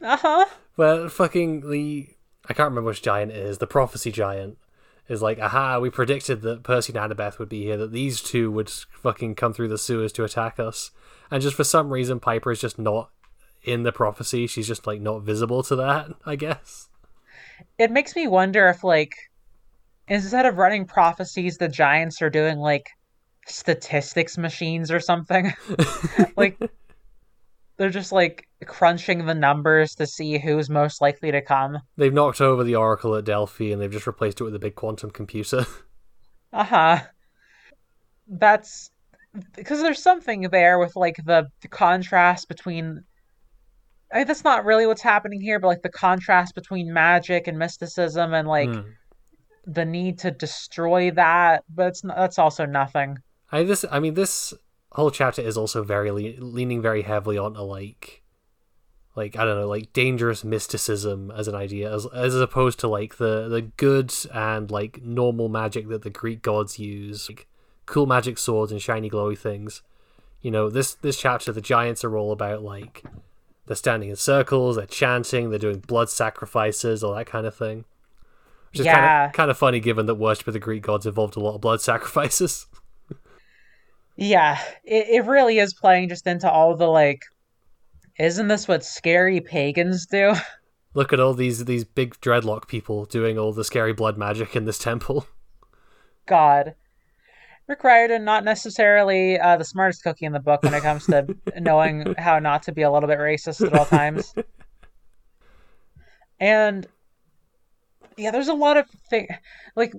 Uh 0.02 0.18
huh. 0.18 0.46
Where 0.74 1.08
fucking 1.08 1.70
the 1.70 2.10
I 2.50 2.54
can't 2.54 2.70
remember 2.70 2.90
which 2.90 3.04
giant 3.04 3.32
it 3.32 3.38
is. 3.38 3.60
The 3.60 3.68
Prophecy 3.68 4.12
giant 4.12 4.58
is 5.08 5.22
like, 5.22 5.38
aha, 5.40 5.78
we 5.78 5.92
predicted 5.92 6.42
that 6.42 6.64
Percy 6.64 6.94
and 6.94 7.12
Annabeth 7.12 7.38
would 7.38 7.48
be 7.50 7.62
here. 7.62 7.78
That 7.78 7.92
these 7.92 8.20
two 8.20 8.50
would 8.52 8.72
fucking 8.72 9.36
come 9.36 9.54
through 9.54 9.68
the 9.68 9.78
sewers 9.78 10.12
to 10.14 10.24
attack 10.24 10.60
us, 10.60 10.90
and 11.30 11.44
just 11.44 11.56
for 11.56 11.64
some 11.64 11.92
reason, 11.92 12.20
Piper 12.20 12.52
is 12.52 12.60
just 12.60 12.80
not 12.80 13.12
in 13.62 13.84
the 13.84 13.92
prophecy. 13.92 14.48
She's 14.48 14.68
just 14.68 14.88
like 14.88 15.00
not 15.00 15.22
visible 15.22 15.62
to 15.62 15.76
that. 15.76 16.08
I 16.26 16.36
guess. 16.36 16.90
It 17.78 17.92
makes 17.92 18.16
me 18.16 18.28
wonder 18.28 18.68
if, 18.68 18.84
like, 18.84 19.14
instead 20.08 20.46
of 20.46 20.58
running 20.58 20.86
prophecies, 20.86 21.58
the 21.58 21.68
giants 21.68 22.22
are 22.22 22.30
doing, 22.30 22.58
like, 22.58 22.90
statistics 23.48 24.38
machines 24.38 24.92
or 24.92 25.00
something. 25.00 25.54
like, 26.38 26.60
they're 27.78 27.90
just, 27.90 28.12
like, 28.12 28.48
crunching 28.66 29.26
the 29.26 29.34
numbers 29.36 29.96
to 29.96 30.06
see 30.08 30.38
who's 30.38 30.70
most 30.70 31.02
likely 31.02 31.32
to 31.32 31.42
come. 31.42 31.78
They've 31.96 32.14
knocked 32.14 32.42
over 32.42 32.64
the 32.64 32.76
Oracle 32.76 33.16
at 33.16 33.26
Delphi, 33.26 33.72
and 33.72 33.82
they've 33.82 33.92
just 33.92 34.08
replaced 34.08 34.42
it 34.42 34.44
with 34.44 34.56
a 34.56 34.60
big 34.60 34.76
quantum 34.76 35.12
computer. 35.12 35.66
Uh 36.54 36.64
huh. 36.64 37.00
That's 38.30 38.90
because 39.54 39.82
there's 39.82 40.02
something 40.02 40.44
there 40.44 40.80
with, 40.80 40.96
like, 40.96 41.18
the, 41.26 41.48
the 41.62 41.68
contrast 41.68 42.48
between. 42.48 43.04
I 44.14 44.20
mean, 44.20 44.28
that's 44.28 44.46
not 44.46 44.64
really 44.64 44.88
what's 44.88 45.02
happening 45.02 45.42
here, 45.42 45.60
but, 45.60 45.68
like, 45.68 45.82
the 45.82 45.90
contrast 45.90 46.56
between 46.56 46.94
magic 46.94 47.48
and 47.48 47.60
mysticism 47.60 48.34
and, 48.34 48.48
like, 48.48 48.70
Hmm. 48.70 48.82
the 49.66 49.84
need 49.84 50.20
to 50.20 50.32
destroy 50.32 51.12
that, 51.12 51.66
but 51.70 51.88
it's 51.88 52.04
not, 52.06 52.16
that's 52.16 52.40
also 52.40 52.66
nothing. 52.66 53.18
I 53.52 53.64
this 53.64 53.86
I 53.90 54.00
mean 54.00 54.14
this 54.14 54.54
whole 54.92 55.12
chapter 55.12 55.42
is 55.42 55.58
also 55.58 55.84
very 55.84 56.12
le- 56.12 56.44
leaning 56.44 56.82
very 56.82 57.04
heavily 57.04 57.38
onto 57.38 57.62
like 57.62 58.24
like 59.16 59.36
I 59.36 59.46
don't 59.46 59.60
know 59.60 59.68
like 59.68 59.94
dangerous 59.94 60.44
mysticism 60.44 61.32
as 61.32 61.48
an 61.48 61.56
idea 61.56 61.94
as 61.94 62.06
as 62.14 62.36
opposed 62.36 62.80
to 62.80 62.88
like 62.88 63.18
the 63.18 63.48
the 63.48 63.62
good 63.62 64.14
and 64.34 64.70
like 64.70 65.02
normal 65.02 65.50
magic 65.50 65.88
that 65.90 66.04
the 66.04 66.10
Greek 66.10 66.42
gods 66.42 66.78
use 66.80 67.30
like 67.30 67.48
cool 67.86 68.06
magic 68.06 68.38
swords 68.38 68.72
and 68.72 68.82
shiny 68.82 69.10
glowy 69.10 69.38
things. 69.38 69.82
You 70.42 70.52
know 70.52 70.70
this 70.70 70.94
this 70.94 71.20
chapter 71.20 71.52
the 71.52 71.62
giants 71.62 72.04
are 72.04 72.16
all 72.16 72.32
about 72.32 72.62
like 72.62 73.04
they're 73.66 73.76
standing 73.76 74.10
in 74.10 74.16
circles, 74.16 74.78
they're 74.78 74.86
chanting, 74.86 75.50
they're 75.50 75.60
doing 75.60 75.80
blood 75.80 76.10
sacrifices, 76.10 77.04
all 77.04 77.16
that 77.16 77.26
kind 77.26 77.46
of 77.46 77.54
thing. 77.56 77.84
Which 78.72 78.82
is 78.82 78.86
kind 78.86 79.30
of 79.30 79.34
kind 79.34 79.52
of 79.52 79.58
funny 79.58 79.80
given 79.80 80.06
that 80.06 80.16
worship 80.16 80.48
of 80.48 80.54
the 80.54 80.60
Greek 80.60 80.84
gods 80.84 81.06
involved 81.06 81.36
a 81.36 81.40
lot 81.40 81.56
of 81.56 81.62
blood 81.62 81.82
sacrifices. 81.82 82.68
Yeah, 84.18 84.60
it, 84.84 85.08
it 85.10 85.26
really 85.26 85.60
is 85.60 85.76
playing 85.76 86.10
just 86.10 86.26
into 86.26 86.52
all 86.52 86.76
the 86.76 86.88
like, 86.88 87.22
isn't 88.20 88.48
this 88.48 88.68
what 88.68 88.84
scary 88.84 89.40
pagans 89.42 90.08
do? 90.08 90.34
Look 90.96 91.14
at 91.14 91.20
all 91.20 91.36
these 91.36 91.66
these 91.66 91.84
big 91.84 92.16
dreadlock 92.22 92.68
people 92.68 93.06
doing 93.06 93.38
all 93.38 93.54
the 93.54 93.64
scary 93.64 93.94
blood 93.94 94.18
magic 94.18 94.56
in 94.56 94.66
this 94.66 94.80
temple. 94.80 95.28
God. 96.26 96.74
Rick 97.68 97.84
Riordan, 97.84 98.24
not 98.24 98.46
necessarily 98.46 99.38
uh, 99.38 99.58
the 99.58 99.66
smartest 99.66 100.02
cookie 100.02 100.26
in 100.26 100.32
the 100.32 100.40
book 100.40 100.64
when 100.64 100.74
it 100.74 100.82
comes 100.82 101.06
to 101.08 101.36
knowing 101.60 102.16
how 102.18 102.40
not 102.40 102.64
to 102.64 102.72
be 102.72 102.82
a 102.82 102.92
little 102.92 103.08
bit 103.10 103.20
racist 103.20 103.66
at 103.66 103.74
all 103.74 103.86
times. 103.86 104.34
And 106.40 106.88
yeah, 108.16 108.32
there's 108.32 108.48
a 108.48 108.54
lot 108.54 108.78
of 108.78 108.90
thing 109.10 109.28
like 109.76 109.94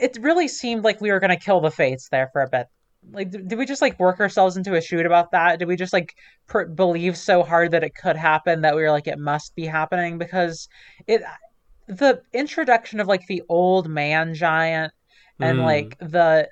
it 0.00 0.18
really 0.20 0.48
seemed 0.48 0.84
like 0.84 1.00
we 1.00 1.10
were 1.10 1.20
gonna 1.20 1.36
kill 1.38 1.60
the 1.60 1.70
fates 1.70 2.08
there 2.10 2.28
for 2.32 2.42
a 2.42 2.48
bit. 2.48 2.66
Like, 3.12 3.30
did 3.30 3.48
did 3.48 3.58
we 3.58 3.66
just 3.66 3.82
like 3.82 3.98
work 4.00 4.20
ourselves 4.20 4.56
into 4.56 4.74
a 4.74 4.80
shoot 4.82 5.06
about 5.06 5.32
that? 5.32 5.58
Did 5.58 5.68
we 5.68 5.76
just 5.76 5.92
like 5.92 6.14
per- 6.48 6.66
believe 6.66 7.16
so 7.16 7.42
hard 7.42 7.72
that 7.72 7.84
it 7.84 7.94
could 7.94 8.16
happen 8.16 8.62
that 8.62 8.76
we 8.76 8.82
were 8.82 8.90
like 8.90 9.06
it 9.06 9.18
must 9.18 9.54
be 9.54 9.66
happening 9.66 10.18
because 10.18 10.68
it 11.06 11.22
the 11.88 12.22
introduction 12.32 13.00
of 13.00 13.08
like 13.08 13.26
the 13.26 13.42
old 13.48 13.88
man 13.88 14.34
giant 14.34 14.92
and 15.40 15.60
Mm. 15.60 15.64
like 15.64 15.96
the 16.00 16.48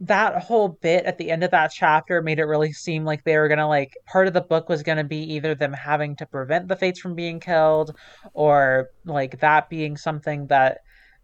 that 0.00 0.42
whole 0.42 0.68
bit 0.82 1.04
at 1.04 1.16
the 1.18 1.30
end 1.30 1.44
of 1.44 1.52
that 1.52 1.70
chapter 1.72 2.20
made 2.22 2.40
it 2.40 2.44
really 2.44 2.72
seem 2.72 3.04
like 3.04 3.22
they 3.24 3.38
were 3.38 3.48
gonna 3.48 3.68
like 3.68 3.96
part 4.06 4.26
of 4.26 4.32
the 4.34 4.40
book 4.40 4.68
was 4.68 4.82
gonna 4.82 5.04
be 5.04 5.34
either 5.34 5.54
them 5.54 5.72
having 5.72 6.16
to 6.16 6.26
prevent 6.26 6.66
the 6.66 6.74
fates 6.76 6.98
from 6.98 7.14
being 7.14 7.38
killed 7.38 7.96
or 8.34 8.88
like 9.04 9.38
that 9.40 9.68
being 9.70 9.96
something 9.96 10.46
that 10.48 10.78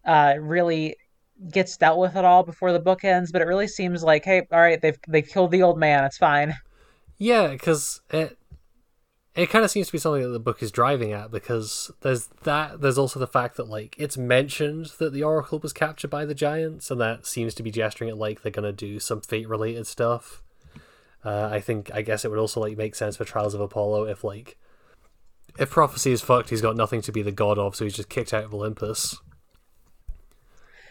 uh 0.05 0.35
really 0.39 0.95
gets 1.51 1.77
dealt 1.77 1.99
with 1.99 2.15
at 2.15 2.25
all 2.25 2.43
before 2.43 2.73
the 2.73 2.79
book 2.79 3.03
ends 3.03 3.31
but 3.31 3.41
it 3.41 3.45
really 3.45 3.67
seems 3.67 4.03
like 4.03 4.25
hey 4.25 4.45
all 4.51 4.59
right 4.59 4.81
they've 4.81 4.99
they 5.07 5.21
killed 5.21 5.51
the 5.51 5.63
old 5.63 5.79
man 5.79 6.03
it's 6.03 6.17
fine 6.17 6.53
Yeah, 7.17 7.47
because 7.47 8.01
it 8.09 8.37
it 9.35 9.49
kind 9.49 9.63
of 9.63 9.71
seems 9.71 9.87
to 9.87 9.93
be 9.93 9.99
something 9.99 10.23
that 10.23 10.29
the 10.29 10.39
book 10.39 10.61
is 10.61 10.71
driving 10.71 11.13
at 11.13 11.31
because 11.31 11.91
there's 12.01 12.27
that 12.43 12.81
there's 12.81 12.97
also 12.97 13.19
the 13.19 13.27
fact 13.27 13.55
that 13.57 13.69
like 13.69 13.95
it's 13.97 14.17
mentioned 14.17 14.87
that 14.99 15.13
the 15.13 15.23
oracle 15.23 15.59
was 15.59 15.71
captured 15.71 16.09
by 16.09 16.25
the 16.25 16.33
giants 16.33 16.91
and 16.91 16.99
that 16.99 17.25
seems 17.25 17.53
to 17.53 17.63
be 17.63 17.71
gesturing 17.71 18.09
at 18.09 18.17
like 18.17 18.41
they're 18.41 18.51
gonna 18.51 18.71
do 18.71 18.99
some 18.99 19.21
fate 19.21 19.47
related 19.47 19.87
stuff. 19.87 20.43
Uh, 21.23 21.49
I 21.51 21.59
think 21.59 21.89
I 21.93 22.01
guess 22.01 22.25
it 22.25 22.29
would 22.29 22.39
also 22.39 22.59
like 22.59 22.77
make 22.77 22.95
sense 22.95 23.17
for 23.17 23.25
Trials 23.25 23.53
of 23.53 23.61
Apollo 23.61 24.05
if 24.05 24.23
like 24.23 24.57
if 25.57 25.69
prophecy 25.69 26.11
is 26.11 26.21
fucked, 26.21 26.49
he's 26.49 26.61
got 26.61 26.75
nothing 26.77 27.01
to 27.01 27.11
be 27.11 27.21
the 27.21 27.31
god 27.31 27.57
of, 27.57 27.75
so 27.75 27.83
he's 27.83 27.95
just 27.95 28.09
kicked 28.09 28.33
out 28.33 28.45
of 28.45 28.53
Olympus. 28.53 29.17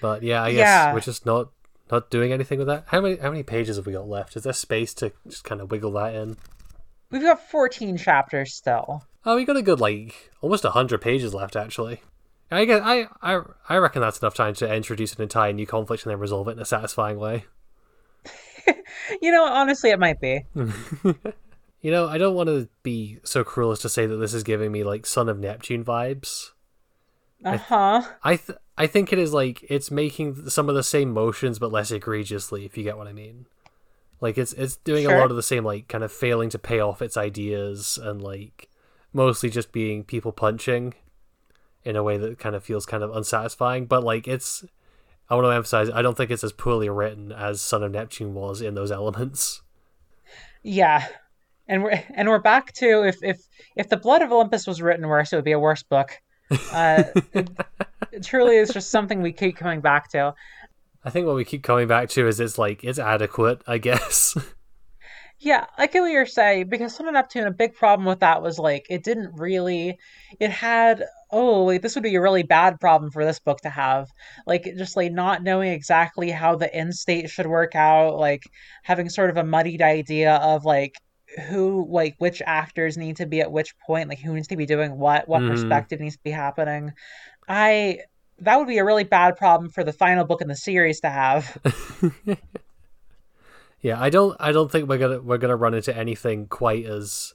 But 0.01 0.23
yeah, 0.23 0.43
I 0.43 0.53
guess 0.53 0.59
Yeah. 0.61 0.95
we're 0.95 1.01
just 1.01 1.27
not 1.27 1.51
not 1.91 2.11
doing 2.11 2.33
anything 2.33 2.59
with 2.59 2.69
that. 2.69 2.85
How 2.89 3.01
many 3.01 3.17
how 3.17 3.31
many 3.31 3.43
pages 3.43 3.77
have 3.77 3.87
we 3.87 3.93
got 3.93 4.09
left? 4.09 4.37
Is 4.37 4.43
there 4.45 4.53
space 4.53 4.93
to 4.95 5.13
just 5.29 5.45
kind 5.45 5.61
of 5.61 5.71
wiggle 5.71 5.93
that 5.93 6.15
in? 6.15 6.37
we've 7.11 7.23
got 7.23 7.41
14 7.51 7.97
chapters 7.97 8.53
still 8.55 9.03
Oh, 9.25 9.35
we 9.37 9.47
got 9.47 9.57
a 9.57 9.63
good 9.63 9.81
like 9.81 10.31
almost 10.43 10.65
hundred 10.65 11.01
pages 11.01 11.33
left 11.35 11.57
actually. 11.57 12.03
I 12.51 12.65
guess 12.65 12.83
I, 12.85 13.07
I 13.23 13.41
I 13.69 13.77
reckon 13.79 14.01
that's 14.03 14.21
enough 14.21 14.35
time 14.35 14.55
to 14.55 14.73
introduce 14.75 15.15
an 15.15 15.23
entire 15.23 15.53
new 15.53 15.67
conflict 15.67 16.05
and 16.05 16.11
then 16.11 16.19
resolve 16.21 16.49
it 16.49 16.53
in 16.53 16.59
a 16.61 16.65
satisfying 16.65 17.19
way. 17.19 17.45
you 19.23 19.33
know 19.33 19.45
honestly 19.45 19.91
it 19.91 19.99
might 19.99 20.21
be 20.21 20.45
You 21.81 21.93
know, 21.93 22.09
I 22.09 22.19
don't 22.19 22.35
want 22.35 22.49
to 22.49 22.69
be 22.83 23.21
so 23.23 23.45
cruel 23.45 23.71
as 23.71 23.79
to 23.81 23.89
say 23.89 24.05
that 24.05 24.17
this 24.17 24.35
is 24.35 24.43
giving 24.43 24.73
me 24.73 24.83
like 24.83 25.07
Son 25.07 25.29
of 25.29 25.39
Neptune 25.39 25.85
vibes. 25.85 26.51
uh-huh 27.45 28.03
I 28.25 28.35
th- 28.37 28.59
I 28.79 28.87
think 28.87 29.13
it 29.13 29.19
is 29.19 29.35
like 29.35 29.65
it's 29.69 29.91
making 29.91 30.49
some 30.49 30.69
of 30.69 30.75
the 30.75 30.83
same 30.83 31.13
motions 31.13 31.59
but 31.59 31.73
less 31.73 31.91
egregiously, 31.91 32.65
if 32.65 32.79
you 32.79 32.85
get 32.85 32.97
what 32.97 33.09
I 33.09 33.13
mean. 33.13 33.47
Like 34.21 34.39
it's 34.39 34.53
it's 34.53 34.77
doing 34.77 35.07
a 35.07 35.19
lot 35.19 35.31
of 35.31 35.37
the 35.37 35.43
same 35.43 35.65
like 35.65 35.89
kind 35.89 36.05
of 36.05 36.13
failing 36.13 36.49
to 36.51 36.59
pay 36.59 36.81
off 36.81 37.03
its 37.03 37.17
ideas 37.17 37.99
and 38.03 38.23
like 38.23 38.69
mostly 39.13 39.51
just 39.51 39.73
being 39.73 40.05
people 40.05 40.33
punching 40.33 40.95
in 41.85 41.97
a 41.97 42.03
way 42.03 42.17
that 42.19 42.39
kind 42.39 42.55
of 42.55 42.65
feels 42.65 42.87
kind 42.87 43.03
of 43.03 43.15
unsatisfying. 43.15 43.87
But 43.87 44.05
like 44.05 44.27
it's 44.29 44.65
I 45.29 45.35
want 45.35 45.47
to 45.47 45.51
emphasize 45.51 45.91
I 45.91 46.03
don't 46.03 46.17
think 46.17 46.31
it's 46.31 46.45
as 46.45 46.53
poorly 46.53 46.89
written 46.89 47.33
as 47.33 47.61
Son 47.61 47.83
of 47.83 47.93
Neptune 47.93 48.35
was 48.35 48.61
in 48.61 48.75
those 48.75 48.93
elements. 48.93 49.63
Yeah. 50.63 51.07
And 51.67 51.83
we're 51.83 52.03
and 52.15 52.29
we're 52.29 52.39
back 52.39 52.73
to 52.75 53.07
if 53.07 53.23
if 53.23 53.41
if 53.77 53.89
the 53.89 53.97
Blood 53.97 54.23
of 54.23 54.33
Olympus 54.33 54.67
was 54.67 54.81
written 54.81 55.07
worse, 55.07 55.33
it 55.33 55.37
would 55.37 55.45
be 55.45 55.53
a 55.53 55.59
worse 55.59 55.83
book. 55.83 56.21
Uh, 56.73 57.05
it, 57.33 57.51
it 58.13 58.23
truly 58.23 58.57
is 58.57 58.71
just 58.71 58.91
something 58.91 59.23
we 59.23 59.33
keep 59.33 59.57
coming 59.57 59.81
back 59.81 60.11
to. 60.11 60.35
I 61.05 61.11
think 61.11 61.27
what 61.27 61.37
we 61.37 61.45
keep 61.45 61.63
coming 61.63 61.89
back 61.89 62.09
to 62.11 62.27
is 62.27 62.41
it's 62.41 62.59
like 62.59 62.85
it's 62.85 62.99
adequate, 62.99 63.63
I 63.67 63.79
guess. 63.79 64.37
Yeah, 65.41 65.67
I 65.77 65.87
get 65.87 66.01
what 66.01 66.11
you're 66.11 66.27
saying 66.27 66.69
because 66.69 66.97
Son 66.97 67.07
of 67.07 67.15
Neptune, 67.15 67.47
a 67.47 67.53
big 67.53 67.75
problem 67.75 68.07
with 68.07 68.21
that 68.21 68.43
was 68.43 68.59
like 68.59 68.87
it 68.91 69.05
didn't 69.05 69.39
really. 69.39 69.97
It 70.41 70.51
had 70.51 71.05
oh 71.31 71.65
wait, 71.65 71.81
this 71.83 71.95
would 71.95 72.03
be 72.03 72.17
a 72.17 72.21
really 72.21 72.43
bad 72.43 72.81
problem 72.81 73.13
for 73.13 73.25
this 73.25 73.39
book 73.39 73.61
to 73.61 73.71
have. 73.71 74.09
Like 74.47 74.65
just 74.77 74.97
like 74.97 75.13
not 75.13 75.45
knowing 75.45 75.71
exactly 75.73 76.31
how 76.31 76.57
the 76.57 76.75
end 76.75 76.95
state 76.95 77.31
should 77.31 77.47
work 77.47 77.77
out, 77.77 78.17
like 78.17 78.43
having 78.83 79.09
sort 79.09 79.31
of 79.31 79.37
a 79.37 79.45
muddied 79.45 79.81
idea 79.81 80.37
of 80.37 80.65
like 80.65 80.95
who 81.49 81.87
like 81.91 82.15
which 82.19 82.41
actors 82.47 82.97
need 82.97 83.17
to 83.17 83.27
be 83.27 83.41
at 83.41 83.53
which 83.53 83.79
point, 83.81 84.09
like 84.09 84.19
who 84.19 84.35
needs 84.35 84.49
to 84.49 84.57
be 84.57 84.67
doing 84.67 84.99
what, 84.99 85.29
what 85.29 85.43
Mhm. 85.43 85.51
perspective 85.51 86.01
needs 86.01 86.17
to 86.17 86.23
be 86.23 86.31
happening. 86.31 86.93
I 87.49 88.01
that 88.41 88.57
would 88.57 88.69
be 88.69 88.79
a 88.79 88.85
really 88.85 89.05
bad 89.05 89.37
problem 89.37 89.69
for 89.71 89.83
the 89.85 89.93
final 89.93 90.25
book 90.25 90.41
in 90.41 90.49
the 90.49 90.57
series 90.57 91.01
to 91.01 91.09
have. 91.11 91.59
Yeah, 93.81 94.01
I 94.01 94.11
don't 94.11 94.37
I 94.41 94.51
don't 94.53 94.71
think 94.71 94.89
we're 94.89 94.99
gonna 94.99 95.21
we're 95.21 95.39
gonna 95.39 95.57
run 95.57 95.75
into 95.75 95.97
anything 95.97 96.47
quite 96.49 96.85
as 96.85 97.35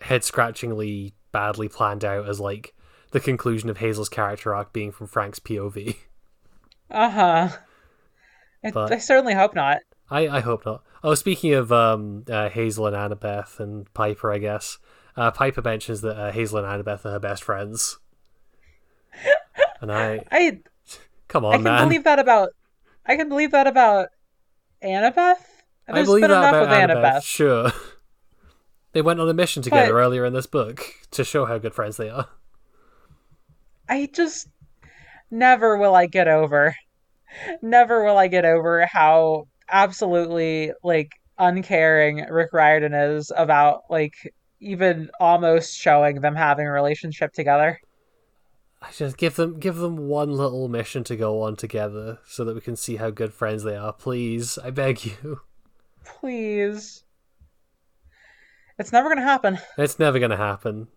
head 0.00 0.24
scratchingly 0.24 1.14
badly 1.30 1.68
planned 1.68 2.04
out 2.04 2.28
as 2.28 2.40
like 2.40 2.74
the 3.12 3.20
conclusion 3.20 3.70
of 3.70 3.78
Hazel's 3.78 4.08
character 4.08 4.54
arc 4.54 4.72
being 4.72 4.90
from 4.90 5.06
Frank's 5.06 5.38
POV. 5.38 5.96
Uh 6.90 7.10
huh. 7.10 7.48
I, 8.64 8.72
I 8.94 8.98
certainly 8.98 9.34
hope 9.34 9.54
not. 9.54 9.78
I, 10.10 10.28
I 10.28 10.40
hope 10.40 10.64
not. 10.64 10.82
Oh, 11.04 11.14
speaking 11.14 11.52
of 11.54 11.70
um, 11.70 12.24
uh, 12.30 12.48
Hazel 12.48 12.86
and 12.86 12.96
Annabeth 12.96 13.60
and 13.60 13.92
Piper, 13.94 14.32
I 14.32 14.38
guess 14.38 14.78
uh, 15.16 15.30
Piper 15.30 15.62
mentions 15.62 16.00
that 16.00 16.16
uh, 16.18 16.32
Hazel 16.32 16.64
and 16.64 16.66
Annabeth 16.66 17.04
are 17.04 17.12
her 17.12 17.18
best 17.18 17.42
friends, 17.44 17.98
and 19.80 19.92
I 19.92 20.24
I 20.30 20.60
come 21.28 21.44
on, 21.44 21.52
I 21.52 21.56
can 21.56 21.64
man. 21.64 21.88
believe 21.88 22.04
that 22.04 22.18
about 22.18 22.50
I 23.06 23.16
can 23.16 23.28
believe 23.28 23.50
that 23.52 23.66
about 23.66 24.08
Annabeth. 24.82 25.36
I 25.88 26.02
believe 26.02 26.22
been 26.22 26.30
that 26.30 26.48
enough 26.54 26.66
about 26.66 26.90
Annabeth. 26.90 27.16
Annabeth. 27.18 27.22
Sure, 27.22 27.72
they 28.92 29.02
went 29.02 29.20
on 29.20 29.28
a 29.28 29.34
mission 29.34 29.62
together 29.62 29.92
But- 29.92 29.98
earlier 29.98 30.24
in 30.24 30.32
this 30.32 30.46
book 30.46 30.82
to 31.12 31.24
show 31.24 31.44
how 31.44 31.58
good 31.58 31.74
friends 31.74 31.96
they 31.96 32.08
are. 32.10 32.28
I 33.88 34.08
just 34.12 34.48
never 35.30 35.76
will 35.78 35.94
I 35.94 36.06
get 36.06 36.28
over. 36.28 36.76
Never 37.62 38.04
will 38.04 38.16
I 38.16 38.28
get 38.28 38.44
over 38.44 38.86
how 38.86 39.48
absolutely 39.70 40.72
like 40.82 41.12
uncaring 41.38 42.24
Rick 42.30 42.52
Riordan 42.52 42.94
is 42.94 43.32
about 43.36 43.82
like 43.90 44.14
even 44.60 45.10
almost 45.20 45.76
showing 45.76 46.20
them 46.20 46.34
having 46.34 46.66
a 46.66 46.72
relationship 46.72 47.32
together. 47.32 47.80
I 48.80 48.90
just 48.92 49.16
give 49.16 49.36
them 49.36 49.58
give 49.58 49.76
them 49.76 50.08
one 50.08 50.30
little 50.30 50.68
mission 50.68 51.02
to 51.04 51.16
go 51.16 51.42
on 51.42 51.56
together 51.56 52.18
so 52.26 52.44
that 52.44 52.54
we 52.54 52.60
can 52.60 52.76
see 52.76 52.96
how 52.96 53.10
good 53.10 53.32
friends 53.32 53.62
they 53.64 53.76
are. 53.76 53.92
Please, 53.92 54.58
I 54.58 54.70
beg 54.70 55.04
you. 55.04 55.40
Please. 56.04 57.04
It's 58.78 58.92
never 58.92 59.08
gonna 59.08 59.22
happen. 59.22 59.58
It's 59.76 59.98
never 59.98 60.20
gonna 60.20 60.36
happen. 60.36 60.88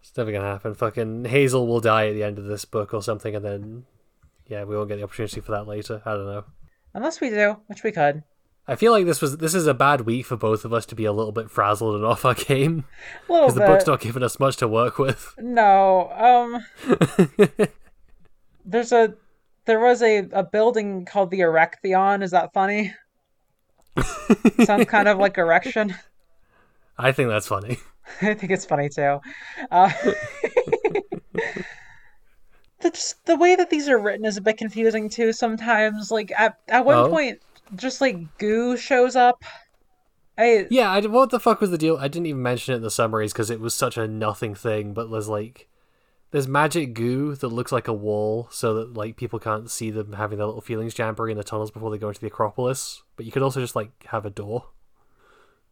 It's 0.00 0.16
never 0.16 0.32
gonna 0.32 0.46
happen. 0.46 0.74
Fucking 0.74 1.26
Hazel 1.26 1.66
will 1.66 1.80
die 1.80 2.08
at 2.08 2.14
the 2.14 2.24
end 2.24 2.38
of 2.38 2.46
this 2.46 2.64
book 2.64 2.92
or 2.92 3.02
something, 3.02 3.36
and 3.36 3.44
then 3.44 3.84
yeah, 4.48 4.64
we 4.64 4.76
won't 4.76 4.88
get 4.88 4.96
the 4.96 5.04
opportunity 5.04 5.40
for 5.40 5.52
that 5.52 5.68
later. 5.68 6.02
I 6.04 6.14
don't 6.14 6.26
know. 6.26 6.44
Unless 6.96 7.20
we 7.20 7.28
do, 7.28 7.58
which 7.66 7.82
we 7.82 7.92
could. 7.92 8.22
I 8.66 8.74
feel 8.74 8.90
like 8.90 9.04
this 9.04 9.20
was 9.20 9.36
this 9.36 9.54
is 9.54 9.66
a 9.66 9.74
bad 9.74 10.00
week 10.00 10.24
for 10.24 10.36
both 10.36 10.64
of 10.64 10.72
us 10.72 10.86
to 10.86 10.94
be 10.94 11.04
a 11.04 11.12
little 11.12 11.30
bit 11.30 11.50
frazzled 11.50 11.94
and 11.94 12.04
off 12.06 12.24
our 12.24 12.34
game 12.34 12.84
because 13.28 13.54
the 13.54 13.60
book's 13.60 13.86
not 13.86 14.00
giving 14.00 14.22
us 14.22 14.40
much 14.40 14.56
to 14.56 14.66
work 14.66 14.98
with. 14.98 15.34
No, 15.38 16.10
um 16.12 16.64
there's 18.64 18.92
a 18.92 19.14
there 19.66 19.78
was 19.78 20.00
a, 20.00 20.28
a 20.32 20.42
building 20.42 21.04
called 21.04 21.30
the 21.30 21.40
Erechtheion. 21.40 22.22
Is 22.22 22.30
that 22.30 22.54
funny? 22.54 22.94
Sounds 24.64 24.86
kind 24.86 25.06
of 25.06 25.18
like 25.18 25.36
erection. 25.36 25.94
I 26.98 27.12
think 27.12 27.28
that's 27.28 27.46
funny. 27.46 27.76
I 28.22 28.32
think 28.32 28.52
it's 28.52 28.64
funny 28.64 28.88
too. 28.88 29.20
Uh, 29.70 29.92
the, 32.90 33.14
the 33.26 33.36
way 33.36 33.56
that 33.56 33.70
these 33.70 33.88
are 33.88 33.98
written 33.98 34.24
is 34.24 34.36
a 34.36 34.40
bit 34.40 34.58
confusing 34.58 35.08
too 35.08 35.32
sometimes. 35.32 36.10
Like 36.10 36.32
at, 36.38 36.58
at 36.68 36.84
one 36.84 36.96
Oh. 36.98 37.08
point, 37.08 37.40
just 37.74 38.00
like 38.00 38.16
goo 38.38 38.76
shows 38.76 39.16
up. 39.16 39.42
I 40.38 40.66
Yeah, 40.70 40.90
I, 40.90 41.00
what 41.00 41.30
the 41.30 41.40
fuck 41.40 41.60
was 41.60 41.70
the 41.70 41.78
deal? 41.78 41.96
I 41.96 42.08
didn't 42.08 42.26
even 42.26 42.42
mention 42.42 42.74
it 42.74 42.78
in 42.78 42.82
the 42.82 42.90
summaries 42.90 43.32
because 43.32 43.50
it 43.50 43.60
was 43.60 43.74
such 43.74 43.96
a 43.96 44.06
nothing 44.06 44.54
thing. 44.54 44.92
But 44.92 45.10
there's 45.10 45.28
like, 45.28 45.68
there's 46.30 46.46
magic 46.48 46.92
goo 46.94 47.34
that 47.36 47.48
looks 47.48 47.72
like 47.72 47.88
a 47.88 47.92
wall, 47.94 48.48
so 48.50 48.74
that 48.74 48.94
like 48.94 49.16
people 49.16 49.38
can't 49.38 49.70
see 49.70 49.90
them 49.90 50.12
having 50.14 50.38
their 50.38 50.46
little 50.46 50.60
feelings 50.60 50.98
jamboree 50.98 51.32
in 51.32 51.38
the 51.38 51.44
tunnels 51.44 51.70
before 51.70 51.90
they 51.90 51.98
go 51.98 52.08
into 52.08 52.20
the 52.20 52.26
Acropolis. 52.26 53.02
But 53.16 53.24
you 53.26 53.32
could 53.32 53.42
also 53.42 53.60
just 53.60 53.76
like 53.76 53.90
have 54.06 54.26
a 54.26 54.30
door. 54.30 54.66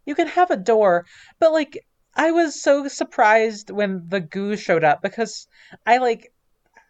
you 0.07 0.15
can 0.15 0.29
have 0.29 0.51
a 0.51 0.57
door, 0.57 1.05
but 1.39 1.53
like 1.53 1.85
I 2.17 2.31
was 2.31 2.61
so 2.63 2.87
surprised 2.89 3.71
when 3.71 4.05
the 4.09 4.21
goo 4.21 4.57
showed 4.57 4.85
up 4.85 5.03
because 5.03 5.47
I 5.87 5.99
like 5.99 6.33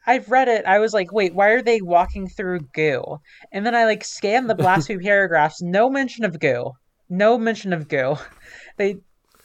I've 0.07 0.31
read 0.31 0.49
it. 0.49 0.64
I 0.67 0.79
was 0.79 0.93
like, 0.93 1.12
wait, 1.12 1.35
why 1.35 1.49
are 1.51 1.62
they 1.62 1.81
walking 1.81 2.28
through 2.28 2.61
goo? 2.74 3.18
And 3.53 3.64
then 3.64 3.74
I 3.74 3.85
like 3.85 4.05
scanned 4.05 4.51
the 4.51 4.55
last 4.55 4.87
few 4.89 5.01
paragraphs. 5.01 5.62
No 5.62 5.89
mention 5.89 6.24
of 6.24 6.39
goo. 6.39 6.72
No 7.09 7.39
mention 7.39 7.72
of 7.72 7.89
goo. 7.89 8.16
They, 8.76 8.97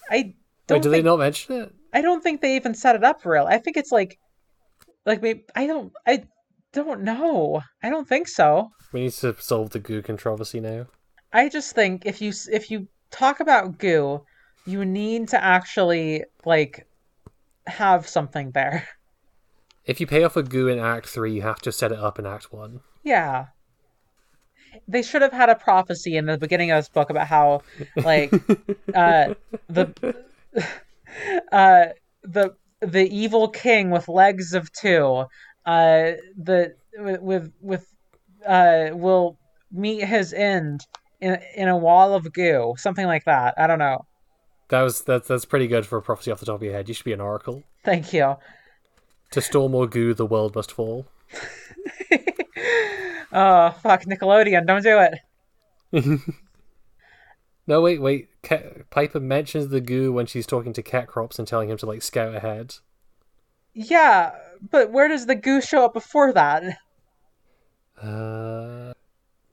I 0.10 0.34
don't 0.66 0.78
Wait, 0.78 0.84
do 0.84 0.90
they 0.90 1.04
not 1.04 1.20
mention 1.20 1.56
it? 1.56 1.72
I 1.94 2.02
don't 2.02 2.24
think 2.24 2.42
they 2.42 2.56
even 2.56 2.74
set 2.74 2.96
it 2.96 3.04
up 3.04 3.24
real. 3.26 3.46
I 3.46 3.60
think 3.60 3.78
it's 3.78 3.92
like, 3.92 4.18
like 5.06 5.22
maybe 5.22 5.44
I 5.56 5.68
don't. 5.68 5.92
I 6.08 6.24
don't 6.74 7.02
know. 7.02 7.62
I 7.84 7.90
don't 7.90 8.08
think 8.08 8.28
so. 8.28 8.72
We 8.92 9.02
need 9.02 9.12
to 9.14 9.36
solve 9.40 9.70
the 9.70 9.80
goo 9.80 10.02
controversy 10.02 10.60
now. 10.60 10.88
I 11.32 11.50
just 11.50 11.76
think 11.76 12.06
if 12.06 12.22
you 12.22 12.34
if 12.52 12.72
you 12.72 12.88
talk 13.12 13.40
about 13.40 13.78
goo, 13.78 14.24
you 14.66 14.86
need 14.86 15.30
to 15.30 15.44
actually 15.44 16.26
like 16.46 16.88
have 17.68 18.08
something 18.08 18.52
there. 18.52 18.88
If 19.90 20.00
you 20.00 20.06
pay 20.08 20.24
off 20.24 20.38
a 20.38 20.44
goo 20.44 20.68
in 20.68 20.78
Act 20.80 21.08
Three, 21.08 21.34
you 21.34 21.42
have 21.42 21.60
to 21.62 21.72
set 21.72 21.92
it 21.92 21.98
up 22.00 22.20
in 22.20 22.26
Act 22.26 22.54
One. 22.54 22.82
Yeah. 23.04 23.48
they 24.88 25.02
should 25.02 25.22
have 25.24 25.32
had 25.34 25.50
a 25.50 25.56
prophecy 25.56 26.16
in 26.16 26.26
the 26.26 26.38
beginning 26.38 26.70
of 26.72 26.78
this 26.78 26.90
book 26.90 27.10
about 27.10 27.28
how 27.28 27.62
like 27.96 28.32
uh 28.94 29.34
the 29.68 30.16
uh 31.52 31.86
the 32.24 32.54
the 32.82 33.08
evil 33.10 33.48
king 33.50 33.90
with 33.90 34.08
legs 34.08 34.54
of 34.54 34.72
two 34.72 35.26
uh 35.66 36.12
the 36.38 36.76
with 37.00 37.52
with 37.62 37.86
uh 38.48 38.90
will 38.94 39.38
meet 39.72 40.04
his 40.06 40.34
end 40.34 40.86
in 41.20 41.40
in 41.56 41.68
a 41.68 41.76
wall 41.78 42.14
of 42.14 42.32
goo 42.32 42.76
something 42.78 43.06
like 43.08 43.26
that 43.26 43.54
i 43.58 43.66
don't 43.68 43.80
know 43.80 44.06
That 44.70 44.82
was 44.84 45.02
that's 45.02 45.28
that's 45.28 45.46
pretty 45.46 45.68
good 45.68 45.86
for 45.86 45.98
a 45.98 46.02
prophecy 46.02 46.32
off 46.32 46.40
the 46.40 46.46
top 46.46 46.58
of 46.58 46.64
your 46.64 46.74
head. 46.74 46.88
You 46.88 46.94
should 46.94 47.06
be 47.06 47.14
an 47.14 47.22
oracle. 47.22 47.64
thank 47.84 48.14
you 48.14 48.36
To 49.32 49.42
storm 49.42 49.76
or 49.76 49.88
goo, 49.88 50.14
the 50.14 50.26
world 50.26 50.56
must 50.56 50.72
fall. 50.72 51.06
oh 53.32 53.70
fuck 53.84 54.04
nickelodeon 54.06 54.66
don't 54.66 54.84
do 54.84 54.98
it 55.00 55.20
No, 57.68 57.82
wait, 57.82 58.02
wait. 58.02 58.30
Ke- 58.42 58.90
Piper 58.90 59.20
mentions 59.20 59.68
the 59.68 59.80
goo 59.82 60.12
when 60.12 60.26
she's 60.26 60.48
talking 60.48 60.74
to 60.74 60.82
Kekrops 60.82 61.38
and 61.38 61.48
telling 61.48 61.70
him 61.70 61.78
to 61.78 61.86
like 61.86 62.02
scout 62.02 62.34
ahead. 62.34 62.76
yeah 63.74 64.32
but 64.72 64.92
where 64.92 65.08
does 65.08 65.28
the 65.28 65.36
goo 65.36 65.62
show 65.62 65.86
up 65.86 65.94
before 65.94 66.34
that 66.34 66.64
Uh, 68.02 68.94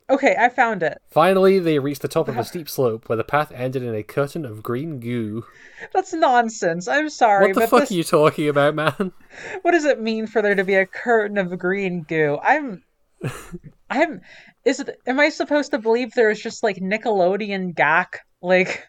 okay 0.08 0.36
i 0.38 0.48
found 0.48 0.82
it 0.82 0.98
finally, 1.10 1.58
they 1.58 1.78
reached 1.78 2.02
the 2.02 2.08
top 2.08 2.28
of 2.28 2.36
a 2.36 2.44
steep 2.44 2.68
slope 2.68 3.08
where 3.08 3.16
the 3.16 3.24
path 3.24 3.50
ended 3.52 3.82
in 3.82 3.94
a 3.94 4.02
curtain 4.02 4.44
of 4.44 4.62
green 4.62 5.00
goo. 5.00 5.44
that's 5.92 6.12
nonsense 6.12 6.86
i'm 6.88 7.08
sorry 7.08 7.46
What 7.48 7.54
the 7.54 7.60
but 7.62 7.68
fuck 7.70 7.80
this, 7.80 7.90
are 7.90 7.94
you 7.94 8.04
talking 8.04 8.48
about, 8.48 8.74
man? 8.74 9.12
what 9.62 9.72
does 9.72 9.84
it 9.84 10.00
mean 10.00 10.26
for 10.26 10.42
there 10.42 10.54
to 10.54 10.64
be 10.64 10.74
a 10.74 10.86
curtain 10.86 11.38
of 11.38 11.58
green 11.58 12.02
goo 12.02 12.38
i'm 12.42 12.82
i'm 13.90 14.20
is 14.64 14.80
it 14.80 15.00
am 15.06 15.18
i 15.18 15.28
supposed 15.28 15.70
to 15.72 15.78
believe 15.78 16.12
there's 16.14 16.40
just 16.40 16.62
like 16.62 16.76
nickelodeon 16.76 17.74
Gak 17.74 18.18
like 18.42 18.86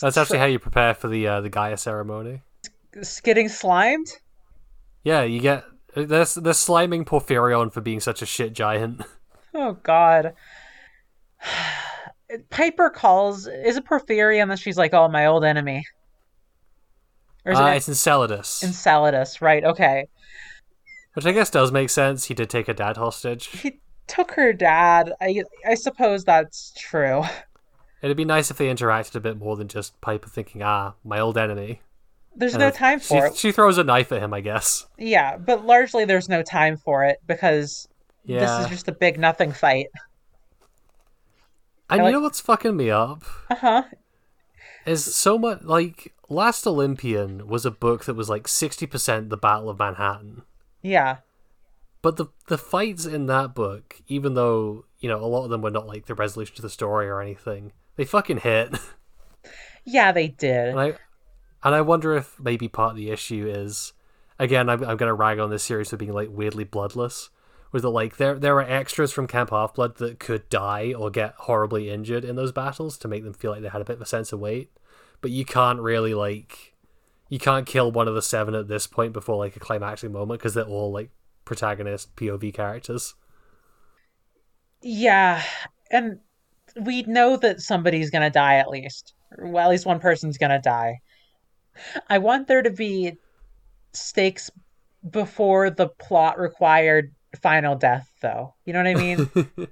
That's 0.00 0.16
actually 0.16 0.38
how 0.38 0.46
you 0.46 0.58
prepare 0.58 0.94
for 0.94 1.08
the 1.08 1.26
uh, 1.26 1.40
the 1.40 1.50
Gaia 1.50 1.76
ceremony. 1.76 2.40
getting 3.24 3.48
slimed 3.48 4.06
Yeah, 5.04 5.22
you 5.22 5.40
get 5.40 5.64
they're, 5.94 6.06
they're 6.06 6.24
sliming 6.24 7.04
Porphyrion 7.04 7.72
for 7.72 7.80
being 7.82 8.00
such 8.00 8.22
a 8.22 8.26
shit 8.26 8.52
giant. 8.54 9.02
oh 9.54 9.72
god 9.82 10.34
piper 12.50 12.88
calls 12.90 13.46
is 13.46 13.76
it 13.76 13.84
porphyrion 13.84 14.48
that 14.48 14.58
she's 14.58 14.78
like 14.78 14.94
oh 14.94 15.08
my 15.08 15.26
old 15.26 15.44
enemy 15.44 15.84
or 17.44 17.52
is 17.52 17.58
Uh, 17.58 17.64
it 17.64 17.76
it's 17.76 17.88
Enceladus, 17.88 18.62
enceladus 18.62 19.42
right 19.42 19.64
okay 19.64 20.06
which 21.14 21.26
I 21.26 21.32
guess 21.32 21.50
does 21.50 21.70
make 21.70 21.90
sense. 21.90 22.24
He 22.24 22.32
did 22.32 22.48
take 22.48 22.68
a 22.68 22.72
dad 22.74 22.96
hostage. 22.96 23.48
he 23.48 23.80
took 24.06 24.30
her 24.32 24.52
dad 24.54 25.12
i 25.20 25.42
i 25.66 25.74
suppose 25.74 26.24
that's 26.24 26.72
true 26.78 27.22
It'd 28.00 28.16
be 28.16 28.24
nice 28.24 28.50
if 28.50 28.56
they 28.58 28.66
interacted 28.66 29.14
a 29.14 29.20
bit 29.20 29.38
more 29.38 29.54
than 29.56 29.68
just 29.68 30.00
Piper 30.00 30.28
thinking, 30.28 30.60
"Ah, 30.60 30.94
my 31.04 31.20
old 31.20 31.38
enemy." 31.38 31.82
there's 32.34 32.54
And 32.54 32.60
no 32.62 32.70
time 32.70 32.98
she, 32.98 33.06
for 33.06 33.26
it 33.26 33.36
She 33.36 33.52
throws 33.52 33.78
a 33.78 33.84
knife 33.84 34.10
at 34.10 34.20
him, 34.20 34.34
I 34.34 34.40
guess. 34.40 34.86
Yeah, 34.98 35.36
but 35.36 35.64
largely 35.64 36.04
there's 36.04 36.28
no 36.28 36.42
time 36.42 36.76
for 36.76 37.04
it 37.04 37.20
because 37.28 37.86
Yeah. 38.24 38.40
this 38.40 38.64
is 38.66 38.70
just 38.70 38.88
a 38.88 38.92
big 38.92 39.18
nothing 39.18 39.52
fight. 39.52 39.86
And 41.90 41.90
I 41.90 41.96
you 41.96 42.02
like- 42.04 42.12
know 42.12 42.20
what's 42.20 42.40
fucking 42.40 42.76
me 42.76 42.90
up? 42.90 43.24
Uh 43.50 43.54
huh. 43.56 43.82
Is 44.86 45.14
so 45.14 45.38
much 45.38 45.62
like 45.62 46.12
Last 46.28 46.66
Olympian 46.66 47.46
was 47.46 47.64
a 47.66 47.70
book 47.70 48.04
that 48.06 48.14
was 48.14 48.28
like 48.28 48.48
sixty 48.48 48.86
percent 48.86 49.28
the 49.30 49.36
Battle 49.36 49.68
of 49.70 49.78
Manhattan. 49.78 50.42
Yeah. 50.82 51.18
But 52.00 52.16
the 52.16 52.26
the 52.48 52.58
fights 52.58 53.06
in 53.06 53.26
that 53.26 53.54
book, 53.54 54.00
even 54.08 54.34
though, 54.34 54.84
you 54.98 55.08
know, 55.08 55.18
a 55.22 55.26
lot 55.26 55.44
of 55.44 55.50
them 55.50 55.62
were 55.62 55.70
not 55.70 55.86
like 55.86 56.06
the 56.06 56.14
resolution 56.14 56.56
to 56.56 56.62
the 56.62 56.70
story 56.70 57.08
or 57.08 57.20
anything, 57.20 57.72
they 57.96 58.04
fucking 58.04 58.38
hit. 58.38 58.74
Yeah, 59.84 60.12
they 60.12 60.28
did. 60.28 60.68
And 60.68 60.80
I 60.80 60.86
and 61.64 61.74
I 61.74 61.80
wonder 61.80 62.16
if 62.16 62.38
maybe 62.40 62.68
part 62.68 62.92
of 62.92 62.96
the 62.96 63.10
issue 63.10 63.46
is 63.52 63.92
again 64.38 64.68
I'm 64.68 64.82
I'm 64.84 64.96
gonna 64.96 65.12
rag 65.14 65.38
on 65.40 65.50
this 65.50 65.64
series 65.64 65.90
for 65.90 65.96
being 65.96 66.12
like 66.12 66.28
weirdly 66.30 66.62
bloodless. 66.64 67.30
Was 67.72 67.82
that 67.82 67.88
like 67.88 68.18
there 68.18 68.38
there 68.38 68.56
are 68.56 68.62
extras 68.62 69.12
from 69.12 69.26
Camp 69.26 69.50
Half 69.50 69.74
Blood 69.74 69.96
that 69.96 70.18
could 70.20 70.48
die 70.50 70.92
or 70.92 71.10
get 71.10 71.34
horribly 71.38 71.88
injured 71.88 72.24
in 72.24 72.36
those 72.36 72.52
battles 72.52 72.98
to 72.98 73.08
make 73.08 73.24
them 73.24 73.32
feel 73.32 73.50
like 73.50 73.62
they 73.62 73.68
had 73.68 73.80
a 73.80 73.86
bit 73.86 73.96
of 73.96 74.02
a 74.02 74.06
sense 74.06 74.32
of 74.32 74.40
weight. 74.40 74.70
But 75.22 75.30
you 75.30 75.46
can't 75.46 75.80
really 75.80 76.12
like 76.12 76.74
you 77.30 77.38
can't 77.38 77.66
kill 77.66 77.90
one 77.90 78.08
of 78.08 78.14
the 78.14 78.20
seven 78.20 78.54
at 78.54 78.68
this 78.68 78.86
point 78.86 79.14
before 79.14 79.36
like 79.36 79.56
a 79.56 79.60
climactic 79.60 80.10
moment 80.10 80.38
because 80.38 80.52
they're 80.52 80.64
all 80.64 80.92
like 80.92 81.10
protagonist 81.46 82.14
POV 82.16 82.52
characters. 82.52 83.14
Yeah, 84.82 85.42
and 85.90 86.18
we 86.78 87.02
know 87.04 87.38
that 87.38 87.62
somebody's 87.62 88.10
gonna 88.10 88.28
die 88.28 88.56
at 88.56 88.68
least. 88.68 89.14
Well, 89.38 89.64
at 89.64 89.70
least 89.70 89.86
one 89.86 89.98
person's 89.98 90.36
gonna 90.36 90.60
die. 90.60 91.00
I 92.10 92.18
want 92.18 92.48
there 92.48 92.60
to 92.62 92.70
be 92.70 93.16
stakes 93.94 94.50
before 95.10 95.70
the 95.70 95.88
plot 95.88 96.38
required 96.38 97.14
final 97.40 97.76
death, 97.76 98.10
though. 98.20 98.54
You 98.64 98.72
know 98.72 98.80
what 98.80 98.88
I 98.88 98.94
mean? 98.94 99.30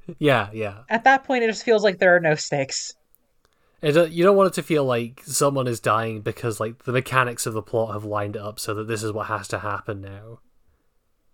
yeah, 0.18 0.48
yeah. 0.52 0.78
At 0.88 1.04
that 1.04 1.24
point, 1.24 1.44
it 1.44 1.48
just 1.48 1.64
feels 1.64 1.82
like 1.82 1.98
there 1.98 2.16
are 2.16 2.20
no 2.20 2.34
stakes. 2.34 2.94
It, 3.82 3.96
uh, 3.96 4.04
you 4.04 4.24
don't 4.24 4.36
want 4.36 4.48
it 4.48 4.54
to 4.54 4.62
feel 4.62 4.84
like 4.84 5.22
someone 5.24 5.66
is 5.66 5.80
dying 5.80 6.20
because 6.20 6.60
like 6.60 6.84
the 6.84 6.92
mechanics 6.92 7.46
of 7.46 7.54
the 7.54 7.62
plot 7.62 7.94
have 7.94 8.04
lined 8.04 8.36
it 8.36 8.42
up 8.42 8.60
so 8.60 8.74
that 8.74 8.88
this 8.88 9.02
is 9.02 9.12
what 9.12 9.28
has 9.28 9.48
to 9.48 9.60
happen 9.60 10.00
now. 10.00 10.40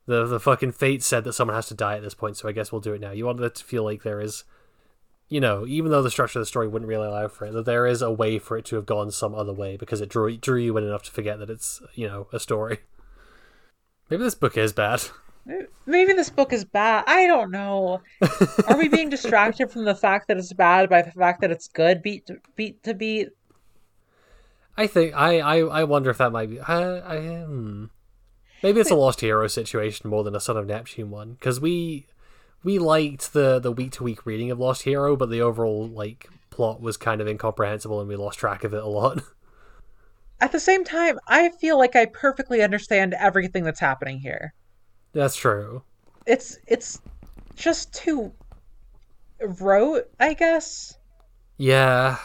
The 0.06 0.24
the 0.24 0.38
fucking 0.38 0.72
fate 0.72 1.02
said 1.02 1.24
that 1.24 1.32
someone 1.32 1.56
has 1.56 1.66
to 1.68 1.74
die 1.74 1.96
at 1.96 2.02
this 2.02 2.14
point, 2.14 2.36
so 2.36 2.48
I 2.48 2.52
guess 2.52 2.70
we'll 2.70 2.80
do 2.80 2.92
it 2.92 3.00
now. 3.00 3.10
You 3.10 3.26
want 3.26 3.40
it 3.40 3.56
to 3.56 3.64
feel 3.64 3.82
like 3.82 4.04
there 4.04 4.20
is, 4.20 4.44
you 5.28 5.40
know, 5.40 5.66
even 5.66 5.90
though 5.90 6.02
the 6.02 6.10
structure 6.10 6.38
of 6.38 6.42
the 6.42 6.46
story 6.46 6.68
wouldn't 6.68 6.88
really 6.88 7.08
allow 7.08 7.26
for 7.26 7.46
it, 7.46 7.52
that 7.52 7.64
there 7.64 7.86
is 7.86 8.02
a 8.02 8.12
way 8.12 8.38
for 8.38 8.56
it 8.56 8.64
to 8.66 8.76
have 8.76 8.86
gone 8.86 9.10
some 9.10 9.34
other 9.34 9.52
way 9.52 9.76
because 9.76 10.00
it 10.00 10.08
drew 10.08 10.36
drew 10.36 10.60
you 10.60 10.76
in 10.76 10.84
enough 10.84 11.02
to 11.04 11.10
forget 11.10 11.40
that 11.40 11.50
it's 11.50 11.82
you 11.94 12.06
know 12.06 12.28
a 12.32 12.38
story. 12.38 12.78
Maybe 14.08 14.22
this 14.22 14.36
book 14.36 14.56
is 14.56 14.72
bad. 14.72 15.02
Maybe 15.86 16.12
this 16.12 16.30
book 16.30 16.52
is 16.52 16.64
bad. 16.64 17.04
I 17.06 17.26
don't 17.26 17.52
know. 17.52 18.00
Are 18.66 18.76
we 18.76 18.88
being 18.88 19.08
distracted 19.10 19.70
from 19.70 19.84
the 19.84 19.94
fact 19.94 20.28
that 20.28 20.36
it's 20.36 20.52
bad 20.52 20.88
by 20.88 21.02
the 21.02 21.12
fact 21.12 21.40
that 21.40 21.52
it's 21.52 21.68
good 21.68 22.02
beat 22.02 22.26
to, 22.26 22.38
beat 22.56 22.82
to 22.82 22.94
beat? 22.94 23.28
I 24.76 24.86
think 24.86 25.14
I 25.14 25.38
I, 25.38 25.58
I 25.58 25.84
wonder 25.84 26.10
if 26.10 26.18
that 26.18 26.32
might 26.32 26.50
be. 26.50 26.60
I, 26.60 27.14
I 27.14 27.18
hmm. 27.44 27.84
Maybe 28.62 28.80
it's 28.80 28.90
a 28.90 28.96
lost 28.96 29.20
hero 29.20 29.46
situation 29.46 30.10
more 30.10 30.24
than 30.24 30.34
a 30.34 30.40
Son 30.40 30.56
of 30.56 30.66
Neptune 30.66 31.10
one 31.10 31.34
because 31.34 31.60
we 31.60 32.06
we 32.64 32.78
liked 32.78 33.32
the 33.32 33.60
the 33.60 33.70
week 33.70 33.92
to 33.92 34.02
week 34.02 34.26
reading 34.26 34.50
of 34.50 34.58
Lost 34.58 34.82
Hero, 34.82 35.14
but 35.14 35.30
the 35.30 35.40
overall 35.40 35.86
like 35.86 36.28
plot 36.50 36.80
was 36.80 36.96
kind 36.96 37.20
of 37.20 37.28
incomprehensible 37.28 38.00
and 38.00 38.08
we 38.08 38.16
lost 38.16 38.38
track 38.38 38.64
of 38.64 38.74
it 38.74 38.82
a 38.82 38.88
lot. 38.88 39.22
At 40.40 40.52
the 40.52 40.60
same 40.60 40.84
time, 40.84 41.18
I 41.28 41.50
feel 41.50 41.78
like 41.78 41.94
I 41.96 42.06
perfectly 42.06 42.60
understand 42.62 43.14
everything 43.14 43.64
that's 43.64 43.80
happening 43.80 44.18
here. 44.18 44.52
That's 45.16 45.36
true. 45.36 45.82
It's 46.26 46.58
it's 46.66 47.00
just 47.56 47.94
too 47.94 48.32
rote, 49.40 50.10
I 50.20 50.34
guess. 50.34 50.98
Yeah, 51.58 52.18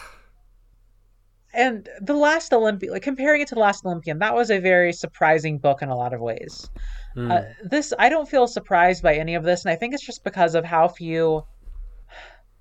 And 1.54 1.88
the 2.00 2.14
last 2.14 2.52
Olympian, 2.52 2.92
like 2.92 3.02
comparing 3.02 3.42
it 3.42 3.48
to 3.48 3.54
the 3.54 3.60
last 3.60 3.84
Olympian, 3.84 4.18
that 4.20 4.34
was 4.34 4.50
a 4.50 4.58
very 4.58 4.92
surprising 4.92 5.58
book 5.58 5.82
in 5.82 5.88
a 5.90 5.96
lot 5.96 6.14
of 6.14 6.20
ways. 6.20 6.70
Hmm. 7.14 7.30
Uh, 7.30 7.42
this 7.62 7.92
I 7.98 8.08
don't 8.08 8.28
feel 8.28 8.46
surprised 8.46 9.02
by 9.02 9.14
any 9.16 9.34
of 9.34 9.44
this, 9.44 9.64
and 9.64 9.72
I 9.72 9.76
think 9.76 9.94
it's 9.94 10.04
just 10.06 10.24
because 10.24 10.54
of 10.54 10.64
how 10.64 10.88
few. 10.88 11.44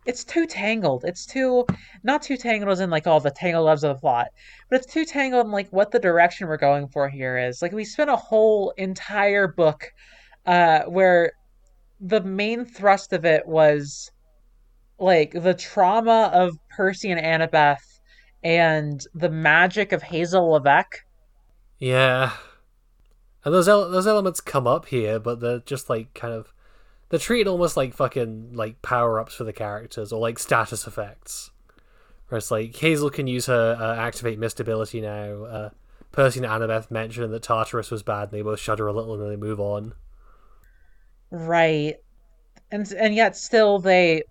It's 0.06 0.24
too 0.26 0.48
tangled. 0.48 1.06
It's 1.06 1.26
too 1.26 1.66
not 2.04 2.22
too 2.24 2.38
tangled 2.38 2.72
as 2.72 2.80
in 2.80 2.90
like 2.90 3.08
all 3.08 3.20
the 3.20 3.32
tangled 3.32 3.66
loves 3.66 3.84
of 3.84 3.96
the 3.96 4.00
plot, 4.02 4.30
but 4.70 4.82
it's 4.82 4.92
too 4.94 5.06
tangled 5.06 5.46
in 5.46 5.52
like 5.52 5.70
what 5.70 5.92
the 5.92 6.00
direction 6.00 6.48
we're 6.48 6.58
going 6.58 6.88
for 6.88 7.08
here 7.10 7.38
is. 7.38 7.62
Like 7.62 7.72
we 7.72 7.86
spent 7.86 8.10
a 8.10 8.16
whole 8.16 8.72
entire 8.78 9.48
book, 9.48 9.94
uh, 10.46 10.84
where 10.84 11.34
the 12.00 12.22
main 12.22 12.66
thrust 12.66 13.14
of 13.14 13.26
it 13.26 13.48
was 13.48 14.12
like 15.00 15.32
the 15.32 15.54
trauma 15.54 16.30
of 16.34 16.58
Percy 16.70 17.12
and 17.12 17.22
Annabeth 17.22 18.00
and 18.44 19.06
the 19.14 19.30
magic 19.30 19.92
of 19.92 20.02
Hazel 20.02 20.52
Levesque. 20.52 21.04
yeah. 21.80 22.34
And 23.44 23.54
those 23.56 23.68
ele- 23.68 23.90
those 23.90 24.06
elements 24.06 24.40
come 24.40 24.68
up 24.68 24.86
here, 24.86 25.20
but 25.20 25.40
they're 25.40 25.60
just 25.60 25.90
like 25.90 26.14
kind 26.14 26.32
of 26.32 26.54
they're 27.10 27.20
treated 27.20 27.48
almost 27.48 27.76
like 27.76 27.94
fucking 27.96 28.54
like 28.54 28.82
power 28.84 29.20
ups 29.20 29.34
for 29.34 29.44
the 29.44 29.52
characters 29.52 30.14
or 30.14 30.20
like 30.20 30.38
status 30.38 30.86
effects. 30.86 31.50
Where 32.28 32.38
it's 32.38 32.52
like 32.52 32.76
Hazel 32.76 33.10
can 33.10 33.26
use 33.26 33.48
her 33.48 33.76
uh, 33.80 33.96
activate 33.96 34.38
mist 34.38 34.60
ability 34.60 35.02
now. 35.02 35.44
Uh, 35.44 35.70
Percy 36.12 36.40
and 36.40 36.48
Annabeth 36.48 36.92
mention 36.92 37.32
that 37.32 37.42
Tartarus 37.42 37.90
was 37.90 38.04
bad, 38.04 38.30
and 38.30 38.32
they 38.32 38.42
both 38.44 38.60
shudder 38.60 38.86
a 38.88 38.94
little 38.94 39.16
and 39.16 39.24
then 39.24 39.30
they 39.30 39.36
move 39.36 39.60
on. 39.60 39.94
Right. 41.32 41.96
And 42.72 42.90
and 42.92 43.16
yet 43.16 43.36
still 43.36 43.80
they 43.80 44.24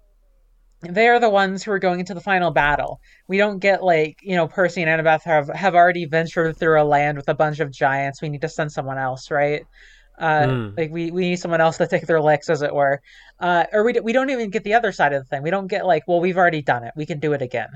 they're 0.82 1.20
the 1.20 1.28
ones 1.28 1.62
who 1.62 1.72
are 1.72 1.78
going 1.78 2.01
into 2.01 2.14
the 2.14 2.20
final 2.20 2.51
battle. 2.51 3.01
We 3.28 3.36
don't 3.36 3.59
get 3.59 3.82
like, 3.82 4.18
you 4.22 4.34
know, 4.34 4.48
Percy 4.48 4.82
and 4.82 4.90
Annabeth 4.90 5.22
have 5.24 5.48
have 5.48 5.74
already 5.74 6.07
ventured 6.07 6.57
through 6.57 6.80
a 6.80 6.84
land 6.84 7.16
with 7.16 7.28
a 7.28 7.34
bunch 7.34 7.61
of 7.61 7.70
giants. 7.70 8.22
We 8.22 8.28
need 8.28 8.40
to 8.42 8.48
send 8.48 8.72
someone 8.72 8.98
else, 8.98 9.30
right? 9.30 9.62
Uh, 10.18 10.46
Mm. 10.46 10.76
Like 10.76 10.90
we, 10.90 11.11
we 11.11 11.22
need 11.30 11.36
someone 11.36 11.62
else 11.62 11.78
to 11.78 11.86
take 11.86 12.07
their 12.07 12.20
licks, 12.20 12.51
as 12.51 12.61
it 12.61 12.74
were. 12.74 13.01
Uh, 13.38 13.64
or 13.72 13.84
we, 13.84 13.98
we 14.01 14.12
don't 14.12 14.28
even 14.28 14.51
get 14.51 14.64
the 14.64 14.74
other 14.74 14.92
side 14.92 15.14
of 15.14 15.22
the 15.22 15.28
thing. 15.28 15.42
We 15.42 15.51
don't 15.51 15.66
get 15.66 15.86
like, 15.86 16.07
well, 16.07 16.20
we've 16.20 16.36
already 16.36 16.61
done 16.61 16.84
it. 16.84 16.92
We 16.94 17.07
can 17.07 17.20
do 17.20 17.32
it 17.32 17.40
again. 17.40 17.70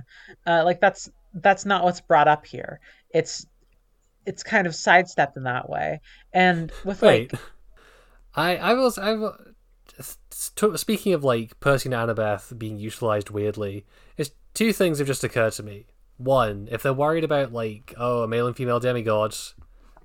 Uh, 0.46 0.62
like 0.64 0.80
that's 0.80 1.10
that's 1.32 1.64
not 1.64 1.84
what's 1.84 2.02
brought 2.02 2.28
up 2.28 2.44
here. 2.44 2.80
It's 3.10 3.46
it's 4.26 4.42
kind 4.42 4.66
of 4.66 4.74
sidestepped 4.74 5.36
in 5.36 5.44
that 5.44 5.68
way. 5.68 6.00
And 6.32 6.70
with 6.84 7.02
Wait, 7.02 7.32
like 7.32 7.40
I 8.36 8.56
I 8.56 8.74
was 8.74 8.98
I 8.98 9.16
speaking 10.30 11.12
of 11.12 11.24
like 11.24 11.58
Percy 11.60 11.90
and 11.90 11.94
Annabeth 11.94 12.56
being 12.58 12.78
utilized 12.78 13.30
weirdly. 13.30 13.84
It's 14.16 14.30
two 14.54 14.72
things 14.72 14.98
have 14.98 15.06
just 15.06 15.24
occurred 15.24 15.52
to 15.54 15.62
me. 15.62 15.86
One, 16.16 16.68
if 16.70 16.82
they're 16.82 16.92
worried 16.92 17.24
about 17.24 17.52
like 17.52 17.94
oh 17.96 18.22
a 18.22 18.28
male 18.28 18.46
and 18.46 18.56
female 18.56 18.80
demigod 18.80 19.36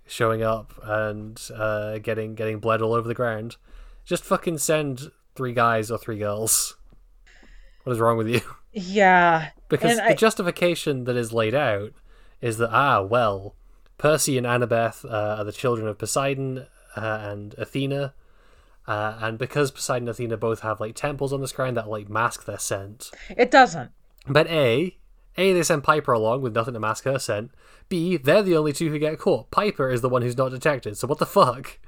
showing 0.05 0.41
up 0.41 0.73
and 0.83 1.39
uh, 1.55 1.99
getting 1.99 2.35
getting 2.35 2.59
bled 2.59 2.81
all 2.81 2.93
over 2.93 3.07
the 3.07 3.13
ground, 3.13 3.57
just 4.05 4.23
fucking 4.23 4.57
send 4.57 5.11
three 5.35 5.53
guys 5.53 5.91
or 5.91 5.97
three 5.97 6.17
girls. 6.17 6.75
What 7.83 7.93
is 7.93 7.99
wrong 7.99 8.17
with 8.17 8.27
you? 8.27 8.41
yeah, 8.73 9.49
Because 9.69 9.91
And 9.91 9.99
the 9.99 10.11
I- 10.11 10.15
justification 10.15 11.05
that 11.05 11.15
is 11.15 11.31
laid 11.33 11.55
out 11.55 11.93
is 12.41 12.57
that 12.57 12.71
ah 12.71 13.01
well, 13.01 13.55
Percy 13.97 14.37
and 14.37 14.45
Annabeth 14.47 15.05
uh, 15.05 15.37
are 15.39 15.43
the 15.43 15.51
children 15.51 15.87
of 15.87 15.97
Poseidon 15.97 16.67
uh, 16.99 17.19
and 17.31 17.53
Athena, 17.57 18.13
uh, 18.87 19.17
and 19.21 19.37
because 19.37 19.71
Poseidon 19.71 20.03
and 20.03 20.09
Athena 20.09 20.37
both 20.37 20.59
have 20.61 20.79
like 20.79 20.95
temples 20.95 21.31
on 21.33 21.41
the 21.41 21.47
ground 21.47 21.77
that 21.77 21.89
like 21.89 22.09
mask 22.09 22.45
their 22.45 22.59
scent. 22.59 23.11
it 23.37 23.49
doesn't. 23.51 23.91
But 24.27 24.47
a 24.47 24.97
a 25.37 25.53
they 25.53 25.63
send 25.63 25.83
Piper 25.83 26.11
along 26.11 26.41
with 26.41 26.53
nothing 26.55 26.73
to 26.73 26.79
mask 26.79 27.05
her 27.05 27.17
scent. 27.19 27.51
B 27.87 28.17
they're 28.17 28.43
the 28.43 28.57
only 28.57 28.73
two 28.73 28.89
who 28.89 28.99
get 28.99 29.17
caught. 29.19 29.49
Piper 29.51 29.89
is 29.89 30.01
the 30.01 30.09
one 30.09 30.21
who's 30.21 30.37
not 30.37 30.49
detected. 30.51 30.97
So 30.97 31.07
what 31.07 31.19
the 31.19 31.25
fuck? 31.25 31.79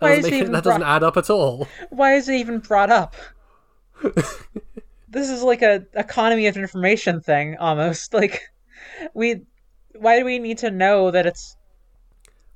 That 0.00 0.06
Why 0.06 0.16
doesn't, 0.16 0.24
is 0.24 0.26
it 0.26 0.32
it- 0.34 0.40
even 0.40 0.52
that 0.52 0.64
doesn't 0.64 0.80
brought- 0.82 0.96
add 0.96 1.02
up 1.04 1.16
at 1.16 1.30
all. 1.30 1.66
Why 1.90 2.14
is 2.14 2.28
it 2.28 2.34
even 2.34 2.58
brought 2.60 2.90
up? 2.90 3.14
this 5.08 5.30
is 5.30 5.42
like 5.42 5.62
a 5.62 5.84
economy 5.94 6.46
of 6.46 6.56
information 6.56 7.20
thing 7.20 7.56
almost. 7.58 8.12
Like 8.18 8.42
we 9.14 9.42
why 9.94 10.18
do 10.18 10.24
we 10.24 10.38
need 10.38 10.58
to 10.58 10.70
know 10.70 11.10
that 11.10 11.26
it's 11.26 11.56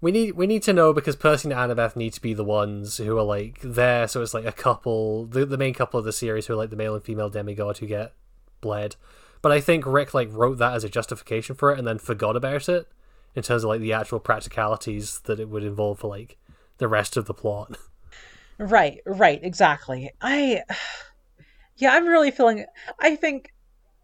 We 0.03 0.11
need 0.11 0.33
we 0.33 0.49
need 0.49 0.65
to 0.65 0.73
know 0.73 0.93
because 0.93 1.15
Percy 1.15 1.49
and 1.49 1.57
Annabeth 1.57 1.95
need 1.95 2.13
to 2.15 2.21
be 2.21 2.35
the 2.35 2.45
ones 2.45 2.97
who 2.97 3.17
are 3.17 3.23
like 3.23 3.61
there, 3.63 4.09
so 4.09 4.21
it's 4.21 4.35
like 4.35 4.45
a 4.45 4.53
couple, 4.53 5.27
the 5.27 5.47
the 5.47 5.57
main 5.57 5.75
couple 5.75 5.99
of 5.99 6.05
the 6.05 6.13
series 6.13 6.47
who 6.47 6.55
are 6.55 6.57
like 6.57 6.71
the 6.71 6.77
male 6.77 6.97
and 6.97 7.05
female 7.05 7.31
demigod 7.31 7.79
who 7.79 7.87
get 7.87 8.13
bled. 8.61 8.97
But 9.43 9.53
I 9.53 9.61
think 9.61 9.87
Rick 9.87 10.13
like 10.13 10.29
wrote 10.33 10.59
that 10.59 10.75
as 10.75 10.83
a 10.83 10.89
justification 10.89 11.55
for 11.55 11.73
it 11.73 11.79
and 11.79 11.87
then 11.87 11.99
forgot 11.99 12.37
about 12.37 12.69
it 12.69 12.89
in 13.37 13.45
terms 13.45 13.63
of 13.63 13.69
like 13.69 13.81
the 13.81 13.93
actual 13.93 14.19
practicalities 14.19 15.21
that 15.21 15.39
it 15.39 15.49
would 15.49 15.63
involve 15.63 16.01
for 16.01 16.09
like 16.09 16.37
the 16.79 16.89
rest 16.89 17.17
of 17.17 17.27
the 17.27 17.35
plot. 17.35 17.79
Right, 18.59 19.01
right, 19.07 19.41
exactly. 19.43 20.11
I 20.21 20.63
Yeah, 21.77 21.95
I'm 21.95 22.07
really 22.07 22.31
feeling 22.31 22.67
I 23.01 23.17
think 23.17 23.52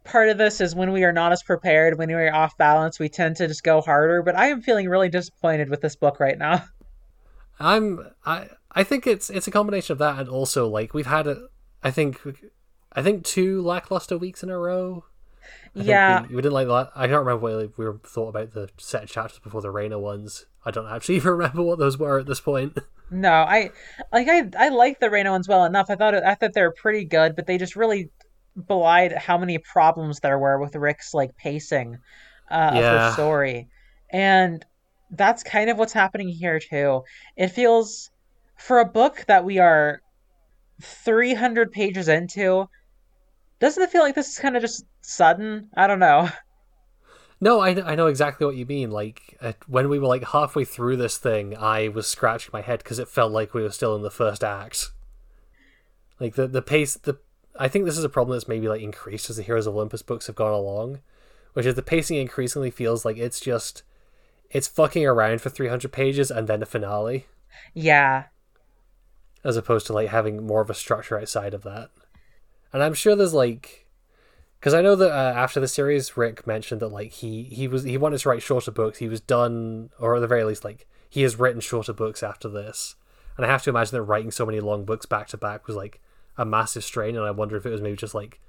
part 0.08 0.28
of 0.28 0.38
this 0.38 0.60
is 0.60 0.74
when 0.74 0.92
we 0.92 1.04
are 1.04 1.12
not 1.12 1.32
as 1.32 1.42
prepared, 1.42 1.98
when 1.98 2.08
we 2.08 2.14
are 2.14 2.34
off 2.34 2.56
balance, 2.56 2.98
we 2.98 3.08
tend 3.08 3.36
to 3.36 3.46
just 3.46 3.62
go 3.62 3.80
harder, 3.80 4.22
but 4.22 4.36
I 4.36 4.48
am 4.48 4.62
feeling 4.62 4.88
really 4.88 5.08
disappointed 5.08 5.68
with 5.68 5.80
this 5.80 5.96
book 5.96 6.18
right 6.18 6.38
now. 6.38 6.64
I'm 7.60 8.10
I 8.24 8.48
I 8.72 8.84
think 8.84 9.06
it's 9.06 9.30
it's 9.30 9.48
a 9.48 9.50
combination 9.50 9.92
of 9.92 9.98
that 9.98 10.18
and 10.18 10.28
also 10.28 10.68
like 10.68 10.94
we've 10.94 11.06
had 11.06 11.26
a 11.26 11.48
I 11.82 11.90
think 11.90 12.20
I 12.92 13.02
think 13.02 13.24
two 13.24 13.62
lackluster 13.62 14.16
weeks 14.16 14.42
in 14.42 14.50
a 14.50 14.58
row. 14.58 15.04
I 15.76 15.82
yeah. 15.82 16.22
we, 16.22 16.36
we 16.36 16.42
didn't 16.42 16.54
like 16.54 16.68
that. 16.68 16.90
I 16.94 17.06
don't 17.06 17.24
remember 17.24 17.42
what 17.42 17.78
we 17.78 17.84
were 17.84 17.98
thought 18.04 18.28
about 18.28 18.52
the 18.52 18.68
set 18.78 19.04
of 19.04 19.10
chapters 19.10 19.38
before 19.40 19.60
the 19.60 19.70
Reyna 19.70 19.98
ones. 19.98 20.46
I 20.64 20.70
don't 20.70 20.88
actually 20.88 21.16
even 21.16 21.32
remember 21.32 21.62
what 21.62 21.78
those 21.78 21.98
were 21.98 22.18
at 22.18 22.26
this 22.26 22.40
point. 22.40 22.78
No, 23.10 23.32
I 23.32 23.70
like 24.12 24.28
I 24.28 24.50
I 24.58 24.68
like 24.68 25.00
the 25.00 25.08
Reyna 25.08 25.30
ones 25.30 25.48
well 25.48 25.64
enough. 25.64 25.86
I 25.88 25.94
thought 25.94 26.12
it, 26.12 26.22
I 26.24 26.34
thought 26.34 26.52
they 26.52 26.60
were 26.60 26.74
pretty 26.74 27.06
good, 27.06 27.36
but 27.36 27.46
they 27.46 27.56
just 27.56 27.74
really 27.74 28.10
belied 28.66 29.12
how 29.12 29.38
many 29.38 29.58
problems 29.58 30.20
there 30.20 30.38
were 30.38 30.58
with 30.60 30.74
Rick's 30.76 31.14
like 31.14 31.36
pacing 31.36 31.98
uh, 32.50 32.72
of 32.74 32.74
Yeah. 32.74 32.90
her 32.90 33.00
story, 33.00 33.68
and 34.10 34.64
that's 35.10 35.42
kind 35.42 35.70
of 35.70 35.78
what's 35.78 35.92
happening 35.92 36.28
here 36.28 36.60
too. 36.60 37.02
It 37.36 37.48
feels 37.48 38.10
for 38.56 38.80
a 38.80 38.84
book 38.84 39.24
that 39.28 39.44
we 39.44 39.58
are 39.58 40.00
three 40.82 41.34
hundred 41.34 41.72
pages 41.72 42.08
into, 42.08 42.66
doesn't 43.60 43.82
it 43.82 43.90
feel 43.90 44.02
like 44.02 44.14
this 44.16 44.30
is 44.30 44.38
kind 44.38 44.56
of 44.56 44.62
just 44.62 44.84
sudden? 45.02 45.70
I 45.76 45.86
don't 45.86 46.00
know. 46.00 46.28
No, 47.40 47.60
I, 47.60 47.70
I 47.92 47.94
know 47.94 48.06
exactly 48.08 48.46
what 48.46 48.56
you 48.56 48.66
mean. 48.66 48.90
Like 48.90 49.36
uh, 49.40 49.52
when 49.66 49.88
we 49.88 49.98
were 49.98 50.06
like 50.08 50.24
halfway 50.28 50.64
through 50.64 50.96
this 50.96 51.18
thing, 51.18 51.56
I 51.56 51.88
was 51.88 52.06
scratching 52.06 52.50
my 52.52 52.62
head 52.62 52.80
because 52.80 52.98
it 52.98 53.08
felt 53.08 53.32
like 53.32 53.54
we 53.54 53.62
were 53.62 53.70
still 53.70 53.94
in 53.94 54.02
the 54.02 54.10
first 54.10 54.42
act. 54.42 54.90
Like 56.20 56.34
the 56.34 56.46
the 56.48 56.62
pace, 56.62 56.94
the 56.96 57.18
I 57.58 57.68
think 57.68 57.84
this 57.84 57.98
is 57.98 58.04
a 58.04 58.08
problem 58.08 58.36
that's 58.36 58.48
maybe 58.48 58.68
like 58.68 58.80
increased 58.80 59.28
as 59.30 59.36
the 59.36 59.42
Heroes 59.42 59.66
of 59.66 59.74
Olympus 59.74 60.02
books 60.02 60.28
have 60.28 60.36
gone 60.36 60.52
along, 60.52 61.00
which 61.52 61.66
is 61.66 61.74
the 61.74 61.82
pacing 61.82 62.16
increasingly 62.16 62.70
feels 62.70 63.04
like 63.04 63.16
it's 63.16 63.40
just 63.40 63.82
it's 64.50 64.68
fucking 64.68 65.04
around 65.04 65.40
for 65.40 65.50
three 65.50 65.68
hundred 65.68 65.92
pages 65.92 66.30
and 66.30 66.48
then 66.48 66.62
a 66.62 66.66
finale, 66.66 67.26
Yeah, 67.74 68.24
as 69.44 69.56
opposed 69.56 69.86
to 69.88 69.92
like 69.92 70.08
having 70.08 70.46
more 70.46 70.60
of 70.60 70.70
a 70.70 70.74
structure 70.74 71.18
outside 71.18 71.54
of 71.54 71.62
that. 71.64 71.90
And 72.72 72.82
I'm 72.82 72.94
sure 72.94 73.16
there's 73.16 73.34
like 73.34 73.86
because 74.60 74.74
I 74.74 74.82
know 74.82 74.96
that 74.96 75.10
uh, 75.10 75.38
after 75.38 75.60
the 75.60 75.68
series, 75.68 76.16
Rick 76.16 76.46
mentioned 76.46 76.80
that 76.80 76.88
like 76.88 77.12
he 77.12 77.44
he 77.44 77.68
was 77.68 77.84
he 77.84 77.96
wanted 77.96 78.18
to 78.18 78.28
write 78.28 78.42
shorter 78.42 78.70
books. 78.70 78.98
He 78.98 79.08
was 79.08 79.20
done, 79.20 79.90
or 79.98 80.16
at 80.16 80.20
the 80.20 80.26
very 80.26 80.44
least, 80.44 80.64
like 80.64 80.86
he 81.08 81.22
has 81.22 81.38
written 81.38 81.60
shorter 81.60 81.92
books 81.92 82.22
after 82.22 82.48
this. 82.48 82.96
And 83.36 83.46
I 83.46 83.48
have 83.48 83.62
to 83.64 83.70
imagine 83.70 83.96
that 83.96 84.02
writing 84.02 84.32
so 84.32 84.44
many 84.44 84.58
long 84.58 84.84
books 84.84 85.06
back 85.06 85.28
to 85.28 85.36
back 85.36 85.66
was 85.66 85.76
like 85.76 86.00
a 86.38 86.44
massive 86.46 86.84
strain. 86.84 87.16
And 87.16 87.26
I 87.26 87.30
wonder 87.32 87.56
if 87.56 87.66
it 87.66 87.70
was 87.70 87.82
maybe 87.82 87.96
just 87.96 88.14
like 88.14 88.40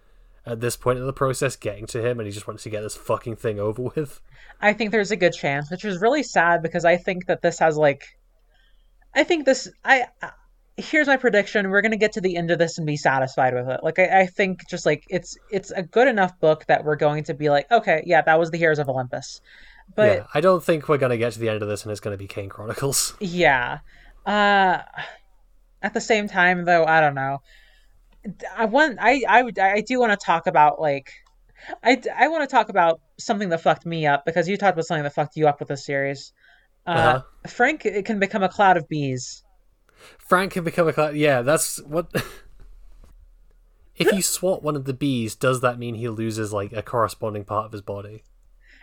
at 0.46 0.62
this 0.62 0.78
point 0.78 1.00
in 1.00 1.06
the 1.06 1.12
process 1.14 1.56
getting 1.58 1.86
to 1.88 2.02
him, 2.02 2.20
and 2.20 2.26
he 2.28 2.32
just 2.32 2.48
wanted 2.48 2.62
to 2.62 2.70
get 2.70 2.82
this 2.82 2.96
fucking 2.96 3.36
thing 3.36 3.60
over 3.60 3.82
with. 3.82 4.22
I 4.62 4.72
think 4.74 4.92
there's 4.92 5.12
a 5.12 5.18
good 5.18 5.34
chance, 5.34 5.70
which 5.70 5.84
is 5.84 6.00
really 6.00 6.24
sad 6.24 6.62
because 6.62 6.86
I 6.86 6.96
think 6.96 7.26
that 7.26 7.42
this 7.42 7.60
has 7.60 7.76
like, 7.78 8.06
I 9.14 9.24
think 9.24 9.46
this. 9.46 9.70
I 9.84 10.06
I- 10.22 10.32
here's 10.78 11.08
my 11.08 11.18
prediction: 11.18 11.70
we're 11.70 11.82
gonna 11.82 11.98
get 11.98 12.14
to 12.14 12.22
the 12.22 12.38
end 12.38 12.52
of 12.52 12.58
this 12.60 12.78
and 12.78 12.88
be 12.88 12.96
satisfied 12.96 13.54
with 13.54 13.68
it. 13.68 13.82
Like 13.84 14.00
I, 14.00 14.22
I 14.22 14.26
think 14.28 14.68
just 14.70 14.86
like 14.86 15.04
it's 15.10 15.38
it's 15.52 15.72
a 15.72 15.84
good 15.84 16.08
enough 16.08 16.40
book 16.40 16.66
that 16.68 16.86
we're 16.86 16.96
going 16.96 17.26
to 17.26 17.34
be 17.34 17.50
like, 17.50 17.70
okay, 17.72 18.02
yeah, 18.06 18.22
that 18.22 18.40
was 18.40 18.50
the 18.52 18.58
Heroes 18.58 18.80
of 18.80 18.88
Olympus. 18.88 19.42
But 19.96 20.18
yeah, 20.18 20.24
I 20.34 20.40
don't 20.42 20.64
think 20.64 20.88
we're 20.88 20.98
gonna 20.98 21.18
get 21.18 21.34
to 21.34 21.40
the 21.40 21.50
end 21.50 21.62
of 21.62 21.68
this 21.68 21.84
and 21.84 21.92
it's 21.92 22.00
gonna 22.00 22.18
be 22.18 22.28
Kane 22.28 22.50
Chronicles. 22.50 23.14
yeah, 23.20 23.80
uh, 24.26 24.80
at 25.82 25.94
the 25.94 26.02
same 26.02 26.28
time 26.28 26.66
though, 26.66 26.86
I 26.86 27.02
don't 27.02 27.16
know. 27.16 27.42
I 28.56 28.66
want 28.66 28.98
I 29.00 29.24
I 29.28 29.44
would 29.44 29.58
I 29.60 29.82
do 29.82 30.00
want 30.00 30.12
to 30.12 30.26
talk 30.26 30.48
about 30.48 30.80
like. 30.80 31.12
I, 31.84 32.02
I 32.18 32.30
want 32.30 32.50
to 32.50 32.56
talk 32.56 32.70
about 32.70 33.02
something 33.20 33.50
that 33.50 33.60
fucked 33.62 33.86
me 33.86 34.08
up 34.08 34.24
because 34.26 34.48
you 34.48 34.56
talked 34.56 34.76
about 34.76 34.86
something 34.86 35.04
that 35.04 35.14
fucked 35.14 35.36
you 35.36 35.46
up 35.46 35.60
with 35.60 35.68
this 35.68 35.86
series. 35.86 36.32
Uh, 36.88 36.90
Uh-huh. 36.92 37.22
Frank 37.50 37.86
it 37.86 38.06
can 38.06 38.18
become 38.18 38.44
a 38.44 38.50
cloud 38.50 38.78
of 38.78 38.88
bees. 38.88 39.44
Frank 40.18 40.54
can 40.54 40.64
become 40.64 40.88
a 40.88 40.94
cloud. 40.94 41.16
Yeah, 41.16 41.42
that's 41.42 41.82
what. 41.84 42.10
if 43.98 44.12
you 44.14 44.22
swat 44.38 44.64
one 44.64 44.78
of 44.78 44.86
the 44.86 44.94
bees, 44.94 45.36
does 45.36 45.60
that 45.62 45.78
mean 45.78 45.96
he 45.96 46.08
loses 46.08 46.54
like 46.54 46.72
a 46.72 46.82
corresponding 46.82 47.44
part 47.44 47.66
of 47.66 47.72
his 47.74 47.82
body? 47.82 48.24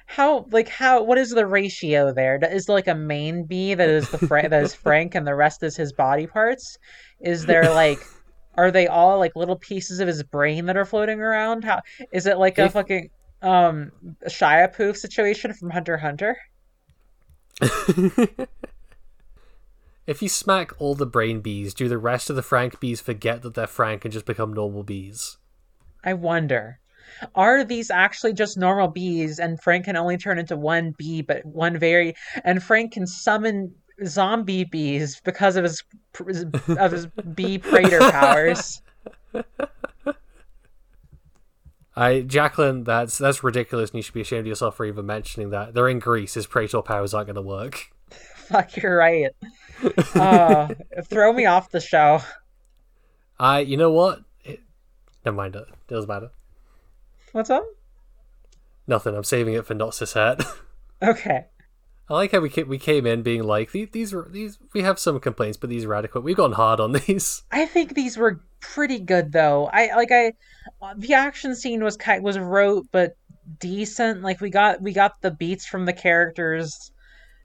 How 0.07 0.47
like 0.51 0.69
how 0.69 1.03
what 1.03 1.19
is 1.19 1.31
the 1.31 1.47
ratio 1.47 2.13
there? 2.13 2.39
Is 2.43 2.67
there 2.67 2.77
like 2.77 2.87
a 2.89 2.95
main 2.95 3.45
bee 3.45 3.75
that 3.75 3.89
is 3.89 4.09
the 4.11 4.19
Fra- 4.19 4.49
that 4.49 4.63
is 4.63 4.75
Frank 4.85 5.15
and 5.15 5.27
the 5.27 5.35
rest 5.35 5.63
is 5.63 5.77
his 5.77 5.93
body 5.93 6.27
parts? 6.27 6.79
Is 7.21 7.47
there 7.47 7.71
like 7.71 7.99
are 8.57 8.71
they 8.71 8.87
all 8.87 9.19
like 9.19 9.37
little 9.37 9.57
pieces 9.57 10.01
of 10.01 10.09
his 10.09 10.23
brain 10.23 10.67
that 10.67 10.77
are 10.77 10.85
floating 10.85 11.21
around? 11.21 11.65
How 11.65 11.83
is 12.13 12.27
it 12.27 12.39
like 12.39 12.59
a 12.59 12.65
If- 12.65 12.73
fucking 12.73 13.11
um 13.43 13.93
Shaiapouf 14.29 14.97
situation 14.97 15.53
from 15.53 15.71
Hunter 15.71 15.97
Hunter? 15.99 16.37
If 20.07 20.23
you 20.23 20.29
smack 20.29 20.71
all 20.81 20.95
the 20.95 21.05
brain 21.05 21.41
bees, 21.41 21.75
do 21.75 21.89
the 21.89 21.99
rest 21.99 22.31
of 22.31 22.37
the 22.37 22.43
Frank 22.43 22.79
bees 22.79 23.01
forget 23.01 23.43
that 23.43 23.55
they're 23.55 23.67
Frank 23.67 24.05
and 24.05 24.13
just 24.13 24.25
become 24.25 24.53
normal 24.53 24.85
bees? 24.85 25.37
I 26.05 26.13
wonder. 26.15 26.79
Are 27.35 27.65
these 27.65 27.91
actually 27.91 28.33
just 28.33 28.57
normal 28.57 28.87
bees 28.89 29.41
and 29.41 29.61
Frank 29.61 29.87
can 29.87 29.97
only 29.97 30.17
turn 30.17 30.39
into 30.39 30.57
one 30.57 30.95
bee 30.97 31.23
but 31.23 31.45
one 31.45 31.77
very 31.77 32.15
and 32.45 32.63
Frank 32.63 32.93
can 32.93 33.07
summon 33.07 33.75
zombie 34.05 34.65
bees 34.65 35.21
because 35.25 35.57
of 35.57 35.65
his 35.65 35.83
of 36.69 36.93
his 36.93 37.07
bee 37.35 37.59
praetor 37.59 38.01
powers? 38.11 38.83
I 41.97 42.21
Jacqueline, 42.21 42.85
that's 42.85 43.17
that's 43.17 43.43
ridiculous, 43.43 43.91
and 43.91 43.97
you 43.97 44.03
should 44.03 44.13
be 44.15 44.21
ashamed 44.21 44.41
of 44.41 44.47
yourself 44.47 44.77
for 44.77 44.85
even 44.85 45.07
mentioning 45.07 45.51
that. 45.51 45.73
They're 45.73 45.89
in 45.89 45.99
Greece. 45.99 46.35
His 46.35 46.47
Praetor 46.47 46.83
powers 46.83 47.15
aren't 47.15 47.29
going 47.29 47.37
to 47.37 47.43
work. 47.43 47.91
Fuck, 48.11 48.77
you're 48.77 48.97
right. 48.97 49.31
Oh, 50.15 50.69
throw 51.05 51.33
me 51.33 51.47
off 51.47 51.71
the 51.71 51.81
show. 51.81 52.21
I, 53.41 53.61
you 53.61 53.77
know 53.77 53.91
what? 53.91 54.21
It, 54.45 54.61
never 55.25 55.37
mind 55.37 55.57
it. 55.57 55.67
It 55.69 55.93
doesn't 55.93 56.09
matter. 56.09 56.31
What's 57.33 57.51
up? 57.51 57.65
Nothing. 58.87 59.17
I'm 59.17 59.25
saving 59.25 59.55
it 59.55 59.67
for 59.67 59.75
not 59.75 59.91
cishet. 59.91 60.47
Okay. 61.03 61.47
I 62.09 62.15
like 62.15 62.33
how 62.33 62.41
we 62.41 62.49
came, 62.49 62.69
we 62.69 62.79
came 62.79 63.07
in 63.07 63.23
being 63.23 63.43
like 63.43 63.73
these 63.73 63.89
these 63.91 64.13
were 64.13 64.29
these 64.31 64.59
we 64.73 64.83
have 64.83 64.99
some 64.99 65.19
complaints, 65.19 65.57
but 65.57 65.71
these 65.71 65.85
are 65.85 65.95
adequate. 65.95 66.23
We've 66.23 66.37
gone 66.37 66.53
hard 66.53 66.79
on 66.79 66.93
these. 67.07 67.43
I 67.51 67.67
think 67.67 67.95
these 67.95 68.17
were 68.17 68.41
pretty 68.61 69.01
good 69.01 69.33
though. 69.33 69.69
I 69.73 69.95
like 69.97 70.13
I 70.13 70.35
the 70.97 71.15
action 71.15 71.55
scene 71.55 71.83
was 71.83 71.97
kind 71.97 72.23
was 72.23 72.39
rote 72.39 72.87
but 72.93 73.17
decent. 73.59 74.23
Like 74.23 74.41
we 74.41 74.51
got 74.51 74.81
we 74.81 74.93
got 74.93 75.21
the 75.21 75.31
beats 75.31 75.67
from 75.67 75.85
the 75.85 75.93
characters. 75.93 76.93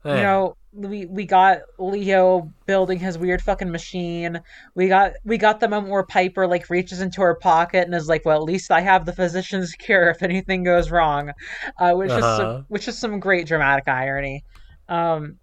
You 0.04 0.12
eh. 0.12 0.22
know, 0.22 0.56
we 0.72 1.06
we 1.06 1.26
got 1.26 1.60
Leo 1.78 2.52
building 2.66 2.98
his 2.98 3.18
weird 3.18 3.42
fucking 3.42 3.70
machine. 3.70 4.40
We 4.74 4.88
got 4.88 5.12
we 5.24 5.38
got 5.38 5.60
the 5.60 5.68
moment 5.68 5.92
where 5.92 6.04
Piper 6.04 6.46
like 6.46 6.70
reaches 6.70 7.00
into 7.00 7.20
her 7.22 7.34
pocket 7.36 7.84
and 7.84 7.94
is 7.94 8.08
like, 8.08 8.24
"Well, 8.24 8.38
at 8.38 8.44
least 8.44 8.70
I 8.70 8.80
have 8.80 9.04
the 9.06 9.12
physician's 9.12 9.72
cure 9.78 10.10
if 10.10 10.22
anything 10.22 10.64
goes 10.64 10.90
wrong," 10.90 11.32
uh, 11.78 11.92
which 11.94 12.16
is 12.16 12.16
Uh-huh. 12.16 12.36
some, 12.36 12.64
which 12.68 12.88
is 12.88 12.98
some 12.98 13.20
great 13.20 13.46
dramatic 13.46 13.88
irony. 13.88 14.44
Um, 14.88 15.38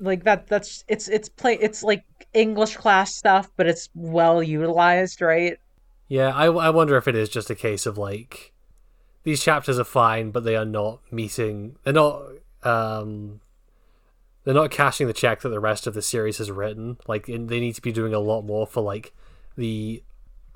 like 0.00 0.24
that 0.24 0.48
that's 0.48 0.84
it's 0.88 1.08
it's 1.08 1.28
play 1.30 1.58
it's 1.60 1.82
like 1.82 2.04
English 2.34 2.76
class 2.76 3.14
stuff, 3.16 3.50
but 3.56 3.66
it's 3.68 3.88
well 3.94 4.42
utilized, 4.42 5.22
right? 5.22 5.58
Yeah, 6.08 6.28
I, 6.34 6.46
I 6.46 6.70
wonder 6.70 6.96
if 6.96 7.08
it 7.08 7.16
is 7.16 7.28
just 7.28 7.50
a 7.50 7.54
case 7.54 7.84
of 7.86 7.98
like 7.98 8.52
these 9.24 9.42
chapters 9.42 9.78
are 9.78 9.84
fine, 9.84 10.30
but 10.30 10.44
they 10.44 10.56
are 10.56 10.64
not 10.64 11.00
meeting. 11.12 11.76
They're 11.84 11.92
not. 11.94 12.22
Um, 12.62 13.40
they're 14.46 14.54
not 14.54 14.70
cashing 14.70 15.08
the 15.08 15.12
check 15.12 15.40
that 15.40 15.48
the 15.48 15.58
rest 15.58 15.88
of 15.88 15.94
the 15.94 16.00
series 16.00 16.38
has 16.38 16.52
written. 16.52 16.98
Like 17.08 17.26
they 17.26 17.36
need 17.36 17.74
to 17.74 17.82
be 17.82 17.90
doing 17.90 18.14
a 18.14 18.20
lot 18.20 18.42
more 18.42 18.64
for 18.64 18.80
like 18.80 19.12
the 19.56 20.04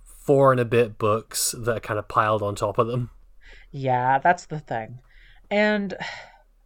four 0.05 0.53
and 0.53 0.61
a 0.61 0.65
bit 0.65 0.97
books 0.97 1.57
that 1.59 1.77
are 1.79 1.81
kind 1.81 1.99
of 1.99 2.07
piled 2.07 2.41
on 2.41 2.55
top 2.55 2.79
of 2.79 2.87
them. 2.87 3.11
Yeah, 3.73 4.21
that's 4.21 4.47
the 4.47 4.61
thing. 4.61 5.01
And 5.51 5.97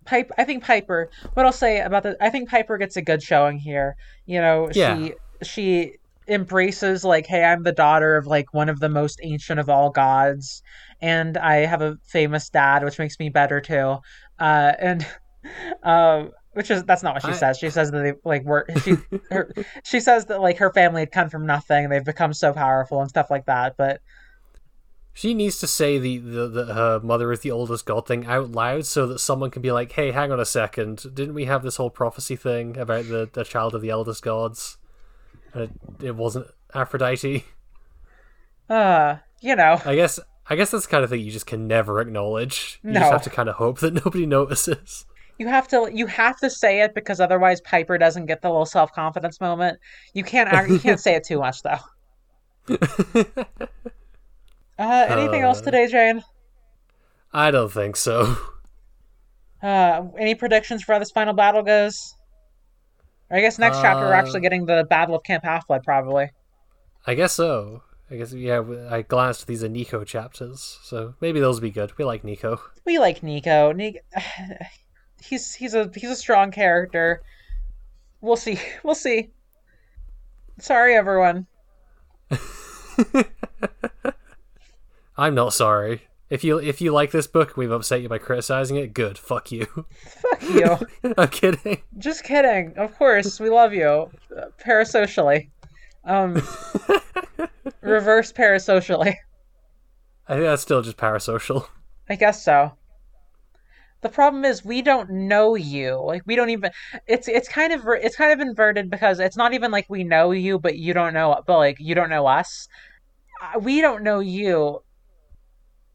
Pipe 0.05 0.31
I 0.37 0.45
think 0.45 0.65
Piper 0.65 1.09
what 1.33 1.47
I'll 1.47 1.53
say 1.53 1.81
about 1.81 2.03
the 2.03 2.15
I 2.23 2.29
think 2.29 2.51
Piper 2.51 2.77
gets 2.77 2.99
a 2.99 3.03
good 3.03 3.23
showing 3.23 3.59
here. 3.59 3.97
You 4.27 4.43
know, 4.43 4.69
Yeah. 4.75 4.95
she 4.99 5.15
she 5.43 5.93
embraces 6.29 7.05
like, 7.05 7.25
hey, 7.27 7.43
I'm 7.43 7.63
the 7.63 7.73
daughter 7.73 8.19
of 8.19 8.27
like 8.27 8.53
one 8.53 8.69
of 8.69 8.81
the 8.81 8.91
most 8.91 9.19
ancient 9.23 9.59
of 9.61 9.71
all 9.71 9.89
gods, 9.89 10.63
and 11.01 11.39
I 11.39 11.65
have 11.65 11.81
a 11.81 11.97
famous 12.05 12.51
dad, 12.51 12.85
which 12.85 12.99
makes 12.99 13.19
me 13.19 13.31
better 13.31 13.63
too. 13.63 13.97
Uh 14.39 14.73
and 14.79 15.07
um 15.83 16.33
which 16.55 16.71
is 16.71 16.83
that's 16.85 17.03
not 17.03 17.15
what 17.15 17.23
she 17.23 17.29
I- 17.29 17.33
says. 17.33 17.59
She 17.59 17.71
says 17.71 17.91
that 17.91 17.99
they 18.03 18.13
like 18.25 18.45
were 18.45 18.67
she 18.83 18.97
her, 19.31 19.53
she 19.85 20.01
says 20.01 20.27
that 20.27 20.41
like 20.41 20.59
her 20.59 20.73
family 20.73 21.03
had 21.03 21.13
come 21.13 21.29
from 21.29 21.47
nothing, 21.47 21.85
and 21.85 21.93
they've 21.93 22.05
become 22.05 22.33
so 22.33 22.53
powerful 22.53 23.01
and 23.01 23.09
stuff 23.11 23.31
like 23.31 23.47
that. 23.47 23.77
But 23.77 24.01
She 25.13 25.33
needs 25.35 25.59
to 25.61 25.67
say 25.69 25.99
the, 25.99 26.19
the, 26.19 26.49
the 26.49 26.75
her 26.75 27.01
mother 27.01 27.31
is 27.33 27.41
the 27.41 27.51
oldest 27.53 27.87
god 27.87 28.07
thing 28.07 28.27
out 28.27 28.51
loud 28.53 28.85
so 28.87 29.07
that 29.07 29.19
someone 29.21 29.51
can 29.51 29.63
be 29.63 29.71
like, 29.73 29.93
"Hey, 29.93 30.11
hang 30.11 30.33
on 30.33 30.41
a 30.41 30.45
second! 30.45 31.15
Didn't 31.15 31.35
we 31.35 31.45
have 31.45 31.63
this 31.63 31.77
whole 31.77 31.91
prophecy 31.91 32.37
thing 32.37 32.77
about 32.77 33.09
the, 33.09 33.29
the 33.33 33.45
child 33.45 33.75
of 33.75 33.83
the 33.83 33.91
eldest 33.91 34.23
gods? 34.23 34.79
And 35.53 35.63
it, 36.01 36.07
it 36.07 36.17
wasn't 36.17 36.49
Aphrodite." 36.75 37.45
uh, 38.69 39.17
you 39.41 39.55
know, 39.57 39.81
I 39.85 39.95
guess 39.95 40.19
I 40.49 40.57
guess 40.57 40.71
that's 40.71 40.87
the 40.87 40.91
kind 40.91 41.05
of 41.05 41.11
thing 41.11 41.21
you 41.21 41.31
just 41.31 41.47
can 41.47 41.67
never 41.67 42.01
acknowledge. 42.01 42.81
You 42.83 42.93
No. 42.93 43.01
just 43.01 43.13
have 43.13 43.23
to 43.23 43.31
kind 43.31 43.49
of 43.49 43.57
hope 43.57 43.79
that 43.81 43.95
nobody 43.95 44.27
notices. 44.39 45.07
You 45.39 45.49
have 45.49 45.67
to 45.69 45.91
you 45.93 46.07
have 46.07 46.39
to 46.39 46.49
say 46.51 46.81
it 46.83 46.95
because 46.95 47.21
otherwise 47.21 47.61
Piper 47.61 47.99
doesn't 47.99 48.27
get 48.27 48.41
the 48.43 48.49
little 48.49 48.67
self 48.67 48.93
confidence 48.93 49.41
moment. 49.41 49.79
You 50.13 50.23
can't 50.25 50.69
you 50.71 50.79
can't 50.79 51.01
say 51.07 51.15
it 51.17 51.25
too 51.25 51.39
much 51.41 51.63
though. 51.63 52.77
Uh, 54.77 55.07
anything 55.09 55.43
else 55.43 55.61
Uh. 55.61 55.65
today, 55.67 55.87
Jane? 55.87 56.23
I 57.33 57.53
don't 57.53 57.71
think 57.73 57.95
so. 57.97 58.37
Uh, 59.63 60.03
any 60.19 60.35
predictions 60.35 60.83
for 60.83 60.95
how 60.95 60.99
this 60.99 61.13
final 61.13 61.33
battle 61.33 61.63
goes? 61.63 62.15
I 63.31 63.41
guess 63.41 63.57
next 63.59 63.81
chapter 63.81 64.01
we're 64.05 64.13
Uh, 64.15 64.19
actually 64.19 64.41
getting 64.41 64.67
the 64.67 64.85
Battle 64.91 65.15
of 65.15 65.23
Camp 65.23 65.45
Half 65.45 65.69
Blood, 65.69 65.83
probably. 65.85 66.31
I 67.07 67.15
guess 67.15 67.33
so. 67.33 67.83
I 68.11 68.17
guess 68.17 68.33
yeah. 68.33 68.63
I 68.91 69.03
glanced 69.03 69.43
at 69.43 69.47
these 69.47 69.63
are 69.63 69.69
Nico 69.69 70.03
chapters, 70.05 70.79
so 70.83 71.15
maybe 71.21 71.39
those 71.41 71.57
will 71.57 71.63
be 71.63 71.71
good. 71.71 71.97
We 71.97 72.05
like 72.05 72.25
Nico. 72.25 72.61
We 72.85 72.99
like 72.99 73.23
Nico. 73.23 73.71
Nico, 73.73 74.01
he's 75.25 75.55
he's 75.55 75.75
a 75.75 75.91
he's 75.95 76.11
a 76.11 76.17
strong 76.17 76.51
character. 76.51 77.23
We'll 78.21 78.37
see. 78.37 78.59
We'll 78.83 78.95
see. 78.95 79.31
Sorry, 80.59 80.95
everyone. 80.95 81.47
I'm 85.17 85.35
not 85.35 85.53
sorry. 85.53 86.03
If 86.31 86.43
you 86.45 86.59
if 86.59 86.81
you 86.81 86.93
like 86.93 87.11
this 87.11 87.27
book 87.27 87.57
we've 87.57 87.71
upset 87.71 88.03
you 88.03 88.09
by 88.09 88.19
criticizing 88.19 88.77
it, 88.77 88.95
good. 88.95 89.19
Fuck 89.19 89.53
you. 89.53 89.67
Fuck 89.67 90.43
you. 90.43 90.79
I'm 91.19 91.29
kidding. 91.29 91.83
Just 91.99 92.25
kidding. 92.25 92.75
Of 92.77 92.97
course, 92.97 93.39
we 93.41 93.51
love 93.51 93.73
you. 93.73 94.11
Uh, 94.37 94.47
parasocially. 94.65 95.49
Um, 96.05 96.35
reverse 97.81 98.33
parasocially. 98.33 99.15
I 100.29 100.33
think 100.33 100.45
that's 100.45 100.63
still 100.63 100.83
just 100.83 100.97
parasocial. 100.97 101.69
I 102.09 102.17
guess 102.17 102.43
so. 102.43 102.73
The 104.05 104.11
problem 104.11 104.45
is 104.45 104.63
we 104.63 104.83
don't 104.83 105.09
know 105.09 105.55
you. 105.55 105.99
Like 106.05 106.21
we 106.27 106.37
don't 106.37 106.51
even. 106.51 106.71
It's 107.07 107.27
it's 107.27 107.49
kind 107.49 107.73
of 107.73 107.81
it's 107.87 108.17
kind 108.17 108.33
of 108.35 108.41
inverted 108.47 108.91
because 108.91 109.19
it's 109.19 109.35
not 109.35 109.55
even 109.55 109.71
like 109.71 109.87
we 109.89 110.05
know 110.05 110.31
you, 110.33 110.59
but 110.59 110.77
you 110.77 110.93
don't 110.93 111.15
know. 111.15 111.41
But 111.47 111.57
like 111.57 111.77
you 111.81 111.95
don't 111.95 112.11
know 112.11 112.27
us. 112.27 112.69
Uh, 113.43 113.61
We 113.61 113.81
don't 113.81 114.03
know 114.03 114.21
you, 114.21 114.83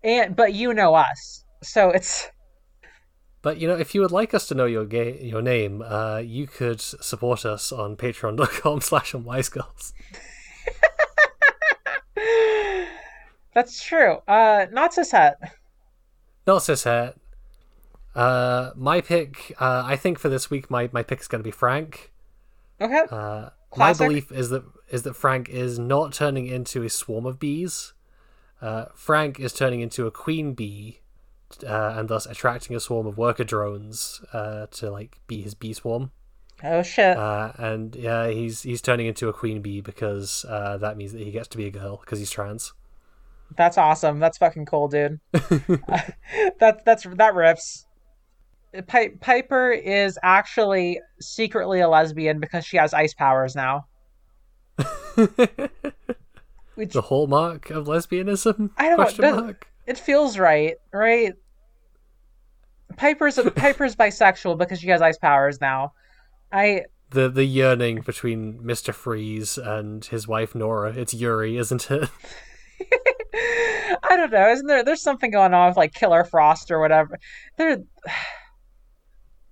and 0.04 0.36
but 0.36 0.54
you 0.54 0.74
know 0.74 0.96
us. 0.96 1.46
So 1.62 1.92
it's 1.92 2.32
But 3.44 3.60
you 3.60 3.68
know, 3.68 3.78
if 3.78 3.94
you 3.94 4.02
would 4.02 4.12
like 4.12 4.34
us 4.34 4.48
to 4.48 4.56
know 4.56 4.66
your 4.66 4.86
ga- 4.86 5.22
your 5.24 5.44
name, 5.44 5.84
uh, 5.84 6.18
you 6.18 6.48
could 6.48 6.82
support 6.82 7.46
us 7.46 7.72
on 7.72 7.96
patreon.com 7.96 8.82
slash 8.90 9.12
unwisegirls. 9.14 9.94
that's 13.54 13.84
true. 13.84 14.18
Uh, 14.28 14.66
not 14.72 14.94
cishet. 14.94 15.36
Not 16.48 16.64
cishet. 16.64 17.14
Uh, 18.20 18.74
my 18.76 19.00
pick, 19.00 19.56
uh, 19.60 19.84
I 19.86 19.96
think 19.96 20.20
for 20.20 20.28
this 20.28 20.50
week, 20.50 20.70
my, 20.70 20.90
my 20.92 21.04
pick 21.04 21.22
is 21.22 21.28
going 21.28 21.40
to 21.40 21.48
be 21.48 21.52
Frank. 21.52 22.12
Okay. 22.82 23.04
Uh, 23.10 23.50
my 23.78 23.94
belief 23.94 24.32
is 24.32 24.50
that 24.50 24.64
is 24.90 25.04
that 25.04 25.16
Frank 25.16 25.48
is 25.48 25.80
not 25.80 26.12
turning 26.12 26.48
into 26.48 26.84
a 26.84 26.90
swarm 26.90 27.26
of 27.26 27.40
bees. 27.40 27.94
Uh, 28.62 28.86
Frank 28.94 29.40
is 29.40 29.54
turning 29.54 29.80
into 29.80 30.06
a 30.06 30.12
queen 30.12 30.54
bee, 30.54 31.00
uh, 31.66 31.94
and 31.96 32.10
thus 32.10 32.26
attracting 32.26 32.76
a 32.76 32.80
swarm 32.80 33.08
of 33.08 33.18
worker 33.18 33.44
drones 33.44 34.22
uh, 34.34 34.66
to 34.72 34.90
like 34.90 35.20
be 35.28 35.42
his 35.42 35.54
bee 35.54 35.74
swarm. 35.74 36.12
Oh 36.64 36.82
shit. 36.82 37.16
Uh, 37.16 37.54
and 37.58 37.96
yeah, 37.96 38.28
he's 38.28 38.64
he's 38.64 38.82
turning 38.82 39.06
into 39.06 39.30
a 39.30 39.34
queen 39.34 39.62
bee 39.62 39.82
because 39.82 40.46
uh, 40.50 40.78
that 40.78 40.98
means 40.98 41.14
that 41.14 41.22
he 41.22 41.32
gets 41.32 41.48
to 41.50 41.58
be 41.58 41.68
a 41.68 41.72
girl 41.72 41.98
because 41.98 42.20
he's 42.20 42.32
trans. 42.32 42.74
That's 43.56 43.78
awesome. 43.78 44.20
That's 44.20 44.38
fucking 44.38 44.66
cool, 44.66 44.90
dude. 44.90 45.20
that 45.32 46.82
that's 46.86 47.04
that 47.16 47.34
rips. 47.34 47.86
Pi- 48.88 49.12
Piper 49.20 49.72
is 49.72 50.18
actually 50.22 51.00
secretly 51.20 51.80
a 51.80 51.90
lesbian 51.90 52.40
because 52.40 52.66
she 52.66 52.78
has 52.78 52.94
ice 52.94 53.14
powers 53.14 53.56
now. 53.56 53.86
Which 56.76 56.94
the 56.94 57.02
hallmark 57.02 57.70
of 57.72 57.88
lesbianism? 57.88 58.70
I 58.78 58.90
don't 58.90 58.98
know, 58.98 59.04
Question 59.04 59.22
does- 59.24 59.42
mark. 59.42 59.68
it 59.86 59.98
feels 59.98 60.38
right, 60.38 60.76
right? 60.94 61.34
Piper's 62.96 63.40
Piper's 63.56 63.96
bisexual 63.96 64.58
because 64.58 64.80
she 64.80 64.90
has 64.90 65.02
ice 65.02 65.18
powers 65.18 65.60
now. 65.62 65.94
I 66.52 66.84
The 67.12 67.30
the 67.30 67.46
yearning 67.46 68.02
between 68.02 68.66
Mister 68.66 68.94
Freeze 68.94 69.58
and 69.58 70.04
his 70.06 70.28
wife 70.28 70.56
Nora. 70.56 70.94
It's 70.94 71.14
Yuri, 71.14 71.58
isn't 71.58 71.90
it? 71.92 72.10
I 74.04 74.16
don't 74.16 74.32
know. 74.32 74.50
Isn't 74.50 74.68
there? 74.68 74.84
There's 74.84 75.02
something 75.02 75.32
going 75.32 75.54
on 75.54 75.70
with 75.70 75.78
like 75.78 75.94
Killer 75.94 76.24
Frost 76.24 76.72
or 76.72 76.80
whatever. 76.80 77.20
There. 77.58 77.80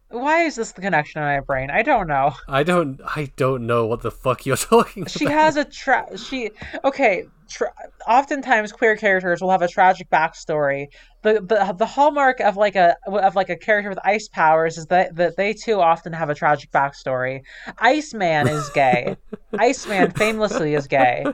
Why 0.10 0.44
is 0.44 0.56
this 0.56 0.72
the 0.72 0.82
connection 0.82 1.22
in 1.22 1.28
my 1.28 1.40
brain? 1.42 1.70
I 1.70 1.84
don't 1.84 2.08
know. 2.08 2.32
I 2.48 2.64
don't 2.64 3.02
I 3.04 3.32
don't 3.36 3.66
know 3.68 3.86
what 3.86 4.02
the 4.02 4.12
fuck 4.12 4.46
you're 4.46 4.56
talking 4.58 5.04
about. 5.04 5.12
She 5.12 5.26
about. 5.26 5.38
has 5.38 5.56
a 5.58 5.66
tra- 5.66 6.18
she 6.18 6.52
okay. 6.84 7.26
Tra- 7.50 7.72
oftentimes, 8.06 8.74
queer 8.74 8.98
characters 8.98 9.40
will 9.42 9.52
have 9.52 9.62
a 9.62 9.70
tragic 9.70 10.10
backstory. 10.10 10.88
The, 11.24 11.34
the 11.36 11.74
the 11.78 11.86
hallmark 11.86 12.42
of 12.42 12.58
like 12.58 12.76
a 12.76 12.98
of 13.06 13.36
like 13.36 13.50
a 13.50 13.56
character 13.56 13.88
with 13.90 14.00
ice 14.04 14.28
powers 14.28 14.78
is 14.78 14.88
that 14.88 15.16
that 15.16 15.38
they 15.38 15.54
too 15.54 15.80
often 15.80 16.12
have 16.12 16.30
a 16.30 16.36
tragic 16.36 16.72
backstory. 16.72 17.42
Iceman 17.78 18.50
is 18.50 18.70
gay. 18.72 19.16
Iceman 19.58 20.12
famously 20.12 20.74
is 20.74 20.88
gay. 20.88 21.26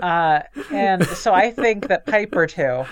Uh, 0.00 0.40
and 0.72 1.04
so 1.06 1.34
I 1.34 1.50
think 1.50 1.88
that 1.88 2.06
Piper 2.06 2.46
too. 2.46 2.84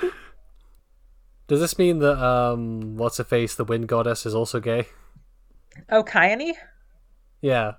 Does 1.49 1.61
this 1.61 1.79
mean 1.79 2.01
that 2.01 2.19
um 2.23 2.97
what's 2.99 3.17
her 3.17 3.25
face, 3.25 3.55
the 3.55 3.65
wind 3.65 3.89
goddess, 3.89 4.27
is 4.27 4.35
also 4.35 4.61
gay? 4.61 4.87
Oh, 5.91 6.03
Khione? 6.03 6.53
Yeah. 7.41 7.73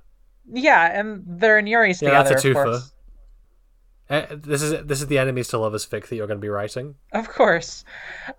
Yeah, 0.52 1.00
and 1.00 1.24
they're 1.28 1.60
in 1.60 1.66
Yuri's 1.68 2.02
Yeah, 2.02 2.24
that's 2.24 2.42
together, 2.42 2.60
a 2.60 2.62
of 2.64 2.68
twofer. 2.68 2.72
course. 2.72 2.94
Uh, 4.10 4.26
this 4.38 4.62
is 4.62 4.86
this 4.86 5.02
is 5.02 5.08
the 5.08 5.18
enemies 5.18 5.50
to 5.50 5.58
lovers 5.58 5.86
fic 5.86 6.08
that 6.08 6.16
you're 6.16 6.28
going 6.28 6.40
to 6.40 6.42
be 6.42 6.48
writing. 6.50 6.96
Of 7.12 7.28
course. 7.28 7.84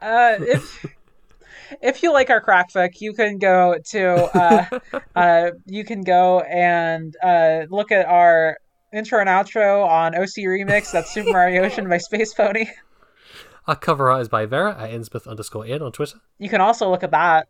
Uh, 0.01 0.37
if 0.41 0.87
if 1.83 2.03
you 2.03 2.11
like 2.13 2.31
our 2.31 2.41
crack 2.41 2.73
fic, 2.73 3.01
you 3.01 3.13
can 3.13 3.37
go 3.37 3.77
to 3.91 4.15
uh, 4.35 4.79
uh, 5.17 5.51
you 5.67 5.85
can 5.85 6.01
go 6.01 6.41
and 6.41 7.15
uh, 7.23 7.67
look 7.69 7.93
at 7.93 8.07
our 8.07 8.57
intro 8.95 9.21
and 9.21 9.29
outro 9.29 9.87
on 9.87 10.15
OC 10.15 10.47
Remix. 10.47 10.91
That's 10.91 11.13
Super 11.13 11.33
Mariocean 11.33 11.87
by 11.87 11.99
spacepony. 11.99 12.69
Our 13.67 13.77
cover 13.77 14.11
art 14.11 14.23
is 14.23 14.29
by 14.31 14.47
Vera 14.47 14.75
at 14.81 14.91
Innsmouth 14.91 15.27
underscore 15.29 15.67
in 15.67 15.83
on 15.83 15.93
Twitter. 15.93 16.19
You 16.39 16.49
can 16.49 16.63
also 16.63 16.89
look 16.91 17.03
at 17.03 17.11
that. 17.11 17.49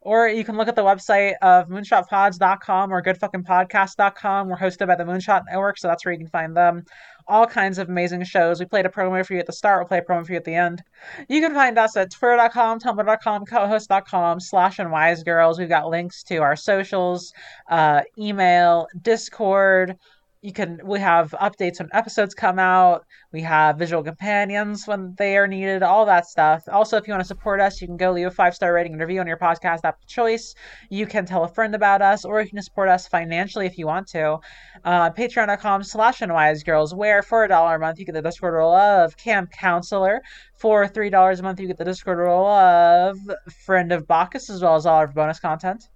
Or 0.00 0.28
you 0.28 0.44
can 0.44 0.56
look 0.56 0.68
at 0.68 0.76
the 0.76 0.84
website 0.84 1.34
of 1.42 1.68
moonshotpods.com 1.68 2.92
or 2.92 3.02
goodfuckingpodcast.com. 3.02 4.48
We're 4.48 4.56
hosted 4.56 4.86
by 4.86 4.94
the 4.94 5.04
Moonshot 5.04 5.42
Network, 5.50 5.78
so 5.78 5.88
that's 5.88 6.04
where 6.04 6.12
you 6.12 6.18
can 6.18 6.28
find 6.28 6.56
them. 6.56 6.84
All 7.26 7.46
kinds 7.46 7.78
of 7.78 7.88
amazing 7.88 8.24
shows. 8.24 8.60
We 8.60 8.66
played 8.66 8.86
a 8.86 8.90
promo 8.90 9.24
for 9.26 9.34
you 9.34 9.40
at 9.40 9.46
the 9.46 9.52
start, 9.52 9.80
we'll 9.80 9.88
play 9.88 9.98
a 9.98 10.02
promo 10.02 10.24
for 10.24 10.32
you 10.32 10.38
at 10.38 10.44
the 10.44 10.54
end. 10.54 10.82
You 11.28 11.40
can 11.40 11.52
find 11.52 11.76
us 11.78 11.96
at 11.96 12.10
twitter.com, 12.10 12.80
tumblr.com, 12.80 13.44
cohost.com, 13.44 14.40
slash 14.40 14.78
unwise 14.78 15.24
girls. 15.24 15.58
We've 15.58 15.68
got 15.68 15.88
links 15.88 16.22
to 16.24 16.38
our 16.38 16.56
socials, 16.56 17.32
uh, 17.68 18.02
email, 18.18 18.86
Discord, 19.02 19.96
you 20.40 20.52
can 20.52 20.80
we 20.84 21.00
have 21.00 21.32
updates 21.40 21.80
when 21.80 21.88
episodes 21.92 22.34
come 22.34 22.58
out. 22.58 23.04
We 23.32 23.40
have 23.42 23.78
visual 23.78 24.04
companions 24.04 24.86
when 24.86 25.14
they 25.18 25.36
are 25.36 25.48
needed 25.48 25.82
all 25.82 26.06
that 26.06 26.26
stuff. 26.26 26.62
Also 26.70 26.96
if 26.96 27.08
you 27.08 27.12
want 27.12 27.22
to 27.22 27.26
support 27.26 27.60
us 27.60 27.80
you 27.80 27.88
can 27.88 27.96
go 27.96 28.12
leave 28.12 28.26
a 28.26 28.30
five 28.30 28.54
star 28.54 28.72
rating 28.72 28.92
and 28.92 29.00
review 29.00 29.20
on 29.20 29.26
your 29.26 29.36
podcast 29.36 29.80
app 29.84 30.00
of 30.00 30.06
choice. 30.06 30.54
You 30.90 31.06
can 31.06 31.26
tell 31.26 31.44
a 31.44 31.48
friend 31.48 31.74
about 31.74 32.02
us 32.02 32.24
or 32.24 32.40
you 32.40 32.48
can 32.48 32.62
support 32.62 32.88
us 32.88 33.08
financially 33.08 33.66
if 33.66 33.78
you 33.78 33.86
want 33.86 34.06
to. 34.08 34.38
Uh, 34.84 35.10
patreon.com 35.10 35.82
slash 35.82 36.20
wise 36.20 36.62
girls 36.62 36.94
where 36.94 37.22
for 37.22 37.44
a 37.44 37.48
dollar 37.48 37.74
a 37.76 37.78
month 37.78 37.98
you 37.98 38.04
get 38.04 38.14
the 38.14 38.22
discord 38.22 38.54
role 38.54 38.76
of 38.76 39.16
camp 39.16 39.50
counselor. 39.50 40.20
For 40.56 40.86
three 40.86 41.10
dollars 41.10 41.40
a 41.40 41.42
month 41.42 41.58
you 41.60 41.66
get 41.66 41.78
the 41.78 41.84
discord 41.84 42.18
role 42.18 42.46
of 42.46 43.18
friend 43.64 43.92
of 43.92 44.06
bacchus 44.06 44.50
as 44.50 44.62
well 44.62 44.76
as 44.76 44.86
all 44.86 44.96
our 44.96 45.08
bonus 45.08 45.40
content 45.40 45.88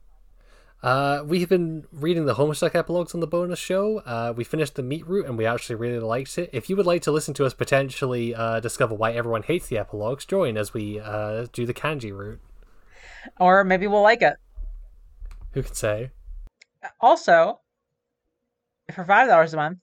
uh, 0.82 1.22
we 1.24 1.40
have 1.40 1.48
been 1.48 1.86
reading 1.92 2.24
the 2.24 2.34
Homestuck 2.34 2.74
epilogues 2.74 3.14
on 3.14 3.20
the 3.20 3.26
bonus 3.26 3.58
show. 3.58 3.98
Uh, 3.98 4.32
we 4.36 4.42
finished 4.42 4.74
the 4.74 4.82
meat 4.82 5.06
route 5.06 5.26
and 5.26 5.38
we 5.38 5.46
actually 5.46 5.76
really 5.76 6.00
liked 6.00 6.36
it. 6.38 6.50
If 6.52 6.68
you 6.68 6.76
would 6.76 6.86
like 6.86 7.02
to 7.02 7.12
listen 7.12 7.34
to 7.34 7.44
us 7.44 7.54
potentially 7.54 8.34
uh, 8.34 8.58
discover 8.60 8.94
why 8.94 9.12
everyone 9.12 9.44
hates 9.44 9.68
the 9.68 9.78
epilogues, 9.78 10.24
join 10.24 10.56
as 10.56 10.74
we 10.74 10.98
uh, 10.98 11.46
do 11.52 11.66
the 11.66 11.74
Candy 11.74 12.10
route. 12.10 12.40
Or 13.38 13.62
maybe 13.62 13.86
we'll 13.86 14.02
like 14.02 14.22
it. 14.22 14.34
Who 15.52 15.62
can 15.62 15.74
say? 15.74 16.10
Also, 17.00 17.60
for 18.92 19.04
five 19.04 19.28
dollars 19.28 19.54
a 19.54 19.56
month, 19.56 19.78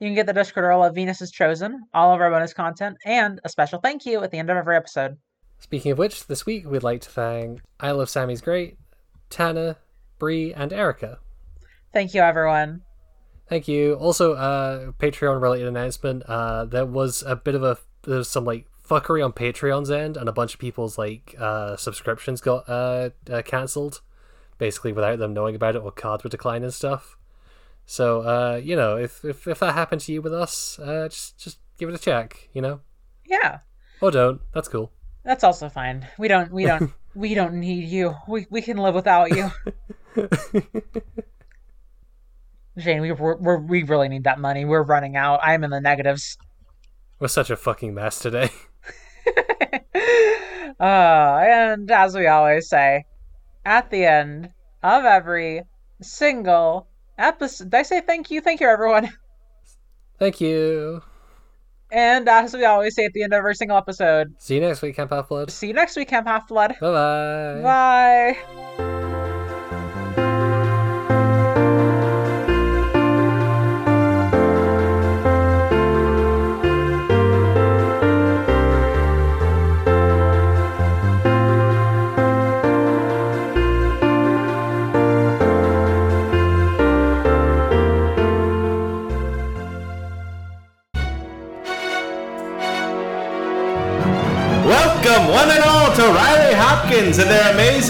you 0.00 0.08
can 0.08 0.14
get 0.14 0.26
the 0.26 0.32
Discord 0.32 0.64
role 0.64 0.82
of 0.82 0.94
Venus 0.94 1.20
is 1.20 1.30
Chosen, 1.30 1.82
all 1.94 2.12
of 2.12 2.20
our 2.20 2.30
bonus 2.30 2.52
content, 2.52 2.96
and 3.04 3.38
a 3.44 3.48
special 3.48 3.78
thank 3.78 4.06
you 4.06 4.22
at 4.24 4.30
the 4.30 4.38
end 4.38 4.50
of 4.50 4.56
every 4.56 4.74
episode. 4.74 5.16
Speaking 5.58 5.92
of 5.92 5.98
which, 5.98 6.26
this 6.26 6.46
week 6.46 6.68
we'd 6.68 6.82
like 6.82 7.02
to 7.02 7.10
thank 7.10 7.60
I 7.78 7.90
Love 7.92 8.08
Sammy's 8.08 8.40
Great, 8.40 8.78
Tana, 9.28 9.76
Bree, 10.20 10.54
and 10.54 10.72
Erica. 10.72 11.18
Thank 11.92 12.14
you, 12.14 12.20
everyone. 12.20 12.82
Thank 13.48 13.66
you. 13.66 13.94
Also, 13.94 14.34
uh, 14.34 14.92
Patreon 14.92 15.42
related 15.42 15.66
announcement. 15.66 16.22
Uh, 16.28 16.64
there 16.66 16.86
was 16.86 17.24
a 17.26 17.34
bit 17.34 17.56
of 17.56 17.64
a 17.64 17.78
there's 18.04 18.28
some 18.28 18.44
like 18.44 18.66
fuckery 18.88 19.24
on 19.24 19.32
Patreon's 19.32 19.90
end, 19.90 20.16
and 20.16 20.28
a 20.28 20.32
bunch 20.32 20.54
of 20.54 20.60
people's 20.60 20.96
like 20.96 21.34
uh, 21.36 21.76
subscriptions 21.76 22.40
got 22.40 22.68
uh, 22.68 23.10
uh 23.28 23.42
cancelled, 23.42 24.02
basically 24.58 24.92
without 24.92 25.18
them 25.18 25.34
knowing 25.34 25.56
about 25.56 25.74
it, 25.74 25.82
or 25.82 25.90
cards 25.90 26.22
were 26.22 26.30
declined 26.30 26.62
and 26.62 26.72
stuff. 26.72 27.16
So, 27.86 28.20
uh, 28.20 28.60
you 28.62 28.76
know, 28.76 28.96
if, 28.96 29.24
if 29.24 29.48
if 29.48 29.58
that 29.58 29.74
happened 29.74 30.02
to 30.02 30.12
you 30.12 30.22
with 30.22 30.32
us, 30.32 30.78
uh, 30.78 31.08
just 31.08 31.36
just 31.38 31.58
give 31.76 31.88
it 31.88 31.94
a 31.96 31.98
check. 31.98 32.48
You 32.52 32.62
know. 32.62 32.80
Yeah. 33.26 33.58
Or 34.00 34.12
don't. 34.12 34.40
That's 34.54 34.68
cool. 34.68 34.92
That's 35.24 35.42
also 35.42 35.68
fine. 35.68 36.06
We 36.18 36.28
don't. 36.28 36.52
We 36.52 36.66
don't. 36.66 36.92
we 37.16 37.34
don't 37.34 37.54
need 37.54 37.88
you. 37.88 38.14
We 38.28 38.46
we 38.48 38.62
can 38.62 38.76
live 38.76 38.94
without 38.94 39.36
you. 39.36 39.50
Jane, 42.78 43.02
we 43.02 43.12
we're, 43.12 43.58
we 43.58 43.82
really 43.82 44.08
need 44.08 44.24
that 44.24 44.38
money. 44.38 44.64
We're 44.64 44.82
running 44.82 45.16
out. 45.16 45.40
I'm 45.42 45.64
in 45.64 45.70
the 45.70 45.80
negatives. 45.80 46.38
We're 47.18 47.28
such 47.28 47.50
a 47.50 47.56
fucking 47.56 47.94
mess 47.94 48.18
today. 48.18 48.50
uh, 50.80 51.38
and 51.42 51.90
as 51.90 52.14
we 52.14 52.26
always 52.26 52.68
say, 52.68 53.04
at 53.64 53.90
the 53.90 54.04
end 54.04 54.48
of 54.82 55.04
every 55.04 55.62
single 56.00 56.88
episode, 57.18 57.70
did 57.70 57.78
I 57.78 57.82
say 57.82 58.00
thank 58.00 58.30
you? 58.30 58.40
Thank 58.40 58.60
you, 58.60 58.68
everyone. 58.68 59.10
Thank 60.18 60.38
you. 60.38 61.00
And 61.90 62.28
as 62.28 62.52
we 62.52 62.66
always 62.66 62.94
say 62.94 63.06
at 63.06 63.14
the 63.14 63.22
end 63.22 63.32
of 63.32 63.38
every 63.38 63.54
single 63.54 63.78
episode, 63.78 64.34
see 64.38 64.56
you 64.56 64.60
next 64.60 64.82
week, 64.82 64.96
Camp 64.96 65.10
Half 65.10 65.30
Blood. 65.30 65.50
See 65.50 65.68
you 65.68 65.72
next 65.72 65.96
week, 65.96 66.08
Camp 66.08 66.26
Half 66.26 66.48
Blood. 66.48 66.76
Bye-bye. 66.78 67.62
Bye. 67.62 68.89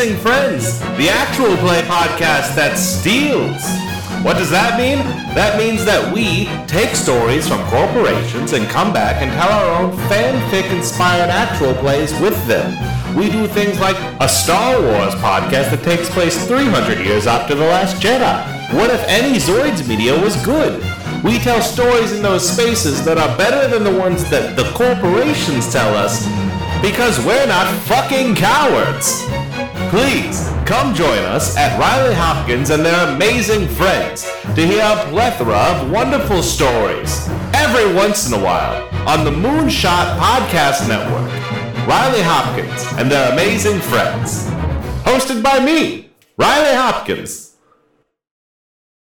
Amazing 0.01 0.19
friends, 0.23 0.81
the 0.97 1.11
actual 1.11 1.55
play 1.59 1.83
podcast 1.83 2.57
that 2.57 2.79
steals. 2.79 3.61
What 4.25 4.39
does 4.39 4.49
that 4.49 4.81
mean? 4.81 4.97
That 5.37 5.59
means 5.59 5.85
that 5.85 6.01
we 6.15 6.49
take 6.65 6.97
stories 6.97 7.47
from 7.47 7.61
corporations 7.69 8.55
and 8.55 8.65
come 8.69 8.95
back 8.95 9.21
and 9.21 9.31
tell 9.33 9.53
our 9.53 9.83
own 9.83 9.93
fanfic 10.09 10.73
inspired 10.75 11.29
actual 11.29 11.75
plays 11.75 12.19
with 12.19 12.33
them. 12.47 12.73
We 13.15 13.31
do 13.31 13.47
things 13.47 13.79
like 13.79 13.97
a 14.21 14.29
Star 14.29 14.81
Wars 14.81 15.13
podcast 15.21 15.69
that 15.69 15.83
takes 15.85 16.09
place 16.09 16.47
300 16.49 17.05
years 17.05 17.27
after 17.27 17.55
The 17.55 17.67
Last 17.67 18.01
Jedi. 18.01 18.73
What 18.73 18.89
if 18.89 19.05
any 19.05 19.37
Zoids 19.37 19.87
media 19.87 20.19
was 20.19 20.35
good? 20.47 20.81
We 21.23 21.39
tell 21.41 21.61
stories 21.61 22.13
in 22.13 22.23
those 22.23 22.49
spaces 22.49 23.05
that 23.05 23.19
are 23.19 23.37
better 23.37 23.69
than 23.69 23.85
the 23.85 24.01
ones 24.01 24.31
that 24.31 24.57
the 24.57 24.65
corporations 24.73 25.71
tell 25.71 25.95
us 25.95 26.25
because 26.81 27.21
we're 27.27 27.47
not 27.47 27.69
fucking 27.85 28.37
cowards. 28.37 29.40
Please 29.91 30.49
come 30.67 30.95
join 30.95 31.19
us 31.19 31.57
at 31.57 31.77
Riley 31.77 32.15
Hopkins 32.15 32.71
and 32.71 32.85
their 32.85 33.09
amazing 33.09 33.67
friends 33.67 34.23
to 34.55 34.65
hear 34.65 34.85
a 34.85 35.05
plethora 35.11 35.57
of 35.57 35.91
wonderful 35.91 36.45
stories 36.45 37.29
every 37.55 37.93
once 37.93 38.29
in 38.29 38.35
a 38.35 38.41
while 38.41 38.89
on 39.09 39.25
the 39.25 39.33
Moonshot 39.33 40.17
Podcast 40.17 40.87
Network. 40.87 41.29
Riley 41.89 42.23
Hopkins 42.23 42.87
and 43.01 43.11
their 43.11 43.33
amazing 43.33 43.81
friends. 43.81 44.45
Hosted 45.03 45.43
by 45.43 45.59
me, 45.59 46.11
Riley 46.37 46.77
Hopkins. 46.77 47.50